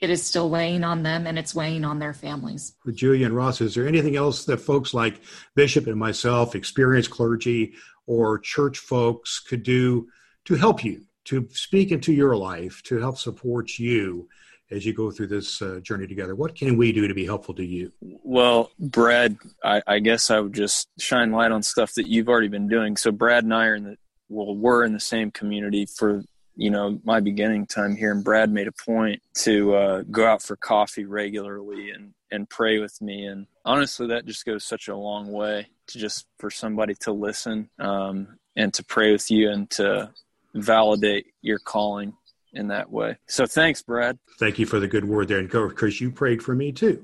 it 0.03 0.09
is 0.09 0.21
still 0.21 0.49
weighing 0.49 0.83
on 0.83 1.01
them 1.01 1.25
and 1.25 1.39
it's 1.39 1.55
weighing 1.55 1.85
on 1.85 1.97
their 1.97 2.13
families. 2.13 2.75
For 2.83 2.91
Julia 2.91 3.25
and 3.25 3.35
Ross, 3.35 3.61
is 3.61 3.73
there 3.73 3.87
anything 3.87 4.17
else 4.17 4.43
that 4.45 4.57
folks 4.57 4.93
like 4.93 5.21
Bishop 5.55 5.87
and 5.87 5.97
myself, 5.97 6.55
experienced 6.55 7.09
clergy, 7.09 7.73
or 8.05 8.37
church 8.37 8.79
folks 8.79 9.39
could 9.39 9.63
do 9.63 10.09
to 10.43 10.55
help 10.55 10.83
you, 10.83 11.05
to 11.25 11.47
speak 11.53 11.91
into 11.91 12.11
your 12.11 12.35
life, 12.35 12.83
to 12.83 12.99
help 12.99 13.17
support 13.17 13.79
you? 13.79 14.27
as 14.71 14.87
you 14.87 14.93
go 14.93 15.11
through 15.11 15.27
this 15.27 15.61
uh, 15.61 15.79
journey 15.83 16.07
together? 16.07 16.33
What 16.33 16.55
can 16.55 16.77
we 16.77 16.91
do 16.91 17.07
to 17.07 17.13
be 17.13 17.25
helpful 17.25 17.53
to 17.55 17.63
you? 17.63 17.91
Well, 18.01 18.71
Brad, 18.79 19.37
I, 19.63 19.83
I, 19.85 19.99
guess 19.99 20.31
I 20.31 20.39
would 20.39 20.53
just 20.53 20.87
shine 20.97 21.31
light 21.31 21.51
on 21.51 21.61
stuff 21.61 21.93
that 21.93 22.07
you've 22.07 22.27
already 22.27 22.47
been 22.47 22.67
doing. 22.67 22.97
So 22.97 23.11
Brad 23.11 23.43
and 23.43 23.53
I 23.53 23.67
are 23.67 23.75
in 23.75 23.83
the 23.83 23.97
well, 24.29 24.55
we're 24.55 24.83
in 24.83 24.93
the 24.93 24.99
same 24.99 25.29
community 25.29 25.85
for 25.85 26.23
you 26.55 26.69
know 26.69 26.99
my 27.03 27.19
beginning 27.19 27.65
time 27.65 27.95
here, 27.95 28.11
and 28.11 28.23
Brad 28.23 28.51
made 28.51 28.67
a 28.67 28.71
point 28.71 29.21
to 29.35 29.75
uh, 29.75 30.03
go 30.09 30.25
out 30.25 30.41
for 30.41 30.55
coffee 30.55 31.05
regularly 31.05 31.91
and 31.91 32.13
and 32.31 32.49
pray 32.49 32.79
with 32.79 32.99
me. 33.01 33.25
And 33.25 33.47
honestly, 33.63 34.07
that 34.07 34.25
just 34.25 34.45
goes 34.45 34.63
such 34.63 34.87
a 34.87 34.95
long 34.95 35.31
way 35.31 35.67
to 35.87 35.99
just 35.99 36.25
for 36.39 36.49
somebody 36.49 36.95
to 37.01 37.11
listen 37.11 37.69
um, 37.79 38.39
and 38.55 38.73
to 38.73 38.83
pray 38.83 39.11
with 39.11 39.29
you 39.29 39.51
and 39.51 39.69
to 39.71 40.09
validate 40.55 41.27
your 41.41 41.59
calling 41.59 42.13
in 42.53 42.67
that 42.67 42.91
way. 42.91 43.17
So 43.27 43.45
thanks, 43.45 43.81
Brad. 43.81 44.17
Thank 44.39 44.59
you 44.59 44.65
for 44.65 44.79
the 44.79 44.87
good 44.87 45.05
word 45.05 45.27
there. 45.27 45.39
And 45.39 45.49
Chris, 45.49 46.01
you 46.01 46.11
prayed 46.11 46.43
for 46.43 46.55
me 46.55 46.71
too. 46.71 47.03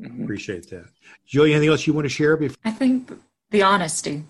Mm-hmm. 0.00 0.24
Appreciate 0.24 0.68
that. 0.70 0.86
Julie, 1.26 1.52
anything 1.52 1.70
else 1.70 1.86
you 1.86 1.92
want 1.92 2.04
to 2.04 2.10
share? 2.10 2.36
Before? 2.36 2.56
I 2.64 2.70
think 2.70 3.10
the 3.50 3.62
honesty. 3.62 4.24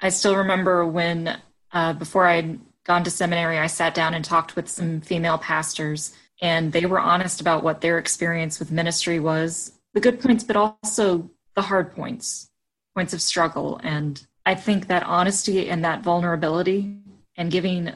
I 0.00 0.08
still 0.10 0.36
remember 0.36 0.86
when, 0.86 1.38
uh, 1.72 1.92
before 1.92 2.26
I'd 2.26 2.58
gone 2.88 3.04
to 3.04 3.10
seminary, 3.10 3.58
I 3.58 3.66
sat 3.66 3.94
down 3.94 4.14
and 4.14 4.24
talked 4.24 4.56
with 4.56 4.66
some 4.66 5.02
female 5.02 5.36
pastors, 5.36 6.16
and 6.40 6.72
they 6.72 6.86
were 6.86 6.98
honest 6.98 7.40
about 7.40 7.62
what 7.62 7.82
their 7.82 7.98
experience 7.98 8.58
with 8.58 8.72
ministry 8.72 9.20
was 9.20 9.72
the 9.94 10.00
good 10.00 10.20
points, 10.20 10.42
but 10.42 10.56
also 10.56 11.30
the 11.54 11.62
hard 11.62 11.94
points, 11.94 12.50
points 12.94 13.12
of 13.12 13.20
struggle. 13.20 13.78
And 13.82 14.26
I 14.46 14.54
think 14.54 14.86
that 14.86 15.02
honesty 15.02 15.68
and 15.68 15.84
that 15.84 16.02
vulnerability 16.02 16.96
and 17.36 17.50
giving 17.50 17.92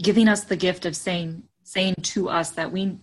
giving 0.00 0.28
us 0.28 0.44
the 0.44 0.56
gift 0.56 0.86
of 0.86 0.94
saying 0.94 1.42
saying 1.64 1.96
to 2.02 2.28
us 2.28 2.50
that 2.50 2.70
we 2.70 2.96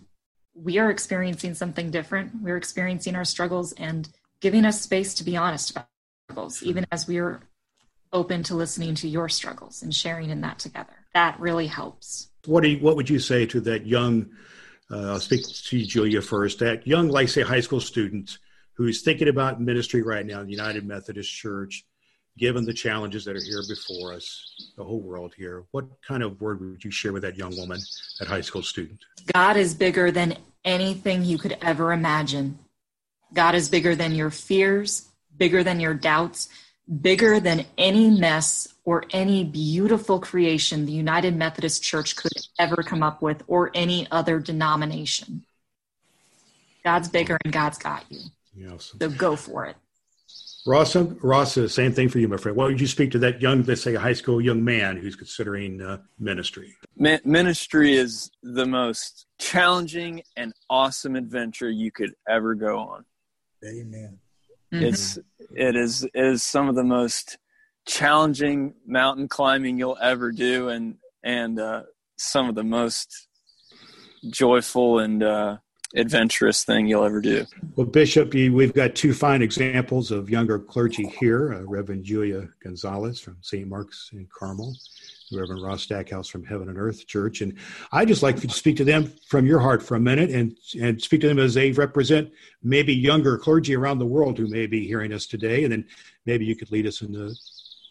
we 0.54 0.78
are 0.78 0.90
experiencing 0.90 1.54
something 1.54 1.92
different. 1.92 2.32
We're 2.42 2.58
experiencing 2.58 3.16
our 3.16 3.26
struggles 3.26 3.74
and 3.74 4.08
giving 4.40 4.64
us 4.64 4.82
space 4.82 5.14
to 5.16 5.24
be 5.24 5.36
honest 5.36 5.72
about 5.72 5.88
struggles 6.30 6.64
even 6.64 6.86
as 6.92 7.08
we're 7.08 7.42
open 8.14 8.44
to 8.44 8.56
listening 8.56 8.96
to 8.96 9.10
your 9.10 9.28
struggles 9.28 9.82
and 9.82 9.94
sharing 9.94 10.30
in 10.30 10.42
that 10.42 10.60
together 10.60 11.05
that 11.16 11.40
really 11.40 11.68
helps 11.68 12.30
what 12.46 12.62
do 12.62 12.70
you, 12.70 12.78
what 12.78 12.96
would 12.96 13.10
you 13.10 13.20
say 13.20 13.46
to 13.48 13.60
that 13.60 13.88
young 13.88 14.30
uh, 14.92 15.14
i'll 15.14 15.20
speak 15.20 15.44
to 15.48 15.78
you, 15.78 15.86
julia 15.86 16.22
first 16.22 16.60
that 16.60 16.86
young 16.86 17.08
like 17.08 17.28
say 17.28 17.42
high 17.42 17.60
school 17.62 17.82
student 17.82 18.38
who's 18.74 19.02
thinking 19.02 19.30
about 19.30 19.60
ministry 19.60 20.04
right 20.04 20.28
now 20.28 20.40
in 20.42 20.46
the 20.46 20.52
united 20.52 20.86
methodist 20.86 21.32
church 21.32 21.84
given 22.38 22.66
the 22.66 22.74
challenges 22.74 23.26
that 23.26 23.36
are 23.36 23.44
here 23.44 23.64
before 23.68 24.14
us, 24.14 24.72
the 24.76 24.84
whole 24.84 25.00
world 25.00 25.34
here, 25.36 25.64
what 25.72 25.86
kind 26.02 26.22
of 26.22 26.40
word 26.42 26.60
would 26.60 26.84
you 26.84 26.92
share 26.92 27.14
with 27.14 27.22
that 27.22 27.38
young 27.38 27.56
woman, 27.58 27.80
that 28.20 28.28
high 28.28 28.42
school 28.42 28.62
student? 28.62 29.00
God 29.34 29.58
is 29.58 29.74
bigger 29.74 30.12
than 30.12 30.38
anything 30.64 31.24
you 31.24 31.38
could 31.38 31.58
ever 31.62 31.94
imagine. 31.94 32.60
God 33.34 33.56
is 33.56 33.70
bigger 33.70 33.96
than 33.96 34.14
your 34.16 34.32
fears, 34.32 35.08
bigger 35.38 35.64
than 35.64 35.80
your 35.80 35.94
doubts, 35.94 36.50
bigger 37.02 37.40
than 37.40 37.66
any 37.78 38.10
mess 38.10 38.68
or 38.86 39.04
any 39.10 39.44
beautiful 39.44 40.20
creation 40.20 40.86
the 40.86 40.92
United 40.92 41.36
Methodist 41.36 41.84
Church 41.84 42.16
could 42.16 42.32
ever 42.60 42.78
come 42.78 43.04
up 43.04 43.22
with 43.22 43.44
or 43.48 43.72
any 43.74 44.08
other 44.12 44.40
denomination. 44.40 45.44
God's 46.84 47.10
bigger 47.10 47.38
and 47.44 47.52
God's 47.52 47.80
got 47.80 48.06
you. 48.10 48.20
Awesome. 48.72 49.00
So 49.02 49.10
go 49.10 49.36
for 49.36 49.66
it. 49.66 49.76
Ross, 50.68 50.96
Ross, 50.96 51.54
same 51.72 51.94
thing 51.94 52.10
for 52.10 52.18
you, 52.18 52.28
my 52.28 52.38
friend. 52.38 52.58
What 52.58 52.70
would 52.70 52.82
you 52.82 52.88
speak 52.88 53.12
to 53.12 53.20
that 53.20 53.40
young, 53.40 53.64
let's 53.64 53.84
say, 53.84 53.94
a 53.94 54.00
high 54.00 54.14
school 54.14 54.42
young 54.42 54.64
man 54.64 54.98
who's 54.98 55.16
considering 55.16 55.80
uh, 55.80 56.00
ministry? 56.20 56.76
Ministry 56.98 57.96
is 57.96 58.32
the 58.42 58.66
most 58.66 59.28
challenging 59.38 60.24
and 60.38 60.54
awesome 60.70 61.16
adventure 61.16 61.70
you 61.70 61.92
could 61.92 62.14
ever 62.28 62.56
go 62.56 62.80
on. 62.80 63.06
Amen. 63.64 64.18
Mm-hmm. 64.74 64.86
It's 64.86 65.20
it 65.56 65.76
is 65.76 66.04
it 66.04 66.12
is 66.16 66.42
some 66.42 66.68
of 66.68 66.76
the 66.76 66.84
most 66.84 67.38
challenging 67.86 68.74
mountain 68.86 69.28
climbing 69.28 69.78
you'll 69.78 69.98
ever 70.02 70.32
do, 70.32 70.70
and 70.70 70.96
and 71.24 71.60
uh, 71.60 71.84
some 72.18 72.50
of 72.50 72.56
the 72.56 72.64
most 72.64 73.28
joyful 74.30 75.00
and 75.00 75.24
uh, 75.24 75.58
adventurous 75.96 76.64
thing 76.64 76.88
you'll 76.88 77.04
ever 77.04 77.22
do. 77.22 77.46
Well, 77.76 77.88
Bishop, 77.88 78.34
we've 78.34 78.74
got 78.74 78.96
two 78.96 79.14
fine 79.14 79.42
examples 79.42 80.12
of 80.12 80.30
younger 80.30 80.60
clergy 80.60 81.08
here 81.20 81.54
uh, 81.54 81.62
Reverend 81.62 82.04
Julia 82.04 82.50
Gonzales 82.64 83.20
from 83.20 83.38
St. 83.42 83.68
Mark's 83.68 84.10
in 84.14 84.28
Carmel, 84.38 84.76
Reverend 85.32 85.64
Ross 85.64 85.84
Stackhouse 85.84 86.28
from 86.28 86.44
Heaven 86.44 86.70
and 86.70 86.78
Earth 86.78 87.08
Church. 87.08 87.42
And 87.42 87.58
I'd 87.92 88.08
just 88.08 88.24
like 88.24 88.40
to 88.42 88.50
speak 88.50 88.78
to 88.78 88.84
them 88.84 89.12
from 89.28 89.46
your 89.46 89.60
heart 89.60 89.82
for 89.82 89.96
a 89.96 90.00
minute 90.00 90.32
and, 90.32 90.58
and 90.80 91.02
speak 91.02 91.22
to 91.22 91.28
them 91.28 91.40
as 91.40 91.54
they 91.54 91.72
represent 91.72 92.32
maybe 92.64 92.94
younger 92.94 93.38
clergy 93.38 93.76
around 93.76 94.00
the 94.00 94.06
world 94.06 94.38
who 94.38 94.48
may 94.48 94.68
be 94.68 94.86
hearing 94.86 95.14
us 95.14 95.26
today. 95.26 95.64
And 95.64 95.72
then 95.72 95.86
maybe 96.26 96.46
you 96.46 96.56
could 96.56 96.72
lead 96.72 96.88
us 96.88 97.02
into 97.02 97.34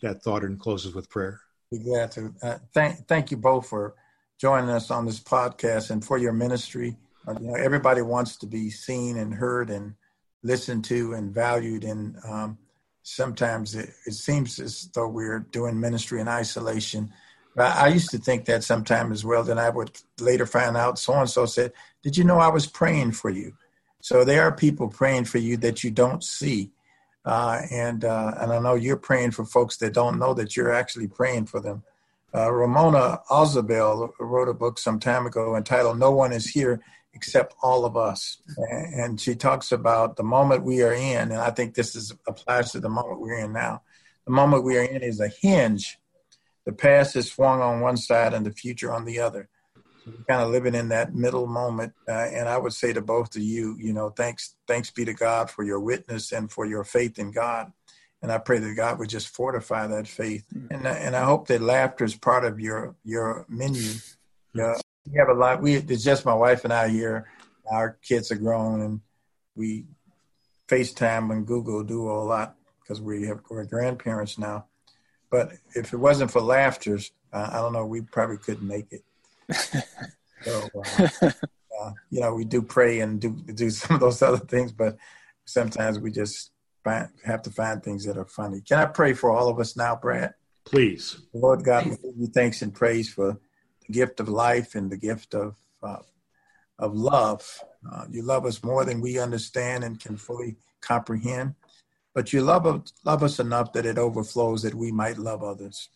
that 0.03 0.23
thought 0.23 0.45
and 0.45 0.59
closes 0.59 0.95
with 0.95 1.09
prayer. 1.11 1.41
Be 1.71 1.79
glad 1.79 2.13
to. 2.13 2.35
Uh, 2.43 2.59
thank, 2.73 3.07
thank 3.07 3.31
you 3.31 3.37
both 3.37 3.69
for 3.69 3.95
joining 4.39 4.71
us 4.71 4.91
on 4.91 5.07
this 5.07 5.21
podcast 5.21 5.91
and 5.91 6.05
for 6.05 6.19
your 6.19 6.33
ministry 6.33 6.97
uh, 7.27 7.35
you 7.41 7.49
know, 7.49 7.55
everybody 7.55 8.03
wants 8.03 8.37
to 8.37 8.47
be 8.47 8.71
seen 8.71 9.17
and 9.17 9.35
heard 9.35 9.71
and 9.71 9.95
listened 10.43 10.85
to 10.87 11.15
and 11.15 11.35
valued. 11.35 11.85
And 11.85 12.17
um, 12.25 12.59
sometimes 13.03 13.75
it, 13.75 13.91
it, 14.07 14.13
seems 14.13 14.59
as 14.59 14.89
though 14.95 15.09
we're 15.09 15.41
doing 15.41 15.81
ministry 15.81 16.21
in 16.21 16.29
isolation. 16.29 17.13
But 17.57 17.77
I 17.77 17.89
used 17.89 18.11
to 18.11 18.19
think 18.19 18.45
that 18.47 18.65
sometime 18.65 19.13
as 19.13 19.25
well. 19.25 19.43
Then 19.43 19.59
I 19.59 19.71
would 19.71 19.97
later 20.21 20.45
find 20.45 20.77
out 20.77 20.99
so 20.99 21.15
and 21.15 21.31
so 21.31 21.47
said, 21.47 21.73
Did 22.03 22.17
you 22.17 22.25
know 22.25 22.39
I 22.39 22.49
was 22.49 22.67
praying 22.67 23.13
for 23.13 23.31
you? 23.31 23.55
So 24.03 24.25
there 24.25 24.43
are 24.43 24.53
people 24.53 24.89
praying 24.89 25.25
for 25.25 25.39
you 25.39 25.57
that 25.59 25.83
you 25.83 25.91
don't 25.91 26.23
see. 26.23 26.73
Uh, 27.25 27.62
and 27.70 28.05
uh, 28.05 28.35
and 28.39 28.53
I 28.53 28.59
know 28.59 28.75
you're 28.75 28.97
praying 28.97 29.31
for 29.31 29.45
folks 29.45 29.79
that 29.79 29.95
don't 29.95 30.18
know 30.18 30.35
that 30.35 30.57
you're 30.57 30.72
actually 30.72 31.09
praying 31.09 31.47
for 31.47 31.61
them. 31.61 31.83
Uh, 32.35 32.53
Ramona 32.53 33.20
Ausubel 33.31 34.11
wrote 34.18 34.49
a 34.49 34.55
book 34.55 34.79
some 34.79 34.99
time 34.99 35.27
ago 35.27 35.57
entitled 35.57 35.99
"No 35.99 36.11
One 36.11 36.33
Is 36.33 36.47
Here 36.47 36.83
Except 37.14 37.55
All 37.62 37.87
of 37.87 37.97
Us," 37.97 38.43
and 38.59 39.18
she 39.18 39.35
talks 39.35 39.72
about 39.72 40.16
the 40.16 40.22
moment 40.22 40.64
we 40.64 40.83
are 40.83 40.93
in, 40.93 41.33
and 41.33 41.41
I 41.41 41.51
think 41.51 41.75
this 41.75 41.97
is 41.97 42.12
applies 42.27 42.72
to 42.72 42.81
the 42.81 42.91
moment 42.91 43.20
we're 43.20 43.39
in 43.39 43.53
now. 43.53 43.83
The 44.27 44.33
moment 44.33 44.64
we 44.64 44.77
are 44.77 44.85
in 44.85 45.03
is 45.03 45.20
a 45.20 45.29
hinge. 45.29 45.99
The 46.66 46.72
past 46.72 47.16
is 47.16 47.31
swung 47.31 47.61
on 47.61 47.81
one 47.81 47.97
side 47.97 48.35
and 48.35 48.45
the 48.45 48.51
future 48.51 48.93
on 48.93 49.05
the 49.05 49.20
other 49.20 49.49
kind 50.29 50.43
of 50.43 50.51
living 50.51 50.75
in 50.75 50.89
that 50.89 51.15
middle 51.15 51.47
moment. 51.47 51.93
Uh, 52.09 52.13
and 52.13 52.49
I 52.49 52.57
would 52.57 52.73
say 52.73 52.93
to 52.93 53.01
both 53.01 53.37
of 53.37 53.43
you, 53.43 53.77
you 53.79 53.93
know, 53.93 54.11
thanks, 54.11 54.57
thanks 54.67 54.91
be 54.91 55.05
to 55.05 55.15
God 55.15 55.51
for 55.51 55.65
your 55.65 55.81
witness 55.81 56.33
and 56.33 56.51
for 56.51 56.67
your 56.67 56.85
faith 56.85 57.19
in 57.19 57.31
God. 57.31 57.73
And 58.23 58.33
I 58.33 58.39
pray 58.39 58.59
that 58.59 58.75
God 58.75 58.99
would 58.99 59.11
just 59.11 59.29
fortify 59.29 59.87
that 59.87 60.09
faith. 60.09 60.47
Mm. 60.55 60.67
And 60.71 60.87
and 60.87 61.15
I 61.15 61.25
hope 61.25 61.47
that 61.49 61.61
laughter 61.61 62.05
is 62.05 62.15
part 62.15 62.47
of 62.47 62.59
your 62.59 62.97
your 63.05 63.45
menu. 63.51 63.91
Uh, 64.59 64.73
we 65.07 65.19
have 65.19 65.29
a 65.29 65.35
lot. 65.35 65.61
We 65.61 65.75
it's 65.75 66.03
just 66.03 66.25
my 66.25 66.33
wife 66.33 66.65
and 66.65 66.73
I 66.73 66.89
here. 66.89 67.29
Our 67.71 67.99
kids 68.03 68.33
are 68.33 68.37
grown, 68.37 68.81
and 68.81 69.01
we 69.55 69.85
FaceTime 70.69 71.33
and 71.33 71.47
Google 71.47 71.83
Duo 71.85 72.23
a 72.23 72.25
lot 72.25 72.57
because 72.81 73.03
we 73.03 73.27
have 73.27 73.41
we're 73.51 73.65
grandparents 73.65 74.39
now. 74.39 74.67
But 75.31 75.53
if 75.75 75.93
it 75.93 75.99
wasn't 75.99 76.31
for 76.31 76.41
laughter, 76.41 76.99
uh, 77.31 77.51
I 77.53 77.57
don't 77.57 77.73
know, 77.73 77.85
we 77.85 78.01
probably 78.01 78.39
couldn't 78.39 78.67
make 78.67 78.91
it 78.91 79.05
so, 80.45 80.71
uh, 80.75 81.29
uh, 81.81 81.93
you 82.11 82.21
know, 82.21 82.35
we 82.35 82.45
do 82.45 82.63
pray 82.63 83.01
and 83.01 83.21
do 83.21 83.31
do 83.31 83.71
some 83.71 83.97
of 83.97 84.01
those 84.01 84.23
other 84.23 84.39
things, 84.39 84.73
but 84.73 84.97
sometimes 85.45 85.99
we 85.99 86.11
just 86.11 86.51
find, 86.83 87.09
have 87.25 87.43
to 87.43 87.51
find 87.51 87.83
things 87.83 88.05
that 88.05 88.19
are 88.19 88.25
funny. 88.25 88.61
Can 88.61 88.79
I 88.79 88.87
pray 88.87 89.13
for 89.13 89.31
all 89.31 89.49
of 89.49 89.59
us 89.59 89.77
now, 89.77 89.97
Brad? 89.97 90.35
Please, 90.65 91.19
Lord 91.33 91.65
God, 91.65 91.87
we 91.87 91.97
give 91.97 92.17
you 92.17 92.27
thanks 92.29 92.63
and 92.63 92.73
praise 92.73 93.13
for 93.13 93.39
the 93.87 93.93
gift 93.93 94.21
of 94.21 94.29
life 94.29 94.75
and 94.75 94.91
the 94.91 94.97
gift 94.97 95.35
of 95.35 95.57
uh, 95.83 95.99
of 96.79 96.95
love. 96.95 97.61
Uh, 97.91 98.05
you 98.11 98.23
love 98.23 98.47
us 98.47 98.63
more 98.63 98.85
than 98.85 99.01
we 99.01 99.19
understand 99.19 99.85
and 99.85 100.01
can 100.01 100.17
fully 100.17 100.57
comprehend, 100.81 101.55
but 102.15 102.33
you 102.33 102.43
love 102.43 102.65
love 103.05 103.23
us 103.23 103.39
enough 103.39 103.73
that 103.73 103.87
it 103.87 103.99
overflows 103.99 104.63
that 104.63 104.75
we 104.75 104.91
might 104.91 105.19
love 105.19 105.43
others. 105.43 105.89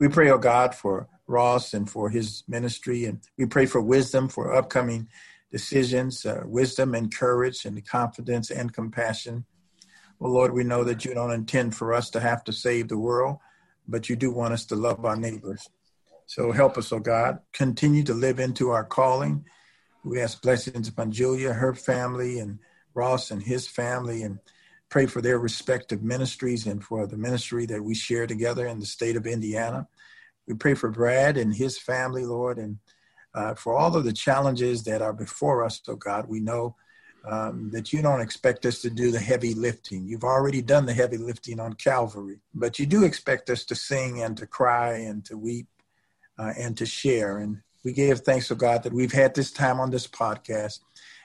We 0.00 0.08
pray, 0.08 0.30
oh 0.30 0.38
God, 0.38 0.74
for 0.74 1.08
Ross 1.26 1.74
and 1.74 1.88
for 1.88 2.08
his 2.08 2.42
ministry. 2.48 3.04
And 3.04 3.20
we 3.36 3.44
pray 3.44 3.66
for 3.66 3.82
wisdom 3.82 4.28
for 4.28 4.54
upcoming 4.54 5.08
decisions, 5.52 6.24
uh, 6.24 6.42
wisdom 6.46 6.94
and 6.94 7.14
courage 7.14 7.66
and 7.66 7.86
confidence 7.86 8.50
and 8.50 8.72
compassion. 8.72 9.44
Well, 10.18 10.32
Lord, 10.32 10.54
we 10.54 10.64
know 10.64 10.84
that 10.84 11.04
you 11.04 11.12
don't 11.12 11.32
intend 11.32 11.76
for 11.76 11.92
us 11.92 12.08
to 12.10 12.20
have 12.20 12.42
to 12.44 12.52
save 12.52 12.88
the 12.88 12.98
world, 12.98 13.36
but 13.86 14.08
you 14.08 14.16
do 14.16 14.30
want 14.30 14.54
us 14.54 14.64
to 14.66 14.74
love 14.74 15.04
our 15.04 15.16
neighbors. 15.16 15.68
So 16.24 16.50
help 16.50 16.78
us, 16.78 16.92
oh 16.92 17.00
God. 17.00 17.40
Continue 17.52 18.02
to 18.04 18.14
live 18.14 18.40
into 18.40 18.70
our 18.70 18.84
calling. 18.84 19.44
We 20.02 20.22
ask 20.22 20.40
blessings 20.40 20.88
upon 20.88 21.12
Julia, 21.12 21.52
her 21.52 21.74
family, 21.74 22.38
and 22.38 22.58
Ross 22.94 23.30
and 23.30 23.42
his 23.42 23.68
family, 23.68 24.22
and 24.22 24.38
pray 24.90 25.06
for 25.06 25.22
their 25.22 25.38
respective 25.38 26.02
ministries 26.02 26.66
and 26.66 26.84
for 26.84 27.06
the 27.06 27.16
ministry 27.16 27.64
that 27.66 27.82
we 27.82 27.94
share 27.94 28.26
together 28.26 28.66
in 28.66 28.80
the 28.80 28.86
state 28.86 29.16
of 29.16 29.26
Indiana. 29.26 29.88
We 30.46 30.54
pray 30.54 30.74
for 30.74 30.90
Brad 30.90 31.36
and 31.36 31.54
his 31.54 31.78
family, 31.78 32.26
Lord, 32.26 32.58
and 32.58 32.78
uh, 33.34 33.54
for 33.54 33.78
all 33.78 33.96
of 33.96 34.04
the 34.04 34.12
challenges 34.12 34.82
that 34.84 35.00
are 35.00 35.12
before 35.12 35.64
us, 35.64 35.80
oh 35.86 35.94
God. 35.94 36.26
We 36.28 36.40
know 36.40 36.74
um, 37.24 37.70
that 37.72 37.92
you 37.92 38.02
don't 38.02 38.20
expect 38.20 38.66
us 38.66 38.82
to 38.82 38.90
do 38.90 39.12
the 39.12 39.20
heavy 39.20 39.54
lifting. 39.54 40.06
You've 40.06 40.24
already 40.24 40.60
done 40.60 40.86
the 40.86 40.94
heavy 40.94 41.18
lifting 41.18 41.60
on 41.60 41.74
Calvary, 41.74 42.40
but 42.52 42.78
you 42.78 42.86
do 42.86 43.04
expect 43.04 43.48
us 43.48 43.64
to 43.66 43.74
sing 43.76 44.22
and 44.22 44.36
to 44.38 44.46
cry 44.46 44.94
and 44.94 45.24
to 45.26 45.36
weep 45.36 45.68
uh, 46.38 46.52
and 46.58 46.76
to 46.78 46.86
share. 46.86 47.38
And 47.38 47.58
we 47.84 47.92
give 47.92 48.20
thanks, 48.20 48.50
oh 48.50 48.56
God, 48.56 48.82
that 48.82 48.92
we've 48.92 49.12
had 49.12 49.34
this 49.34 49.52
time 49.52 49.78
on 49.78 49.90
this 49.90 50.08
podcast. 50.08 50.80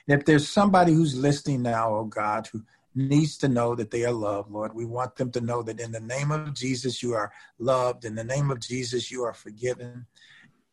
And 0.06 0.20
if 0.20 0.24
there's 0.24 0.48
somebody 0.48 0.92
who's 0.92 1.16
listening 1.16 1.62
now, 1.62 1.94
oh 1.96 2.04
God, 2.04 2.48
who 2.52 2.62
needs 2.96 3.36
to 3.38 3.48
know 3.48 3.74
that 3.74 3.90
they 3.90 4.04
are 4.04 4.12
loved, 4.12 4.50
Lord. 4.50 4.74
We 4.74 4.86
want 4.86 5.16
them 5.16 5.30
to 5.32 5.40
know 5.40 5.62
that 5.62 5.78
in 5.78 5.92
the 5.92 6.00
name 6.00 6.30
of 6.32 6.54
Jesus, 6.54 7.02
you 7.02 7.14
are 7.14 7.30
loved. 7.58 8.04
In 8.04 8.14
the 8.14 8.24
name 8.24 8.50
of 8.50 8.60
Jesus, 8.60 9.10
you 9.10 9.22
are 9.24 9.34
forgiven. 9.34 10.06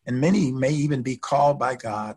And 0.06 0.20
many 0.20 0.50
may 0.50 0.70
even 0.70 1.02
be 1.02 1.16
called 1.16 1.58
by 1.58 1.76
God 1.76 2.16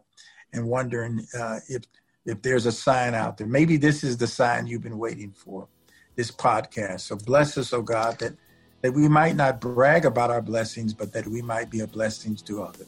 and 0.54 0.68
wondering 0.68 1.26
uh, 1.38 1.60
if, 1.68 1.84
if 2.26 2.42
there's 2.42 2.66
a 2.66 2.72
sign 2.72 3.14
out 3.14 3.38
there. 3.38 3.48
Maybe 3.48 3.78
this 3.78 4.04
is 4.04 4.18
the 4.18 4.28
sign 4.28 4.68
you've 4.68 4.82
been 4.82 4.98
waiting 4.98 5.32
for, 5.32 5.68
this 6.16 6.32
podcast. 6.32 7.02
So 7.02 7.16
bless 7.18 7.58
us, 7.58 7.74
oh 7.74 7.82
God, 7.82 8.20
that, 8.20 8.34
that 8.82 8.94
we 8.94 9.08
might 9.08 9.36
not 9.36 9.60
brag 9.62 10.06
about 10.06 10.32
our 10.32 10.42
blessings, 10.42 10.94
but 10.94 11.14
that 11.14 11.28
we 11.28 11.42
might 11.42 11.70
be 11.70 11.82
a 11.82 11.88
blessing 11.88 12.36
to 12.46 12.64
others. 12.64 12.88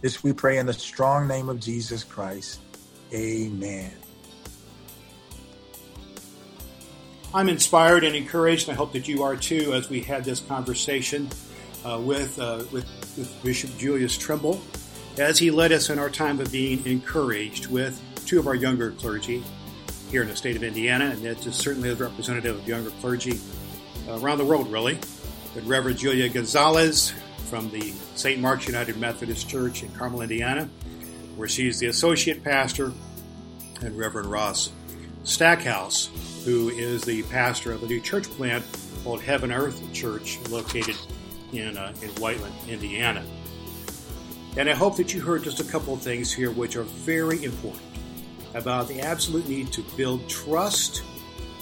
This 0.00 0.22
we 0.22 0.32
pray 0.32 0.58
in 0.58 0.66
the 0.66 0.72
strong 0.72 1.26
name 1.26 1.48
of 1.48 1.60
Jesus 1.60 2.04
Christ. 2.04 2.60
Amen. 3.12 4.03
I'm 7.34 7.48
inspired 7.48 8.04
and 8.04 8.14
encouraged, 8.14 8.68
and 8.68 8.76
I 8.76 8.78
hope 8.78 8.92
that 8.92 9.08
you 9.08 9.24
are 9.24 9.34
too, 9.34 9.74
as 9.74 9.90
we 9.90 10.00
had 10.00 10.24
this 10.24 10.38
conversation 10.38 11.28
uh, 11.84 12.00
with, 12.00 12.38
uh, 12.38 12.62
with, 12.70 12.86
with 13.18 13.42
Bishop 13.42 13.76
Julius 13.76 14.16
Trimble, 14.16 14.62
as 15.18 15.36
he 15.36 15.50
led 15.50 15.72
us 15.72 15.90
in 15.90 15.98
our 15.98 16.08
time 16.08 16.38
of 16.38 16.52
being 16.52 16.86
encouraged 16.86 17.66
with 17.66 18.00
two 18.24 18.38
of 18.38 18.46
our 18.46 18.54
younger 18.54 18.92
clergy 18.92 19.42
here 20.12 20.22
in 20.22 20.28
the 20.28 20.36
state 20.36 20.54
of 20.54 20.62
Indiana, 20.62 21.06
and 21.06 21.24
that 21.24 21.44
is 21.44 21.56
certainly 21.56 21.90
a 21.90 21.96
representative 21.96 22.56
of 22.56 22.68
younger 22.68 22.90
clergy 23.00 23.40
around 24.08 24.38
the 24.38 24.44
world, 24.44 24.70
really. 24.70 24.96
But 25.54 25.66
Reverend 25.66 25.98
Julia 25.98 26.28
Gonzales 26.28 27.12
from 27.50 27.68
the 27.70 27.92
St. 28.14 28.40
Mark's 28.40 28.68
United 28.68 28.96
Methodist 28.96 29.48
Church 29.48 29.82
in 29.82 29.88
Carmel, 29.90 30.22
Indiana, 30.22 30.70
where 31.34 31.48
she's 31.48 31.80
the 31.80 31.88
associate 31.88 32.44
pastor, 32.44 32.92
and 33.82 33.98
Reverend 33.98 34.30
Ross 34.30 34.70
Stackhouse, 35.24 36.10
who 36.44 36.68
is 36.68 37.02
the 37.02 37.22
pastor 37.24 37.72
of 37.72 37.82
a 37.82 37.86
new 37.86 38.00
church 38.00 38.24
plant 38.30 38.64
called 39.02 39.22
Heaven 39.22 39.50
Earth 39.50 39.82
Church, 39.92 40.38
located 40.50 40.96
in, 41.52 41.76
uh, 41.76 41.94
in 42.02 42.10
Whiteland, 42.10 42.54
Indiana. 42.68 43.24
And 44.56 44.68
I 44.68 44.74
hope 44.74 44.96
that 44.96 45.12
you 45.12 45.20
heard 45.20 45.42
just 45.42 45.60
a 45.60 45.64
couple 45.64 45.94
of 45.94 46.00
things 46.00 46.32
here 46.32 46.50
which 46.50 46.76
are 46.76 46.82
very 46.84 47.42
important 47.42 47.82
about 48.54 48.86
the 48.86 49.00
absolute 49.00 49.48
need 49.48 49.72
to 49.72 49.82
build 49.96 50.28
trust, 50.28 51.02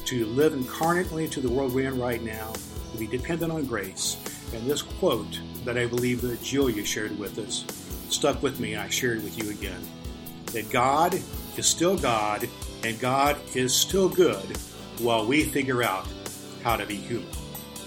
to 0.05 0.27
live 0.27 0.53
incarnately 0.53 1.25
into 1.25 1.41
the 1.41 1.49
world 1.49 1.73
we're 1.73 1.89
in 1.89 1.99
right 1.99 2.23
now, 2.23 2.53
to 2.93 2.99
be 2.99 3.07
dependent 3.07 3.51
on 3.51 3.65
grace. 3.65 4.17
And 4.53 4.67
this 4.67 4.83
quote 4.83 5.41
that 5.65 5.79
I 5.79 5.87
believe 5.87 6.21
that 6.23 6.43
Julia 6.43 6.85
shared 6.85 7.19
with 7.19 7.39
us 7.39 7.65
stuck 8.11 8.43
with 8.43 8.61
me, 8.61 8.75
and 8.75 8.83
I 8.83 8.89
shared 8.89 9.19
it 9.19 9.25
with 9.25 9.43
you 9.43 9.51
again. 9.51 9.81
That 10.47 10.69
God 10.71 11.15
is 11.57 11.67
still 11.67 11.97
God, 11.97 12.47
and 12.85 13.01
God 13.01 13.37
is 13.55 13.75
still 13.75 14.09
good 14.09 14.57
while 14.99 15.27
we 15.27 15.45
figure 15.45 15.83
out 15.83 16.07
how 16.63 16.77
to 16.77 16.87
be 16.87 16.97
human. 16.97 17.29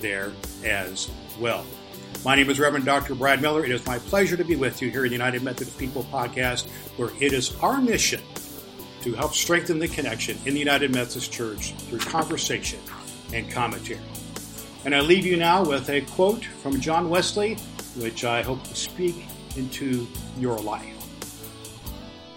there 0.00 0.32
as 0.64 1.10
well. 1.40 1.64
My 2.24 2.34
name 2.34 2.50
is 2.50 2.58
Reverend 2.58 2.84
Dr. 2.84 3.14
Brad 3.14 3.40
Miller. 3.40 3.64
It 3.64 3.70
is 3.70 3.86
my 3.86 3.98
pleasure 3.98 4.36
to 4.36 4.44
be 4.44 4.56
with 4.56 4.82
you 4.82 4.90
here 4.90 5.04
in 5.04 5.10
the 5.10 5.14
United 5.14 5.42
Methodist 5.42 5.78
People 5.78 6.02
Podcast, 6.04 6.68
where 6.96 7.10
it 7.20 7.32
is 7.32 7.54
our 7.60 7.80
mission 7.80 8.20
to 9.02 9.14
help 9.14 9.34
strengthen 9.34 9.78
the 9.78 9.86
connection 9.86 10.36
in 10.44 10.54
the 10.54 10.58
United 10.58 10.92
Methodist 10.92 11.32
Church 11.32 11.74
through 11.74 12.00
conversation 12.00 12.80
and 13.32 13.50
commentary. 13.50 14.00
And 14.84 14.94
I 14.94 15.00
leave 15.00 15.26
you 15.26 15.36
now 15.36 15.64
with 15.64 15.88
a 15.90 16.02
quote 16.02 16.44
from 16.44 16.80
John 16.80 17.10
Wesley, 17.10 17.56
which 17.96 18.24
I 18.24 18.42
hope 18.42 18.62
to 18.64 18.74
speak 18.74 19.26
into 19.56 20.06
your 20.38 20.58
life. 20.58 20.94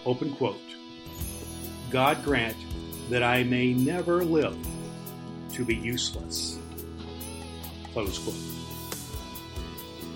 Open 0.05 0.33
quote 0.35 0.59
God 1.91 2.23
grant 2.23 2.57
that 3.09 3.23
I 3.23 3.43
may 3.43 3.73
never 3.73 4.23
live 4.23 4.57
to 5.53 5.65
be 5.65 5.75
useless. 5.75 6.57
Close 7.93 8.17
quote. 8.19 8.35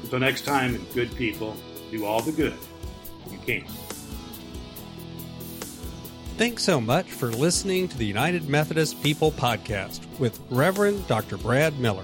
Until 0.03 0.19
next 0.19 0.45
time, 0.45 0.85
good 0.93 1.13
people, 1.15 1.55
do 1.91 2.05
all 2.05 2.21
the 2.21 2.31
good 2.31 2.53
you 3.29 3.37
can. 3.45 3.65
Thanks 6.37 6.63
so 6.63 6.81
much 6.81 7.09
for 7.09 7.31
listening 7.31 7.87
to 7.87 7.97
the 7.97 8.05
United 8.05 8.49
Methodist 8.49 9.01
People 9.01 9.31
Podcast 9.31 10.01
with 10.19 10.37
Reverend 10.49 11.07
Dr. 11.07 11.37
Brad 11.37 11.79
Miller. 11.79 12.03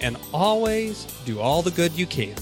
And 0.00 0.16
always 0.32 1.04
do 1.24 1.40
all 1.40 1.62
the 1.62 1.70
good 1.70 1.92
you 1.92 2.06
can. 2.06 2.34